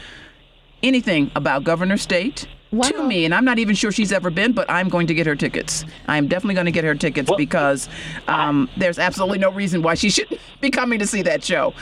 anything 0.83 1.31
about 1.35 1.65
Governor 1.65 1.97
State. 1.97 2.47
Wow. 2.71 2.91
To 2.91 3.03
me, 3.03 3.25
and 3.25 3.35
I'm 3.35 3.47
not 3.47 3.59
even 3.59 3.75
sure 3.75 3.91
she's 3.91 4.13
ever 4.13 4.29
been, 4.29 4.53
but 4.53 4.71
I'm 4.71 4.91
going 4.91 5.07
to 5.07 5.15
get 5.15 5.27
her 5.27 5.35
tickets. 5.35 5.87
I'm 6.07 6.29
definitely 6.29 6.53
going 6.53 6.67
to 6.67 6.71
get 6.71 6.85
her 6.85 6.95
tickets 6.95 7.31
Well- 7.31 7.39
because 7.39 7.89
um, 8.29 8.69
there's 8.77 8.99
absolutely 8.99 9.39
no 9.39 9.51
reason 9.51 9.81
why 9.81 9.95
she 9.95 10.11
should 10.11 10.39
be 10.61 10.71
coming 10.71 10.99
to 10.99 11.07
see 11.07 11.23
that 11.23 11.43
show. 11.43 11.73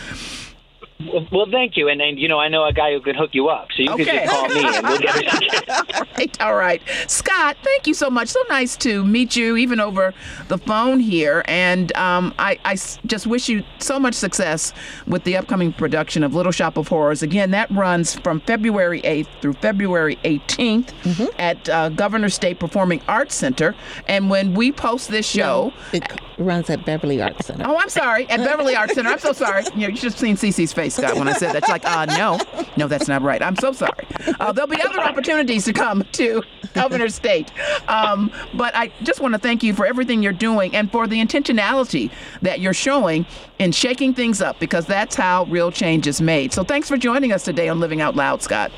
Well, 0.98 1.26
well, 1.30 1.46
thank 1.50 1.76
you, 1.76 1.88
and 1.88 2.00
and 2.00 2.18
you 2.18 2.26
know 2.26 2.38
I 2.38 2.48
know 2.48 2.64
a 2.64 2.72
guy 2.72 2.92
who 2.92 3.00
can 3.02 3.14
hook 3.14 3.30
you 3.34 3.48
up, 3.48 3.68
so 3.76 3.82
you 3.82 3.90
Okay. 3.92 4.04
can 4.06 4.24
just 4.24 4.32
call 4.32 4.48
me 4.48 4.64
and 4.64 4.86
we'll 4.88 4.98
get 4.98 5.16
it. 5.16 5.70
all 5.70 6.04
right, 6.16 6.40
all 6.40 6.54
right. 6.54 6.82
Scott, 7.06 7.56
thank 7.62 7.86
you 7.86 7.92
so 7.92 8.08
much. 8.08 8.28
So 8.28 8.40
nice 8.48 8.76
to 8.78 9.04
meet 9.04 9.36
you, 9.36 9.56
even 9.56 9.78
over 9.78 10.14
the 10.48 10.56
phone 10.56 10.98
here. 11.00 11.42
And 11.46 11.94
um, 11.96 12.32
I, 12.38 12.58
I 12.64 12.72
s- 12.72 12.98
just 13.04 13.26
wish 13.26 13.46
you 13.48 13.62
so 13.78 13.98
much 14.00 14.14
success 14.14 14.72
with 15.06 15.24
the 15.24 15.36
upcoming 15.36 15.72
production 15.72 16.22
of 16.24 16.34
Little 16.34 16.52
Shop 16.52 16.78
of 16.78 16.88
Horrors. 16.88 17.22
Again, 17.22 17.50
that 17.50 17.70
runs 17.70 18.14
from 18.20 18.40
February 18.40 19.02
8th 19.02 19.28
through 19.42 19.52
February 19.54 20.16
18th 20.24 21.30
at 21.38 21.68
uh, 21.68 21.90
Governor 21.90 22.30
State 22.30 22.58
Performing 22.58 23.02
Arts 23.06 23.34
Center. 23.34 23.74
And 24.08 24.30
when 24.30 24.54
we 24.54 24.72
post 24.72 25.10
this 25.10 25.26
show, 25.26 25.74
It 25.92 26.04
runs 26.38 26.68
at 26.70 26.84
Beverly 26.86 27.20
Arts 27.20 27.46
Center. 27.46 27.64
Oh, 27.66 27.76
I'm 27.76 27.88
sorry. 27.90 28.28
At 28.30 28.38
Beverly 28.38 28.74
Arts 28.76 28.94
Center. 28.94 29.10
I'm 29.10 29.18
so 29.18 29.32
sorry. 29.32 29.64
You, 29.76 29.82
know, 29.82 29.88
you 29.88 29.96
should 29.96 30.12
have 30.12 30.18
seen 30.18 30.36
Cece's 30.36 30.72
face, 30.72 30.85
Scott, 30.88 31.16
when 31.16 31.28
I 31.28 31.32
said 31.32 31.54
that. 31.54 31.64
She's 31.64 31.70
like, 31.70 31.84
uh, 31.84 32.04
no, 32.06 32.38
no, 32.76 32.88
that's 32.88 33.08
not 33.08 33.22
right. 33.22 33.42
I'm 33.42 33.56
so 33.56 33.72
sorry. 33.72 34.06
Uh, 34.40 34.52
there'll 34.52 34.68
be 34.68 34.80
other 34.82 35.00
opportunities 35.00 35.64
to 35.66 35.72
come 35.72 36.04
to 36.12 36.42
Governor 36.74 37.08
State. 37.08 37.50
Um, 37.88 38.30
but 38.54 38.74
I 38.76 38.92
just 39.02 39.20
want 39.20 39.34
to 39.34 39.38
thank 39.38 39.62
you 39.62 39.74
for 39.74 39.86
everything 39.86 40.22
you're 40.22 40.32
doing 40.32 40.74
and 40.74 40.90
for 40.90 41.06
the 41.06 41.20
intentionality 41.24 42.10
that 42.42 42.60
you're 42.60 42.74
showing 42.74 43.26
in 43.58 43.72
shaking 43.72 44.14
things 44.14 44.40
up 44.42 44.58
because 44.60 44.86
that's 44.86 45.14
how 45.16 45.44
real 45.44 45.70
change 45.70 46.06
is 46.06 46.20
made. 46.20 46.52
So 46.52 46.64
thanks 46.64 46.88
for 46.88 46.96
joining 46.96 47.32
us 47.32 47.44
today 47.44 47.68
on 47.68 47.80
Living 47.80 48.00
Out 48.00 48.16
Loud, 48.16 48.42
Scott. 48.42 48.72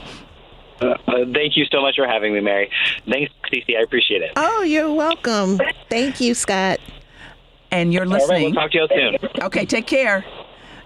Uh, 0.81 0.95
thank 1.35 1.57
you 1.57 1.65
so 1.73 1.81
much 1.83 1.97
for 1.97 2.07
having 2.07 2.33
me, 2.33 2.41
Mary. 2.41 2.71
Thanks, 3.09 3.33
Cece. 3.53 3.77
I 3.77 3.83
appreciate 3.83 4.23
it. 4.23 4.31
Oh, 4.37 4.63
you're 4.63 4.93
welcome. 4.93 5.61
Thank 5.91 6.21
you, 6.21 6.35
Scott. 6.35 6.79
And 7.71 7.93
you're 7.93 8.05
All 8.05 8.11
right, 8.13 8.21
listening. 8.21 8.55
we'll 8.55 8.63
talk 8.63 8.71
to 8.71 8.79
you 8.79 9.19
soon. 9.21 9.43
Okay, 9.43 9.67
take 9.67 9.87
care. 9.87 10.25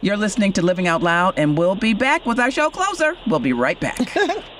You're 0.04 0.16
listening 0.16 0.52
to 0.54 0.62
Living 0.62 0.88
Out 0.88 1.00
Loud, 1.00 1.34
and 1.38 1.56
we'll 1.56 1.76
be 1.76 1.94
back 1.94 2.26
with 2.26 2.40
our 2.40 2.50
show 2.50 2.70
closer. 2.70 3.16
We'll 3.24 3.38
be 3.38 3.52
right 3.52 3.78
back. 3.78 4.00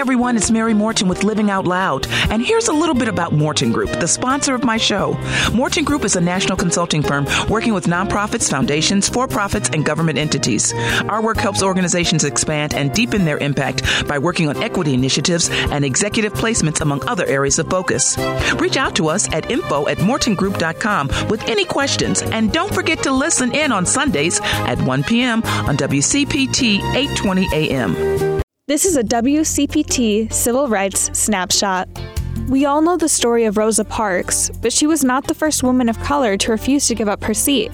Everyone. 0.00 0.34
It's 0.34 0.50
Mary 0.50 0.72
Morten 0.72 1.08
with 1.08 1.24
Living 1.24 1.50
Out 1.50 1.66
Loud. 1.66 2.06
And 2.30 2.40
here's 2.40 2.68
a 2.68 2.72
little 2.72 2.94
bit 2.94 3.08
about 3.08 3.34
Morten 3.34 3.70
Group, 3.70 3.90
the 4.00 4.08
sponsor 4.08 4.54
of 4.54 4.64
my 4.64 4.78
show. 4.78 5.12
Morten 5.52 5.84
Group 5.84 6.06
is 6.06 6.16
a 6.16 6.22
national 6.22 6.56
consulting 6.56 7.02
firm 7.02 7.26
working 7.50 7.74
with 7.74 7.84
nonprofits, 7.84 8.48
foundations, 8.48 9.10
for 9.10 9.28
profits, 9.28 9.68
and 9.68 9.84
government 9.84 10.18
entities. 10.18 10.72
Our 11.10 11.20
work 11.20 11.36
helps 11.36 11.62
organizations 11.62 12.24
expand 12.24 12.72
and 12.72 12.94
deepen 12.94 13.26
their 13.26 13.36
impact 13.36 14.08
by 14.08 14.16
working 14.16 14.48
on 14.48 14.56
equity 14.62 14.94
initiatives 14.94 15.50
and 15.50 15.84
executive 15.84 16.32
placements, 16.32 16.80
among 16.80 17.06
other 17.06 17.26
areas 17.26 17.58
of 17.58 17.68
focus. 17.68 18.16
Reach 18.54 18.78
out 18.78 18.96
to 18.96 19.08
us 19.08 19.30
at 19.34 19.50
info 19.50 19.86
at 19.86 19.98
mortengroup.com 19.98 21.08
with 21.28 21.46
any 21.46 21.66
questions. 21.66 22.22
And 22.22 22.50
don't 22.50 22.72
forget 22.72 23.02
to 23.02 23.12
listen 23.12 23.54
in 23.54 23.70
on 23.70 23.84
Sundays 23.84 24.40
at 24.40 24.80
1 24.80 25.04
p.m. 25.04 25.42
on 25.44 25.76
WCPT 25.76 26.78
820 26.94 27.48
AM. 27.52 28.39
This 28.70 28.84
is 28.84 28.96
a 28.96 29.02
WCPT 29.02 30.32
Civil 30.32 30.68
Rights 30.68 31.10
Snapshot. 31.18 31.88
We 32.48 32.66
all 32.66 32.80
know 32.80 32.96
the 32.96 33.08
story 33.08 33.44
of 33.46 33.56
Rosa 33.56 33.84
Parks, 33.84 34.48
but 34.62 34.72
she 34.72 34.86
was 34.86 35.02
not 35.02 35.26
the 35.26 35.34
first 35.34 35.64
woman 35.64 35.88
of 35.88 35.98
color 35.98 36.36
to 36.36 36.52
refuse 36.52 36.86
to 36.86 36.94
give 36.94 37.08
up 37.08 37.24
her 37.24 37.34
seat. 37.34 37.72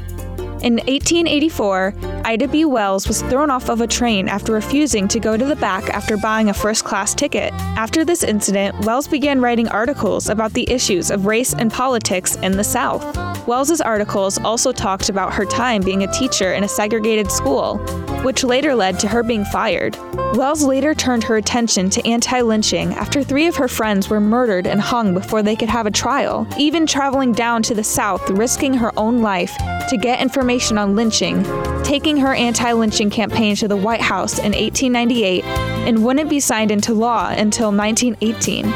In 0.62 0.76
1884, 0.76 1.94
Ida 2.24 2.48
B. 2.48 2.64
Wells 2.64 3.06
was 3.06 3.20
thrown 3.22 3.50
off 3.50 3.68
of 3.68 3.82
a 3.82 3.86
train 3.86 4.26
after 4.26 4.52
refusing 4.52 5.06
to 5.08 5.20
go 5.20 5.36
to 5.36 5.44
the 5.44 5.54
back 5.54 5.90
after 5.90 6.16
buying 6.16 6.48
a 6.48 6.54
first 6.54 6.82
class 6.82 7.14
ticket. 7.14 7.52
After 7.76 8.06
this 8.06 8.24
incident, 8.24 8.74
Wells 8.86 9.06
began 9.06 9.42
writing 9.42 9.68
articles 9.68 10.30
about 10.30 10.54
the 10.54 10.68
issues 10.70 11.10
of 11.10 11.26
race 11.26 11.52
and 11.52 11.70
politics 11.70 12.36
in 12.36 12.52
the 12.52 12.64
South. 12.64 13.04
Wells's 13.46 13.82
articles 13.82 14.38
also 14.38 14.72
talked 14.72 15.10
about 15.10 15.34
her 15.34 15.44
time 15.44 15.82
being 15.82 16.02
a 16.02 16.12
teacher 16.12 16.54
in 16.54 16.64
a 16.64 16.68
segregated 16.68 17.30
school, 17.30 17.76
which 18.24 18.42
later 18.42 18.74
led 18.74 18.98
to 18.98 19.08
her 19.08 19.22
being 19.22 19.44
fired. 19.44 19.96
Wells 20.34 20.64
later 20.64 20.94
turned 20.94 21.22
her 21.24 21.36
attention 21.36 21.90
to 21.90 22.04
anti 22.08 22.40
lynching 22.40 22.92
after 22.94 23.22
three 23.22 23.46
of 23.46 23.56
her 23.56 23.68
friends 23.68 24.08
were 24.08 24.20
murdered 24.20 24.66
and 24.66 24.80
hung 24.80 25.14
before 25.14 25.42
they 25.42 25.54
could 25.54 25.68
have 25.68 25.86
a 25.86 25.92
trial, 25.92 26.48
even 26.58 26.86
traveling 26.86 27.32
down 27.32 27.62
to 27.62 27.74
the 27.74 27.84
South, 27.84 28.28
risking 28.30 28.74
her 28.74 28.90
own 28.98 29.18
life 29.18 29.56
to 29.88 29.96
get 29.96 30.20
information 30.20 30.55
on 30.78 30.96
lynching, 30.96 31.42
taking 31.82 32.16
her 32.16 32.34
anti 32.34 32.72
lynching 32.72 33.10
campaign 33.10 33.54
to 33.56 33.68
the 33.68 33.76
White 33.76 34.00
House 34.00 34.38
in 34.38 34.52
1898, 34.52 35.44
and 35.44 36.04
wouldn't 36.04 36.30
be 36.30 36.40
signed 36.40 36.70
into 36.70 36.94
law 36.94 37.28
until 37.28 37.70
1918. 37.70 38.70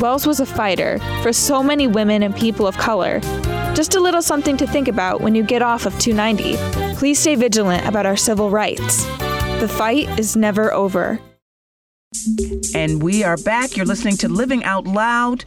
Wells 0.00 0.26
was 0.26 0.40
a 0.40 0.46
fighter 0.46 0.98
for 1.22 1.32
so 1.32 1.62
many 1.62 1.86
women 1.86 2.22
and 2.22 2.36
people 2.36 2.66
of 2.66 2.76
color. 2.76 3.20
Just 3.74 3.94
a 3.94 4.00
little 4.00 4.22
something 4.22 4.56
to 4.58 4.66
think 4.66 4.86
about 4.86 5.20
when 5.20 5.34
you 5.34 5.42
get 5.42 5.62
off 5.62 5.86
of 5.86 5.98
290. 5.98 6.56
Please 6.96 7.18
stay 7.18 7.34
vigilant 7.34 7.86
about 7.86 8.06
our 8.06 8.16
civil 8.16 8.50
rights. 8.50 9.04
The 9.60 9.68
fight 9.68 10.18
is 10.18 10.36
never 10.36 10.72
over. 10.72 11.20
And 12.74 13.02
we 13.02 13.24
are 13.24 13.36
back. 13.38 13.76
You're 13.76 13.86
listening 13.86 14.16
to 14.18 14.28
Living 14.28 14.62
Out 14.64 14.86
Loud. 14.86 15.44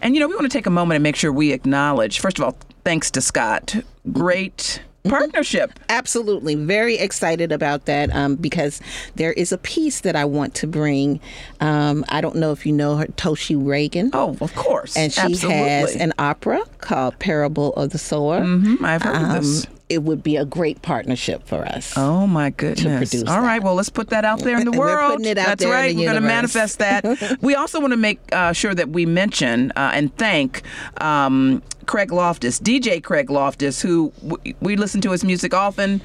And, 0.00 0.14
you 0.14 0.20
know, 0.20 0.28
we 0.28 0.34
want 0.34 0.50
to 0.50 0.58
take 0.58 0.66
a 0.66 0.70
moment 0.70 0.96
and 0.96 1.02
make 1.02 1.16
sure 1.16 1.32
we 1.32 1.52
acknowledge, 1.52 2.18
first 2.18 2.38
of 2.38 2.44
all, 2.44 2.56
thanks 2.84 3.10
to 3.12 3.20
Scott. 3.20 3.76
Great 4.10 4.80
partnership. 5.04 5.78
Absolutely. 5.88 6.54
Very 6.54 6.96
excited 6.96 7.52
about 7.52 7.86
that 7.86 8.14
um, 8.14 8.36
because 8.36 8.80
there 9.16 9.32
is 9.32 9.52
a 9.52 9.58
piece 9.58 10.00
that 10.00 10.16
I 10.16 10.24
want 10.24 10.54
to 10.56 10.66
bring. 10.66 11.20
Um, 11.60 12.04
I 12.08 12.20
don't 12.20 12.36
know 12.36 12.52
if 12.52 12.64
you 12.66 12.72
know 12.72 12.96
her, 12.96 13.06
Toshi 13.06 13.56
Reagan. 13.62 14.10
Oh, 14.12 14.36
of 14.40 14.54
course. 14.54 14.96
And 14.96 15.12
she 15.12 15.20
Absolutely. 15.20 15.58
has 15.68 15.96
an 15.96 16.12
opera 16.18 16.62
called 16.78 17.18
Parable 17.18 17.72
of 17.74 17.90
the 17.90 17.98
Sower. 17.98 18.40
Mhm, 18.40 18.82
I've 18.82 19.02
heard 19.02 19.22
of 19.36 19.42
this. 19.42 19.66
It 19.92 20.02
would 20.02 20.22
be 20.22 20.36
a 20.36 20.44
great 20.44 20.80
partnership 20.82 21.46
for 21.46 21.64
us. 21.64 21.92
Oh 21.96 22.26
my 22.26 22.50
goodness! 22.50 23.10
produce 23.10 23.28
All 23.28 23.40
right, 23.42 23.58
that. 23.60 23.64
well, 23.64 23.74
let's 23.74 23.90
put 23.90 24.08
that 24.10 24.24
out 24.24 24.40
there 24.40 24.58
in 24.58 24.64
the 24.64 24.72
world. 24.72 24.98
We're 25.10 25.16
putting 25.16 25.26
it 25.32 25.38
out 25.38 25.46
That's 25.46 25.62
there 25.64 25.72
in 25.72 25.78
right. 25.78 25.88
the 25.94 25.98
We're 26.02 26.10
going 26.10 26.22
to 26.22 26.26
manifest 26.28 26.78
that. 26.78 27.38
we 27.42 27.54
also 27.54 27.80
want 27.80 27.92
to 27.92 27.96
make 27.98 28.18
uh, 28.32 28.52
sure 28.52 28.74
that 28.74 28.88
we 28.88 29.04
mention 29.06 29.70
uh, 29.76 29.90
and 29.94 30.14
thank 30.16 30.62
um, 31.00 31.62
Craig 31.86 32.10
Loftus, 32.12 32.58
DJ 32.58 33.02
Craig 33.02 33.30
Loftus, 33.30 33.82
who 33.82 34.12
w- 34.26 34.54
we 34.60 34.76
listen 34.76 35.00
to 35.02 35.10
his 35.10 35.24
music 35.24 35.52
often. 35.52 36.00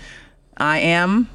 I 0.57 0.79
am 0.79 1.29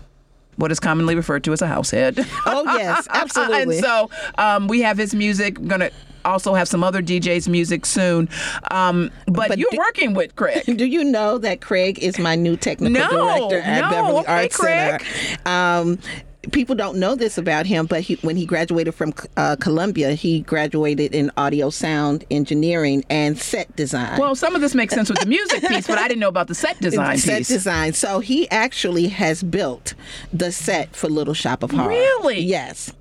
what 0.56 0.70
is 0.70 0.78
commonly 0.78 1.14
referred 1.14 1.44
to 1.44 1.52
as 1.52 1.62
a 1.62 1.66
house 1.66 1.90
head. 1.90 2.18
Oh 2.46 2.64
yes, 2.76 3.08
absolutely. 3.10 3.76
and 3.76 3.84
so 3.84 4.10
um, 4.36 4.68
we 4.68 4.82
have 4.82 4.98
his 4.98 5.14
music. 5.14 5.58
We're 5.58 5.68
gonna 5.68 5.90
also 6.24 6.54
have 6.54 6.68
some 6.68 6.82
other 6.84 7.02
DJs' 7.02 7.48
music 7.48 7.86
soon. 7.86 8.28
Um, 8.70 9.10
but, 9.26 9.48
But 9.48 9.58
you're 9.58 9.70
do- 9.70 9.78
working 9.78 10.14
with 10.14 10.36
Craig. 10.36 10.64
Do 10.76 10.86
you 10.86 11.04
know 11.04 11.38
that 11.38 11.60
Craig 11.60 11.98
is 11.98 12.18
my 12.18 12.36
new 12.36 12.56
technical 12.56 12.92
No, 12.92 13.08
director 13.50 13.58
at 13.60 13.80
no. 13.82 13.90
Beverly 13.90 14.18
Okay, 14.20 14.32
Arts 14.42 14.56
Craig. 14.56 15.02
Center? 15.02 15.48
Um, 15.48 15.98
people 16.50 16.74
don't 16.74 16.98
know 16.98 17.14
this 17.14 17.38
about 17.38 17.66
him, 17.66 17.86
but 17.86 18.00
he, 18.00 18.14
when 18.16 18.36
he 18.36 18.44
graduated 18.46 18.94
from 18.94 19.14
uh, 19.36 19.54
Columbia, 19.60 20.12
he 20.12 20.40
graduated 20.40 21.14
in 21.14 21.30
audio 21.36 21.70
sound 21.70 22.24
engineering 22.32 23.04
and 23.08 23.38
set 23.38 23.74
design. 23.76 24.18
Well, 24.18 24.34
some 24.34 24.54
of 24.56 24.60
this 24.60 24.74
makes 24.74 24.92
sense 24.92 25.08
with 25.08 25.20
the 25.20 25.26
music 25.26 25.62
piece, 25.68 25.86
but 25.86 25.98
I 25.98 26.08
didn't 26.08 26.20
know 26.20 26.28
about 26.28 26.48
the 26.48 26.54
set 26.56 26.80
design 26.80 27.18
set 27.18 27.38
piece. 27.38 27.48
Set 27.48 27.54
design. 27.54 27.92
So 27.92 28.18
he 28.18 28.50
actually 28.50 29.06
has 29.08 29.42
built 29.44 29.94
the 30.32 30.50
set 30.50 30.96
for 30.96 31.08
Little 31.08 31.34
Shop 31.34 31.62
of 31.62 31.70
Horror. 31.70 31.88
Really? 31.90 32.40
Yes. 32.40 32.92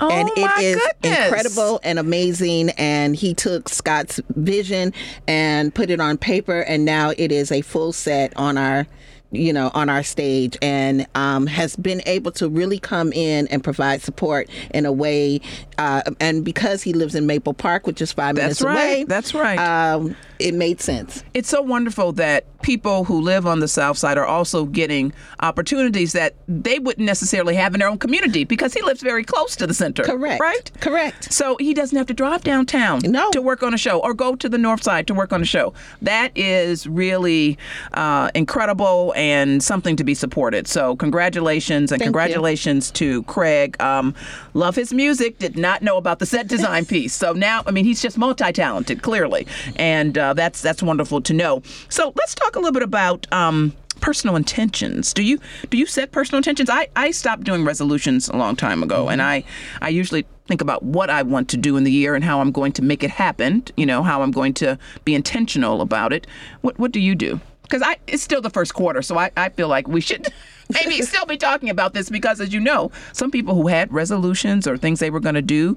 Oh, 0.00 0.10
and 0.10 0.28
it 0.36 0.62
is 0.62 0.76
goodness. 0.76 1.24
incredible 1.26 1.80
and 1.82 1.98
amazing. 1.98 2.70
And 2.70 3.16
he 3.16 3.34
took 3.34 3.68
Scott's 3.68 4.20
vision 4.36 4.92
and 5.26 5.74
put 5.74 5.90
it 5.90 6.00
on 6.00 6.18
paper, 6.18 6.60
and 6.60 6.84
now 6.84 7.12
it 7.16 7.32
is 7.32 7.50
a 7.52 7.62
full 7.62 7.92
set 7.92 8.36
on 8.36 8.58
our 8.58 8.86
you 9.30 9.52
know 9.52 9.70
on 9.74 9.88
our 9.88 10.02
stage 10.02 10.56
and 10.62 11.06
um, 11.14 11.46
has 11.46 11.76
been 11.76 12.00
able 12.06 12.32
to 12.32 12.48
really 12.48 12.78
come 12.78 13.12
in 13.12 13.46
and 13.48 13.62
provide 13.62 14.00
support 14.00 14.48
in 14.72 14.86
a 14.86 14.92
way 14.92 15.40
uh, 15.76 16.02
and 16.20 16.44
because 16.44 16.82
he 16.82 16.92
lives 16.92 17.14
in 17.14 17.26
maple 17.26 17.52
park 17.52 17.86
which 17.86 18.00
is 18.00 18.12
five 18.12 18.36
That's 18.36 18.62
minutes 18.62 18.62
right. 18.62 18.74
away 18.74 19.04
That's 19.04 19.34
right. 19.34 19.58
um, 19.58 20.16
it 20.38 20.54
made 20.54 20.80
sense 20.80 21.24
it's 21.34 21.48
so 21.48 21.60
wonderful 21.60 22.12
that 22.12 22.44
people 22.62 23.04
who 23.04 23.20
live 23.20 23.46
on 23.46 23.60
the 23.60 23.68
south 23.68 23.96
side 23.96 24.18
are 24.18 24.26
also 24.26 24.64
getting 24.64 25.12
opportunities 25.40 26.12
that 26.12 26.34
they 26.48 26.78
wouldn't 26.78 27.06
necessarily 27.06 27.54
have 27.54 27.74
in 27.74 27.78
their 27.80 27.88
own 27.88 27.98
community 27.98 28.44
because 28.44 28.74
he 28.74 28.82
lives 28.82 29.00
very 29.02 29.22
close 29.24 29.54
to 29.56 29.66
the 29.66 29.74
center. 29.74 30.02
correct 30.02 30.40
Right? 30.40 30.70
correct 30.80 31.32
So 31.32 31.56
he 31.58 31.72
doesn't 31.74 31.96
have 31.96 32.06
to 32.08 32.14
drive 32.14 32.42
downtown 32.42 33.00
No. 33.04 33.30
to 33.30 33.40
work 33.40 33.62
on 33.62 33.74
a 33.74 33.78
show 33.78 34.00
or 34.00 34.12
go 34.12 34.34
to 34.34 34.48
the 34.48 34.58
north 34.58 34.82
side 34.82 35.06
to 35.06 35.14
work 35.14 35.32
on 35.32 35.40
a 35.40 35.44
show. 35.44 35.72
That 36.02 36.32
is 36.36 36.86
really 36.86 37.56
uh, 37.92 38.30
incredible 38.34 39.12
and 39.16 39.62
something 39.62 39.96
to 39.96 40.04
be 40.04 40.14
supported. 40.14 40.66
So 40.66 40.96
congratulations 40.96 41.92
and 41.92 42.00
Thank 42.00 42.00
you. 42.00 42.06
congratulations 42.06 42.90
to 42.92 43.22
Craig. 43.24 43.80
Um, 43.80 44.14
love 44.54 44.74
his 44.76 44.92
music. 44.92 45.38
Did 45.38 45.56
not 45.56 45.82
know 45.82 45.96
about 45.96 46.18
the 46.18 46.26
set 46.26 46.48
design 46.48 46.84
piece. 46.94 47.14
So 47.14 47.32
now, 47.32 47.62
I 47.66 47.70
mean, 47.70 47.84
he's 47.84 48.02
just 48.02 48.18
multi-talented, 48.18 49.02
clearly, 49.02 49.46
and 49.76 50.16
uh, 50.18 50.34
that's 50.34 50.60
that's 50.62 50.82
wonderful 50.82 51.20
to 51.22 51.32
know. 51.32 51.62
So 51.88 52.12
let's 52.16 52.34
talk 52.34 52.47
a 52.56 52.58
little 52.58 52.72
bit 52.72 52.82
about. 52.82 53.26
Um, 53.32 53.74
personal 54.00 54.36
intentions. 54.36 55.12
Do 55.12 55.22
you 55.22 55.38
do 55.70 55.76
you 55.76 55.86
set 55.86 56.12
personal 56.12 56.38
intentions? 56.38 56.70
I 56.70 56.88
i 56.96 57.10
stopped 57.10 57.44
doing 57.44 57.64
resolutions 57.64 58.28
a 58.28 58.36
long 58.36 58.56
time 58.56 58.82
ago 58.82 59.08
and 59.08 59.20
i 59.20 59.42
i 59.82 59.88
usually 59.88 60.24
think 60.46 60.60
about 60.60 60.82
what 60.82 61.10
i 61.10 61.22
want 61.22 61.48
to 61.48 61.56
do 61.56 61.76
in 61.76 61.84
the 61.84 61.90
year 61.90 62.14
and 62.14 62.24
how 62.24 62.40
i'm 62.40 62.52
going 62.52 62.72
to 62.72 62.82
make 62.82 63.02
it 63.02 63.10
happen 63.10 63.64
you 63.76 63.84
know 63.84 64.02
how 64.02 64.22
i'm 64.22 64.30
going 64.30 64.54
to 64.54 64.78
be 65.04 65.14
intentional 65.14 65.80
about 65.80 66.12
it. 66.12 66.26
What 66.60 66.78
what 66.78 66.92
do 66.92 67.00
you 67.00 67.14
do? 67.14 67.40
Because 67.62 67.82
i 67.82 67.96
it's 68.06 68.22
still 68.22 68.40
the 68.40 68.50
first 68.50 68.72
quarter 68.72 69.02
so 69.02 69.18
i 69.18 69.30
i 69.36 69.48
feel 69.48 69.68
like 69.68 69.88
we 69.88 70.00
should 70.00 70.28
maybe 70.72 71.02
still 71.02 71.26
be 71.26 71.36
talking 71.36 71.68
about 71.68 71.92
this 71.92 72.08
because 72.08 72.40
as 72.40 72.52
you 72.52 72.60
know 72.60 72.90
some 73.12 73.30
people 73.30 73.54
who 73.54 73.66
had 73.66 73.92
resolutions 73.92 74.66
or 74.66 74.76
things 74.76 75.00
they 75.00 75.10
were 75.10 75.20
going 75.20 75.34
to 75.34 75.42
do 75.42 75.76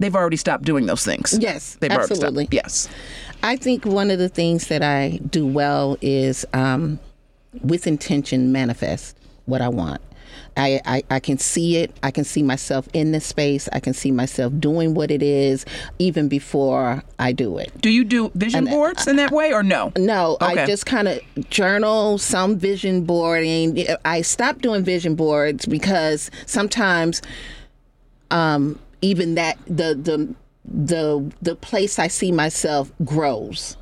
they've 0.00 0.16
already 0.16 0.36
stopped 0.36 0.64
doing 0.64 0.86
those 0.86 1.04
things. 1.04 1.38
Yes, 1.38 1.76
they've 1.80 1.90
already 1.90 2.10
absolutely. 2.10 2.44
stopped 2.44 2.54
yes 2.54 2.88
I 3.44 3.56
think 3.56 3.84
one 3.84 4.10
of 4.10 4.18
the 4.18 4.30
things 4.30 4.68
that 4.68 4.82
I 4.82 5.20
do 5.28 5.46
well 5.46 5.98
is 6.00 6.46
um, 6.54 6.98
with 7.62 7.86
intention 7.86 8.52
manifest 8.52 9.18
what 9.44 9.60
I 9.60 9.68
want. 9.68 10.00
I, 10.56 10.80
I, 10.86 11.02
I 11.10 11.20
can 11.20 11.36
see 11.36 11.76
it. 11.76 11.94
I 12.02 12.10
can 12.10 12.24
see 12.24 12.42
myself 12.42 12.88
in 12.94 13.12
this 13.12 13.26
space. 13.26 13.68
I 13.72 13.80
can 13.80 13.92
see 13.92 14.10
myself 14.10 14.52
doing 14.58 14.94
what 14.94 15.10
it 15.10 15.22
is 15.22 15.66
even 15.98 16.26
before 16.28 17.02
I 17.18 17.32
do 17.32 17.58
it. 17.58 17.78
do 17.82 17.90
you 17.90 18.02
do 18.02 18.30
vision 18.34 18.64
boards 18.64 19.06
in 19.06 19.16
that 19.16 19.30
way 19.30 19.52
or 19.52 19.62
no 19.62 19.92
No, 19.98 20.38
Okay. 20.40 20.62
I 20.62 20.66
just 20.66 20.86
kind 20.86 21.08
of 21.08 21.20
journal 21.50 22.16
some 22.16 22.56
vision 22.56 23.04
boarding. 23.04 23.86
I 24.06 24.22
stopped 24.22 24.62
doing 24.62 24.84
vision 24.84 25.16
boards 25.16 25.66
because 25.66 26.30
sometimes 26.46 27.20
um, 28.30 28.78
even 29.02 29.34
that 29.34 29.58
the 29.66 29.94
the 29.94 30.34
the 30.64 31.30
the 31.42 31.54
place 31.56 31.98
I 31.98 32.08
see 32.08 32.32
myself 32.32 32.90
grows 33.04 33.76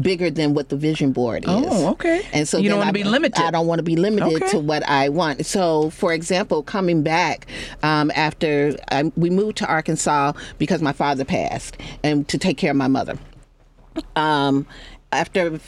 bigger 0.00 0.30
than 0.30 0.54
what 0.54 0.70
the 0.70 0.76
vision 0.76 1.12
board 1.12 1.44
is. 1.44 1.50
Oh, 1.50 1.90
okay. 1.90 2.22
And 2.32 2.48
so 2.48 2.56
You 2.56 2.70
don't 2.70 2.78
wanna 2.78 2.94
be 2.94 3.04
limited. 3.04 3.38
I 3.42 3.50
don't 3.50 3.66
want 3.66 3.78
to 3.80 3.82
be 3.82 3.96
limited 3.96 4.42
Okay. 4.42 4.52
to 4.52 4.58
what 4.58 4.82
I 4.88 5.10
want. 5.10 5.44
So, 5.44 5.90
for 5.90 6.14
example, 6.14 6.62
coming 6.62 7.02
back 7.02 7.46
um, 7.82 8.10
after 8.14 8.74
I, 8.90 9.12
we 9.16 9.28
moved 9.28 9.58
to 9.58 9.66
Arkansas 9.66 10.32
because 10.56 10.80
my 10.80 10.92
father 10.92 11.26
passed, 11.26 11.76
and 12.02 12.26
to 12.28 12.38
take 12.38 12.56
care 12.56 12.70
of 12.70 12.76
my 12.78 12.88
mother 12.88 13.18
um, 14.16 14.66
after 15.12 15.58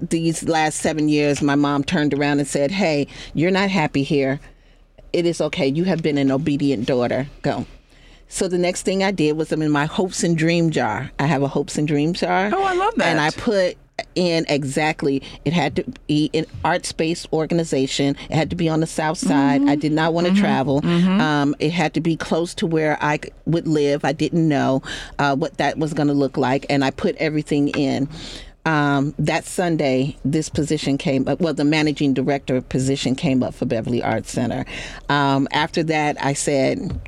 these 0.00 0.44
last 0.44 0.76
seven 0.80 1.10
years, 1.10 1.42
my 1.42 1.54
mom 1.54 1.84
turned 1.84 2.14
around 2.14 2.38
and 2.38 2.48
said, 2.48 2.70
Hey, 2.70 3.06
you're 3.34 3.50
not 3.50 3.68
happy 3.68 4.02
here. 4.02 4.40
It 5.12 5.26
is 5.26 5.40
okay. 5.40 5.66
You 5.68 5.84
have 5.84 6.02
been 6.02 6.18
an 6.18 6.30
obedient 6.30 6.86
daughter. 6.86 7.28
Go. 7.42 7.66
So 8.34 8.48
the 8.48 8.58
next 8.58 8.82
thing 8.82 9.04
I 9.04 9.12
did 9.12 9.36
was 9.36 9.52
I'm 9.52 9.62
in 9.62 9.70
my 9.70 9.86
hopes 9.86 10.24
and 10.24 10.36
dream 10.36 10.70
jar. 10.70 11.08
I 11.20 11.26
have 11.26 11.44
a 11.44 11.46
hopes 11.46 11.78
and 11.78 11.86
dream 11.86 12.14
jar. 12.14 12.50
Oh, 12.52 12.64
I 12.64 12.74
love 12.74 12.96
that. 12.96 13.06
And 13.06 13.20
I 13.20 13.30
put 13.30 13.76
in 14.16 14.44
exactly 14.48 15.22
it 15.44 15.52
had 15.52 15.76
to 15.76 15.84
be 16.08 16.28
an 16.34 16.44
art 16.64 16.84
space 16.84 17.28
organization 17.32 18.16
it 18.28 18.34
had 18.34 18.50
to 18.50 18.56
be 18.56 18.68
on 18.68 18.80
the 18.80 18.88
south 18.88 19.18
side 19.18 19.60
Mm-hmm. 19.60 19.70
i 19.70 19.76
did 19.76 19.92
not 19.92 20.12
want 20.12 20.26
to 20.26 20.34
travel 20.34 20.84
um, 20.84 21.54
it 21.60 21.70
had 21.70 21.94
to 21.94 22.00
be 22.00 22.16
close 22.16 22.54
to 22.56 22.66
where 22.66 22.98
i 23.00 23.20
would 23.46 23.68
live 23.68 24.04
i 24.04 24.10
didn't 24.12 24.48
know 24.48 24.82
uh, 25.20 25.36
what 25.36 25.58
that 25.58 25.78
was 25.78 25.94
going 25.94 26.08
to 26.08 26.12
look 26.14 26.36
like 26.36 26.66
and 26.68 26.84
i 26.84 26.90
put 26.90 27.14
everything 27.18 27.68
in 27.68 28.08
um, 28.66 29.14
that 29.18 29.44
Sunday, 29.44 30.16
this 30.24 30.48
position 30.48 30.96
came 30.96 31.28
up. 31.28 31.38
Well, 31.38 31.52
the 31.52 31.66
managing 31.66 32.14
director 32.14 32.62
position 32.62 33.14
came 33.14 33.42
up 33.42 33.52
for 33.52 33.66
Beverly 33.66 34.02
Arts 34.02 34.30
Center. 34.30 34.64
Um, 35.10 35.46
after 35.52 35.82
that, 35.82 36.16
I 36.24 36.32
said, 36.32 36.98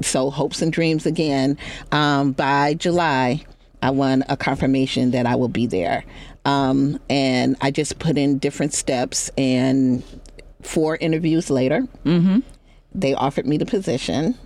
so 0.00 0.30
hopes 0.30 0.62
and 0.62 0.72
dreams 0.72 1.06
again. 1.06 1.58
Um, 1.90 2.32
by 2.32 2.74
July, 2.74 3.44
I 3.82 3.90
won 3.90 4.24
a 4.28 4.36
confirmation 4.36 5.10
that 5.10 5.26
I 5.26 5.34
will 5.34 5.48
be 5.48 5.66
there. 5.66 6.04
Um, 6.44 6.98
and 7.10 7.56
I 7.60 7.70
just 7.70 7.98
put 7.98 8.18
in 8.18 8.38
different 8.38 8.72
steps, 8.74 9.30
and 9.38 10.02
four 10.62 10.96
interviews 10.96 11.50
later, 11.50 11.86
they 12.94 13.14
offered 13.14 13.46
me 13.46 13.58
the 13.58 13.66
position. 13.66 14.36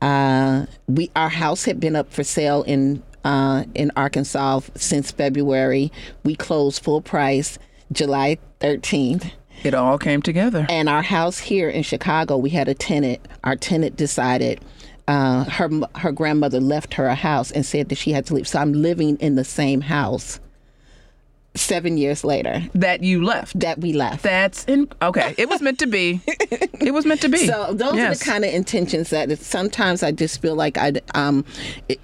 Uh, 0.00 0.66
we 0.86 1.10
our 1.16 1.28
house 1.30 1.64
had 1.64 1.80
been 1.80 1.96
up 1.96 2.12
for 2.12 2.22
sale 2.24 2.62
in 2.64 3.02
uh, 3.24 3.64
in 3.74 3.90
Arkansas 3.96 4.60
since 4.76 5.10
February. 5.10 5.90
We 6.24 6.36
closed 6.36 6.82
full 6.84 7.00
price 7.00 7.58
July 7.90 8.38
13th. 8.60 9.32
It 9.64 9.74
all 9.74 9.98
came 9.98 10.22
together 10.22 10.66
And 10.68 10.88
our 10.88 11.02
house 11.02 11.38
here 11.38 11.68
in 11.68 11.82
Chicago, 11.82 12.36
we 12.36 12.50
had 12.50 12.68
a 12.68 12.74
tenant. 12.74 13.26
Our 13.42 13.56
tenant 13.56 13.96
decided 13.96 14.60
uh, 15.06 15.44
her 15.44 15.68
her 15.96 16.12
grandmother 16.12 16.60
left 16.60 16.94
her 16.94 17.06
a 17.06 17.14
house 17.14 17.50
and 17.50 17.64
said 17.64 17.88
that 17.90 17.96
she 17.96 18.12
had 18.12 18.26
to 18.26 18.34
leave. 18.34 18.48
So 18.48 18.58
I'm 18.58 18.72
living 18.72 19.16
in 19.18 19.34
the 19.34 19.44
same 19.44 19.82
house. 19.82 20.40
Seven 21.56 21.98
years 21.98 22.24
later, 22.24 22.64
that 22.74 23.04
you 23.04 23.22
left 23.22 23.60
that 23.60 23.78
we 23.78 23.92
left. 23.92 24.24
That's 24.24 24.64
in 24.64 24.88
okay. 25.00 25.36
It 25.38 25.48
was 25.48 25.62
meant 25.62 25.78
to 25.80 25.86
be. 25.86 26.20
It 26.26 26.92
was 26.92 27.06
meant 27.06 27.20
to 27.20 27.28
be. 27.28 27.46
So 27.46 27.72
those 27.72 27.96
are 27.96 28.14
the 28.14 28.24
kind 28.24 28.44
of 28.44 28.52
intentions 28.52 29.10
that 29.10 29.38
sometimes 29.38 30.02
I 30.02 30.10
just 30.10 30.42
feel 30.42 30.56
like 30.56 30.76
I 30.76 30.94
um, 31.14 31.44
it, 31.88 32.00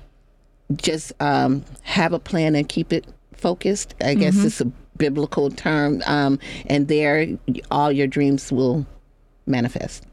just 0.77 1.13
um, 1.21 1.65
have 1.83 2.13
a 2.13 2.21
plan 2.21 2.55
and 2.55 2.69
keep 2.69 2.93
it 2.93 3.05
focused. 3.41 3.95
I 4.05 4.15
guess 4.15 4.35
Mm-hmm. 4.35 4.47
it's 4.47 4.61
a 4.61 4.67
biblical 4.97 5.51
term, 5.51 6.03
um, 6.07 6.39
and 6.67 6.89
there 6.89 7.27
all 7.71 7.91
your 7.91 8.07
dreams 8.07 8.53
will 8.53 8.85
manifest. 9.47 10.05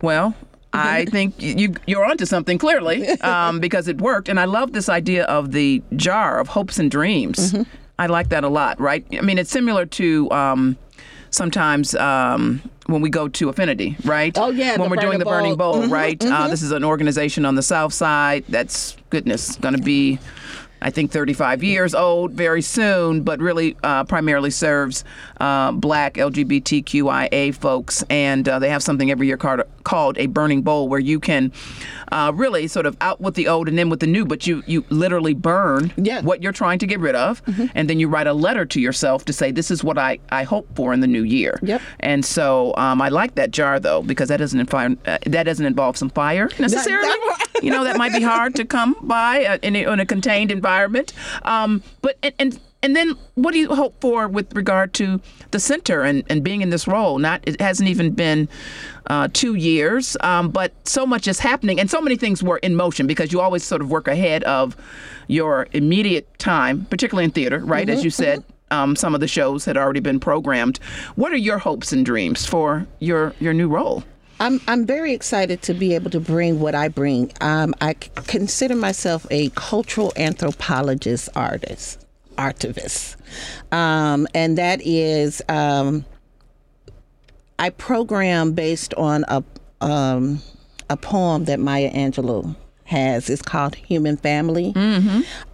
Well, 0.00 0.34
I 0.72 1.04
think 1.06 1.34
you 1.42 1.74
you're 1.86 2.04
onto 2.04 2.24
something 2.24 2.56
clearly 2.58 3.08
um, 3.20 3.60
because 3.60 3.88
it 3.88 4.00
worked, 4.00 4.28
and 4.28 4.38
I 4.40 4.44
love 4.46 4.72
this 4.72 4.88
idea 4.88 5.24
of 5.24 5.52
the 5.52 5.82
jar 5.96 6.38
of 6.40 6.48
hopes 6.48 6.78
and 6.78 6.90
dreams. 6.90 7.52
Mm-hmm. 7.52 7.62
I 7.98 8.06
like 8.06 8.28
that 8.30 8.42
a 8.44 8.48
lot. 8.48 8.80
Right? 8.80 9.04
I 9.12 9.20
mean, 9.20 9.38
it's 9.38 9.50
similar 9.50 9.86
to. 9.86 10.30
Um, 10.30 10.76
Sometimes 11.34 11.94
um, 11.94 12.60
when 12.88 13.00
we 13.00 13.08
go 13.08 13.26
to 13.26 13.48
Affinity, 13.48 13.96
right? 14.04 14.36
Oh, 14.36 14.50
yeah, 14.50 14.76
when 14.76 14.90
we're 14.90 14.96
doing 14.96 15.18
the 15.18 15.24
Burning 15.24 15.56
Bowl. 15.56 15.72
Bowl, 15.72 15.84
Mhm, 15.84 15.90
right? 15.90 16.22
Uh, 16.22 16.46
this 16.48 16.60
is 16.60 16.72
an 16.72 16.84
organization 16.84 17.46
on 17.46 17.54
the 17.54 17.62
South 17.62 17.94
Side. 17.94 18.44
That's 18.50 18.98
goodness 19.08 19.56
going 19.56 19.74
to 19.74 19.80
be 19.80 20.18
I 20.82 20.90
think 20.90 21.10
35 21.12 21.62
years 21.62 21.94
old 21.94 22.32
very 22.32 22.60
soon, 22.62 23.22
but 23.22 23.40
really 23.40 23.76
uh, 23.82 24.04
primarily 24.04 24.50
serves 24.50 25.04
uh, 25.40 25.72
black 25.72 26.14
LGBTQIA 26.14 27.54
folks. 27.54 28.04
And 28.10 28.48
uh, 28.48 28.58
they 28.58 28.68
have 28.68 28.82
something 28.82 29.10
every 29.10 29.26
year 29.26 29.36
called, 29.36 29.62
called 29.84 30.18
a 30.18 30.26
burning 30.26 30.62
bowl 30.62 30.88
where 30.88 31.00
you 31.00 31.20
can 31.20 31.52
uh, 32.10 32.32
really 32.34 32.66
sort 32.68 32.86
of 32.86 32.96
out 33.00 33.20
with 33.20 33.34
the 33.34 33.48
old 33.48 33.68
and 33.68 33.78
in 33.78 33.88
with 33.90 34.00
the 34.00 34.06
new, 34.06 34.24
but 34.24 34.46
you, 34.46 34.62
you 34.66 34.84
literally 34.90 35.34
burn 35.34 35.92
Yeah. 35.96 36.20
what 36.22 36.42
you're 36.42 36.52
trying 36.52 36.78
to 36.80 36.86
get 36.86 37.00
rid 37.00 37.14
of. 37.14 37.40
And 37.74 37.88
then 37.88 37.98
you 38.00 38.08
write 38.08 38.26
a 38.26 38.32
letter 38.34 38.64
to 38.66 38.80
yourself 38.80 39.24
to 39.26 39.32
say, 39.32 39.50
this 39.50 39.70
is 39.70 39.82
what 39.84 39.98
I, 39.98 40.18
I 40.30 40.42
hope 40.44 40.68
for 40.74 40.92
in 40.92 41.00
the 41.00 41.06
new 41.06 41.22
year. 41.22 41.58
Yep. 41.62 41.80
And 42.00 42.24
so 42.24 42.74
um, 42.76 43.00
I 43.00 43.08
like 43.08 43.34
that 43.36 43.50
jar 43.50 43.78
though 43.80 44.02
because 44.02 44.28
that 44.28 44.38
doesn't 44.38 44.58
involve 44.58 44.96
uh, 45.06 45.18
that 45.26 45.44
doesn't 45.44 45.64
involve 45.66 45.96
some 45.96 46.10
fire 46.10 46.48
necessarily. 46.58 47.08
you 47.62 47.70
know 47.70 47.84
that 47.84 47.96
might 47.96 48.12
be 48.12 48.20
hard 48.22 48.54
to 48.56 48.64
come 48.64 48.96
by 49.02 49.44
uh, 49.44 49.58
in, 49.62 49.76
a, 49.76 49.84
in 49.92 50.00
a 50.00 50.06
contained 50.06 50.50
environment. 50.50 50.71
Um, 51.44 51.82
but 52.00 52.16
and, 52.22 52.34
and 52.38 52.60
and 52.82 52.96
then 52.96 53.14
what 53.36 53.52
do 53.52 53.60
you 53.60 53.68
hope 53.74 54.00
for 54.00 54.26
with 54.26 54.54
regard 54.54 54.92
to 54.94 55.20
the 55.52 55.60
center 55.60 56.02
and, 56.02 56.24
and 56.28 56.42
being 56.42 56.62
in 56.62 56.70
this 56.70 56.88
role? 56.88 57.18
Not 57.18 57.40
it 57.46 57.60
hasn't 57.60 57.88
even 57.88 58.10
been 58.10 58.48
uh, 59.06 59.28
two 59.32 59.54
years, 59.54 60.16
um, 60.20 60.50
but 60.50 60.72
so 60.86 61.06
much 61.06 61.28
is 61.28 61.38
happening 61.38 61.78
and 61.78 61.88
so 61.88 62.00
many 62.00 62.16
things 62.16 62.42
were 62.42 62.58
in 62.58 62.74
motion 62.74 63.06
because 63.06 63.32
you 63.32 63.40
always 63.40 63.62
sort 63.62 63.82
of 63.82 63.90
work 63.90 64.08
ahead 64.08 64.42
of 64.44 64.76
your 65.28 65.68
immediate 65.72 66.38
time, 66.38 66.84
particularly 66.86 67.24
in 67.24 67.30
theater, 67.30 67.60
right? 67.60 67.88
As 67.88 68.02
you 68.02 68.10
said, 68.10 68.42
um, 68.72 68.96
some 68.96 69.14
of 69.14 69.20
the 69.20 69.28
shows 69.28 69.64
had 69.64 69.76
already 69.76 70.00
been 70.00 70.18
programmed. 70.18 70.78
What 71.14 71.32
are 71.32 71.36
your 71.36 71.58
hopes 71.58 71.92
and 71.92 72.04
dreams 72.04 72.46
for 72.46 72.86
your 72.98 73.34
your 73.38 73.52
new 73.52 73.68
role? 73.68 74.02
I'm 74.42 74.60
I'm 74.66 74.84
very 74.86 75.12
excited 75.12 75.62
to 75.62 75.72
be 75.72 75.94
able 75.94 76.10
to 76.10 76.18
bring 76.18 76.58
what 76.58 76.74
I 76.74 76.88
bring. 76.88 77.32
Um, 77.40 77.76
I 77.80 77.94
consider 77.94 78.74
myself 78.74 79.24
a 79.30 79.50
cultural 79.50 80.12
anthropologist 80.16 81.28
artist, 81.36 82.04
artivist, 82.36 83.14
um, 83.72 84.26
and 84.34 84.58
that 84.58 84.80
is 84.84 85.42
um, 85.48 86.04
I 87.60 87.70
program 87.70 88.50
based 88.54 88.92
on 88.94 89.24
a 89.28 89.44
um, 89.80 90.42
a 90.90 90.96
poem 90.96 91.44
that 91.44 91.60
Maya 91.60 91.92
Angelou 91.92 92.56
has. 92.92 93.30
It's 93.30 93.42
called 93.42 93.74
Human 93.74 94.16
Family. 94.16 94.72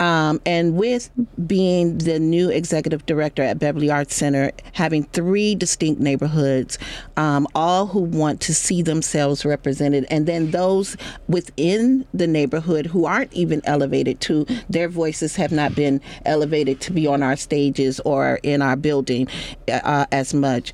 Um, 0.00 0.40
and 0.44 0.76
with 0.76 1.10
being 1.46 1.98
the 1.98 2.18
new 2.18 2.50
executive 2.50 3.06
director 3.06 3.42
at 3.42 3.58
Beverly 3.58 3.90
Arts 3.90 4.14
Center, 4.14 4.50
having 4.72 5.04
three 5.04 5.54
distinct 5.54 6.00
neighborhoods, 6.00 6.78
um, 7.16 7.46
all 7.54 7.86
who 7.86 8.00
want 8.00 8.40
to 8.42 8.54
see 8.54 8.82
themselves 8.82 9.44
represented, 9.44 10.04
and 10.10 10.26
then 10.26 10.50
those 10.50 10.96
within 11.28 12.04
the 12.12 12.26
neighborhood 12.26 12.86
who 12.86 13.06
aren't 13.06 13.32
even 13.32 13.62
elevated 13.64 14.20
to, 14.22 14.44
their 14.68 14.88
voices 14.88 15.36
have 15.36 15.52
not 15.52 15.74
been 15.74 16.00
elevated 16.26 16.80
to 16.80 16.92
be 16.92 17.06
on 17.06 17.22
our 17.22 17.36
stages 17.36 18.00
or 18.00 18.40
in 18.42 18.60
our 18.60 18.76
building 18.76 19.28
uh, 19.68 20.06
as 20.12 20.34
much 20.34 20.72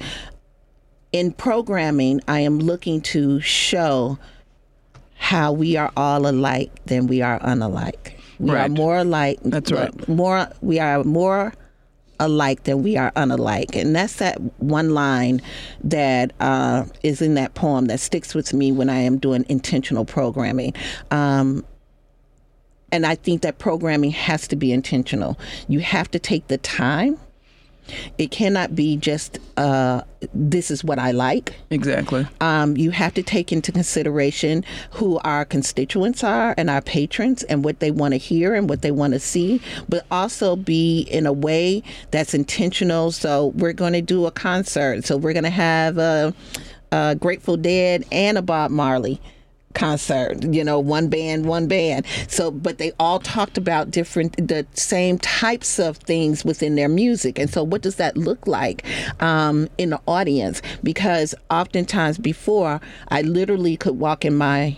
in 1.12 1.30
programming, 1.30 2.20
I 2.26 2.40
am 2.40 2.58
looking 2.58 3.00
to 3.02 3.40
show 3.40 4.18
how 5.24 5.50
we 5.50 5.74
are 5.74 5.90
all 5.96 6.26
alike 6.26 6.70
than 6.84 7.06
we 7.06 7.22
are 7.22 7.40
unalike. 7.40 8.12
We 8.38 8.50
are 8.50 8.68
more 8.68 8.98
alike. 8.98 9.38
That's 9.42 9.72
right. 9.72 10.06
More, 10.06 10.46
we 10.60 10.78
are 10.78 11.02
more 11.02 11.54
alike 12.20 12.64
than 12.64 12.82
we 12.82 12.98
are 12.98 13.10
unalike, 13.12 13.74
and 13.74 13.96
that's 13.96 14.16
that 14.16 14.38
one 14.60 14.90
line 14.92 15.40
that 15.82 16.34
uh, 16.40 16.84
is 17.02 17.22
in 17.22 17.36
that 17.36 17.54
poem 17.54 17.86
that 17.86 18.00
sticks 18.00 18.34
with 18.34 18.52
me 18.52 18.70
when 18.70 18.90
I 18.90 18.98
am 18.98 19.16
doing 19.16 19.46
intentional 19.48 20.04
programming. 20.04 20.74
Um, 21.10 21.64
and 22.92 23.06
I 23.06 23.14
think 23.14 23.40
that 23.42 23.56
programming 23.58 24.10
has 24.10 24.46
to 24.48 24.56
be 24.56 24.72
intentional. 24.72 25.38
You 25.68 25.80
have 25.80 26.10
to 26.10 26.18
take 26.18 26.48
the 26.48 26.58
time. 26.58 27.18
It 28.18 28.30
cannot 28.30 28.74
be 28.74 28.96
just 28.96 29.38
uh, 29.56 30.02
this 30.32 30.70
is 30.70 30.82
what 30.84 30.98
I 30.98 31.10
like. 31.10 31.54
Exactly. 31.70 32.26
Um, 32.40 32.76
you 32.76 32.90
have 32.90 33.14
to 33.14 33.22
take 33.22 33.52
into 33.52 33.72
consideration 33.72 34.64
who 34.90 35.18
our 35.18 35.44
constituents 35.44 36.24
are 36.24 36.54
and 36.56 36.70
our 36.70 36.80
patrons 36.80 37.42
and 37.44 37.64
what 37.64 37.80
they 37.80 37.90
want 37.90 38.12
to 38.12 38.18
hear 38.18 38.54
and 38.54 38.68
what 38.68 38.82
they 38.82 38.90
want 38.90 39.12
to 39.12 39.20
see, 39.20 39.60
but 39.88 40.06
also 40.10 40.56
be 40.56 41.00
in 41.02 41.26
a 41.26 41.32
way 41.32 41.82
that's 42.10 42.34
intentional. 42.34 43.12
So 43.12 43.48
we're 43.48 43.72
going 43.72 43.92
to 43.92 44.02
do 44.02 44.26
a 44.26 44.30
concert. 44.30 45.04
So 45.04 45.16
we're 45.16 45.32
going 45.32 45.44
to 45.44 45.50
have 45.50 45.98
a, 45.98 46.34
a 46.92 47.16
Grateful 47.16 47.56
Dead 47.56 48.04
and 48.10 48.38
a 48.38 48.42
Bob 48.42 48.70
Marley 48.70 49.20
concert 49.74 50.42
you 50.44 50.64
know 50.64 50.78
one 50.78 51.08
band 51.08 51.46
one 51.46 51.66
band. 51.68 52.06
So 52.28 52.50
but 52.50 52.78
they 52.78 52.92
all 52.98 53.18
talked 53.18 53.58
about 53.58 53.90
different 53.90 54.36
the 54.36 54.66
same 54.74 55.18
types 55.18 55.78
of 55.78 55.96
things 55.98 56.44
within 56.44 56.74
their 56.76 56.88
music. 56.88 57.38
And 57.38 57.50
so 57.50 57.62
what 57.62 57.82
does 57.82 57.96
that 57.96 58.16
look 58.16 58.46
like 58.46 58.84
um, 59.20 59.68
in 59.78 59.90
the 59.90 60.00
audience? 60.06 60.62
Because 60.82 61.34
oftentimes 61.50 62.18
before 62.18 62.80
i 63.08 63.22
literally 63.22 63.76
could 63.76 63.98
walk 63.98 64.24
in 64.24 64.34
my 64.34 64.76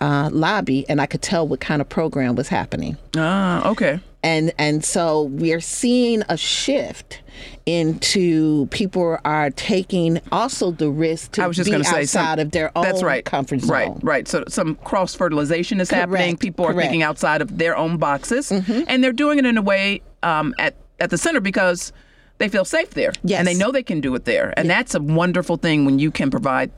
uh, 0.00 0.28
lobby 0.32 0.84
and 0.88 1.00
i 1.00 1.06
could 1.06 1.22
tell 1.22 1.46
what 1.46 1.60
kind 1.60 1.80
of 1.80 1.88
program 1.88 2.34
was 2.34 2.48
happening. 2.48 2.96
Ah, 3.16 3.68
okay. 3.70 4.00
and 4.22 4.52
and 4.58 4.84
so 4.84 5.22
we're 5.22 5.60
seeing 5.60 6.22
a 6.28 6.36
shift 6.36 7.20
into 7.66 8.66
people 8.66 9.18
are 9.24 9.50
taking 9.50 10.20
also 10.32 10.70
the 10.70 10.88
risk 10.90 11.32
to 11.32 11.42
I 11.42 11.46
was 11.46 11.56
just 11.56 11.70
be 11.70 11.76
to 11.76 11.84
say 11.84 12.00
outside 12.02 12.06
some- 12.06 12.38
of 12.38 12.50
their 12.52 12.70
own 12.76 12.84
that's 12.84 13.02
right. 13.02 13.24
comfort 13.24 13.60
zone. 13.60 13.70
Right, 13.70 13.90
right. 14.02 14.28
So 14.28 14.44
some 14.48 14.76
cross 14.76 15.14
fertilization 15.14 15.80
is 15.80 15.90
happening. 15.90 16.36
People 16.36 16.64
are 16.64 16.68
correct. 16.68 16.78
Mm-hmm. 16.78 16.84
thinking 16.90 17.02
outside 17.02 17.42
of 17.42 17.58
their 17.58 17.76
own 17.76 17.96
boxes, 17.98 18.50
and 18.52 19.02
they're 19.02 19.12
doing 19.12 19.38
it 19.38 19.46
in 19.46 19.56
a 19.58 19.62
way 19.62 20.02
um, 20.22 20.54
at 20.58 20.76
at 21.00 21.10
the 21.10 21.18
center 21.18 21.40
because 21.40 21.92
they 22.38 22.48
feel 22.48 22.64
safe 22.64 22.90
there, 22.90 23.12
Yes. 23.22 23.38
and 23.38 23.46
they 23.48 23.54
know 23.54 23.70
they 23.70 23.82
can 23.82 24.00
do 24.00 24.14
it 24.14 24.24
there, 24.24 24.52
and 24.56 24.68
that's 24.68 24.94
a 24.94 25.00
wonderful 25.00 25.56
thing 25.56 25.84
when 25.84 25.98
you 25.98 26.10
can 26.10 26.30
provide 26.30 26.70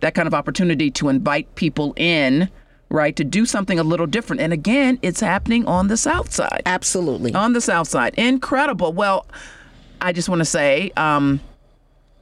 that 0.00 0.14
kind 0.14 0.26
of 0.26 0.34
opportunity 0.34 0.90
to 0.92 1.08
invite 1.08 1.54
people 1.54 1.92
in. 1.96 2.48
Right, 2.90 3.16
to 3.16 3.24
do 3.24 3.46
something 3.46 3.78
a 3.78 3.82
little 3.82 4.04
different. 4.06 4.42
And 4.42 4.52
again, 4.52 4.98
it's 5.00 5.20
happening 5.20 5.64
on 5.66 5.88
the 5.88 5.96
South 5.96 6.30
Side. 6.30 6.60
Absolutely. 6.66 7.32
On 7.34 7.54
the 7.54 7.62
South 7.62 7.88
Side. 7.88 8.12
Incredible. 8.18 8.92
Well, 8.92 9.26
I 10.02 10.12
just 10.12 10.28
want 10.28 10.40
to 10.40 10.44
say, 10.44 10.90
um, 10.96 11.40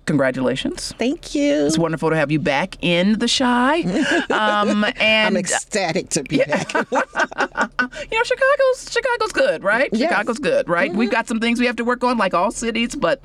congratulations. 0.06 0.92
Thank 0.98 1.34
you. 1.34 1.66
It's 1.66 1.78
wonderful 1.78 2.10
to 2.10 2.16
have 2.16 2.30
you 2.30 2.38
back 2.38 2.76
in 2.82 3.18
the 3.18 3.28
Chi. 3.28 3.84
Um, 4.30 4.84
and 4.98 5.28
I'm 5.28 5.36
ecstatic 5.36 6.08
to 6.10 6.22
be 6.22 6.38
back. 6.38 6.72
you 6.74 6.80
know, 6.80 8.22
Chicago's 8.24 8.90
Chicago's 8.90 9.32
good, 9.32 9.62
right? 9.64 9.88
Yes. 9.92 10.02
Mm-hmm. 10.02 10.10
Chicago's 10.10 10.38
good, 10.38 10.68
right? 10.68 10.92
We've 10.92 11.10
got 11.10 11.28
some 11.28 11.40
things 11.40 11.58
we 11.60 11.66
have 11.66 11.76
to 11.76 11.84
work 11.84 12.04
on, 12.04 12.16
like 12.16 12.32
all 12.34 12.50
cities, 12.50 12.94
but 12.94 13.22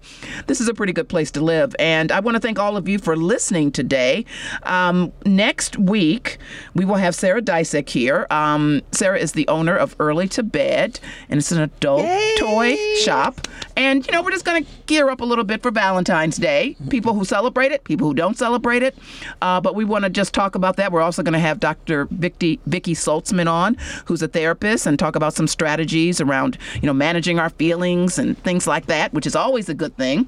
this 0.48 0.60
is 0.62 0.68
a 0.68 0.74
pretty 0.74 0.94
good 0.94 1.08
place 1.10 1.32
to 1.32 1.42
live. 1.42 1.76
And 1.80 2.12
I 2.12 2.20
want 2.20 2.36
to 2.36 2.40
thank 2.42 2.60
all 2.60 2.76
of 2.78 2.88
you 2.88 3.00
for 3.00 3.16
listening 3.16 3.72
today. 3.72 4.26
Um, 4.64 5.12
next 5.26 5.78
week, 5.78 6.38
we 6.74 6.86
will 6.86 6.96
have 6.96 7.16
Sarah 7.16 7.42
Dysek 7.42 7.88
here. 7.90 8.28
Um, 8.30 8.82
Sarah 8.92 9.20
is 9.20 9.34
the 9.34 9.48
owner 9.48 9.76
of 9.76 9.96
Early 10.00 10.28
to 10.30 10.44
Bed, 10.44 11.00
and 11.30 11.38
it's 11.38 11.52
an 11.52 11.62
adult 11.62 12.04
Yay. 12.04 12.36
toy 12.38 12.76
shop. 12.98 13.48
And 13.78 14.06
you 14.06 14.12
know, 14.12 14.22
we're 14.22 14.32
just 14.32 14.46
going 14.46 14.64
to 14.64 14.72
gear 14.88 15.10
up 15.10 15.22
a 15.22 15.26
little 15.26 15.44
bit 15.44 15.62
for 15.62 15.72
Valentine's 15.72 16.38
Day. 16.38 16.65
People 16.90 17.14
who 17.14 17.24
celebrate 17.24 17.72
it, 17.72 17.84
people 17.84 18.08
who 18.08 18.14
don't 18.14 18.38
celebrate 18.38 18.84
it. 18.84 18.98
Uh, 19.42 19.62
but 19.62 19.76
we 19.76 19.86
want 19.86 20.04
to 20.04 20.10
just 20.10 20.34
talk 20.34 20.56
about 20.56 20.76
that. 20.78 20.92
We're 20.92 21.02
also 21.02 21.24
going 21.24 21.34
to 21.34 21.40
have 21.40 21.60
Dr. 21.60 22.06
Vicky, 22.12 22.60
Vicky 22.66 22.94
Saltzman 22.94 23.50
on, 23.50 23.78
who's 24.06 24.22
a 24.22 24.28
therapist, 24.28 24.86
and 24.86 24.98
talk 24.98 25.16
about 25.16 25.34
some 25.34 25.48
strategies 25.48 26.20
around 26.20 26.58
you 26.82 26.88
know 26.88 26.94
managing 26.94 27.40
our 27.40 27.50
feelings 27.50 28.18
and 28.18 28.38
things 28.44 28.68
like 28.68 28.88
that, 28.88 29.14
which 29.14 29.26
is 29.26 29.36
always 29.36 29.70
a 29.70 29.74
good 29.74 29.96
thing. 29.98 30.28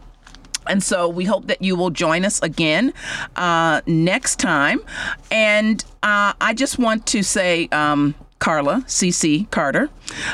And 0.68 0.84
so 0.84 1.08
we 1.08 1.26
hope 1.26 1.48
that 1.48 1.62
you 1.62 1.76
will 1.76 1.90
join 1.90 2.26
us 2.26 2.42
again 2.42 2.94
uh, 3.36 3.82
next 3.86 4.38
time. 4.38 4.80
And 5.32 5.84
uh, 6.04 6.34
I 6.40 6.54
just 6.54 6.78
want 6.78 7.06
to 7.08 7.24
say, 7.24 7.68
um, 7.72 8.16
Carla 8.40 8.84
C.C. 8.88 9.48
Carter, 9.50 9.90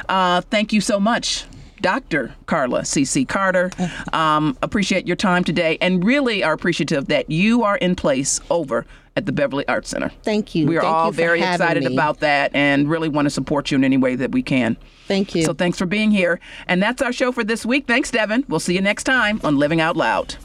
uh, 0.10 0.42
thank 0.42 0.74
you 0.74 0.82
so 0.82 1.00
much. 1.00 1.46
Dr. 1.84 2.34
Carla 2.46 2.86
C.C. 2.86 3.26
Carter, 3.26 3.70
um, 4.14 4.58
appreciate 4.64 5.06
your 5.06 5.18
time 5.18 5.44
today 5.44 5.78
and 5.82 6.04
really 6.04 6.42
are 6.42 6.54
appreciative 6.54 7.08
that 7.10 7.30
you 7.30 7.64
are 7.64 7.76
in 7.78 7.96
place 7.96 8.40
over 8.50 8.86
at 9.18 9.26
the 9.26 9.34
Beverly 9.34 9.68
Arts 9.68 9.90
Center. 9.90 10.10
Thank 10.24 10.56
you. 10.56 10.66
We 10.66 10.78
are 10.78 10.82
Thank 10.82 10.96
all 10.96 11.12
very 11.12 11.42
excited 11.42 11.84
me. 11.84 11.94
about 11.94 12.22
that 12.22 12.56
and 12.56 12.90
really 12.90 13.10
want 13.10 13.26
to 13.26 13.30
support 13.30 13.70
you 13.70 13.76
in 13.76 13.84
any 13.84 13.98
way 13.98 14.16
that 14.16 14.32
we 14.32 14.42
can. 14.42 14.78
Thank 15.08 15.36
you. 15.36 15.44
So 15.44 15.54
thanks 15.54 15.78
for 15.78 15.86
being 15.86 16.10
here. 16.10 16.40
And 16.68 16.82
that's 16.82 17.02
our 17.02 17.12
show 17.12 17.34
for 17.34 17.44
this 17.44 17.66
week. 17.66 17.86
Thanks, 17.86 18.10
Devin. 18.10 18.46
We'll 18.48 18.62
see 18.62 18.76
you 18.76 18.82
next 18.82 19.04
time 19.04 19.42
on 19.44 19.58
Living 19.58 19.82
Out 19.82 19.98
Loud. 19.98 20.38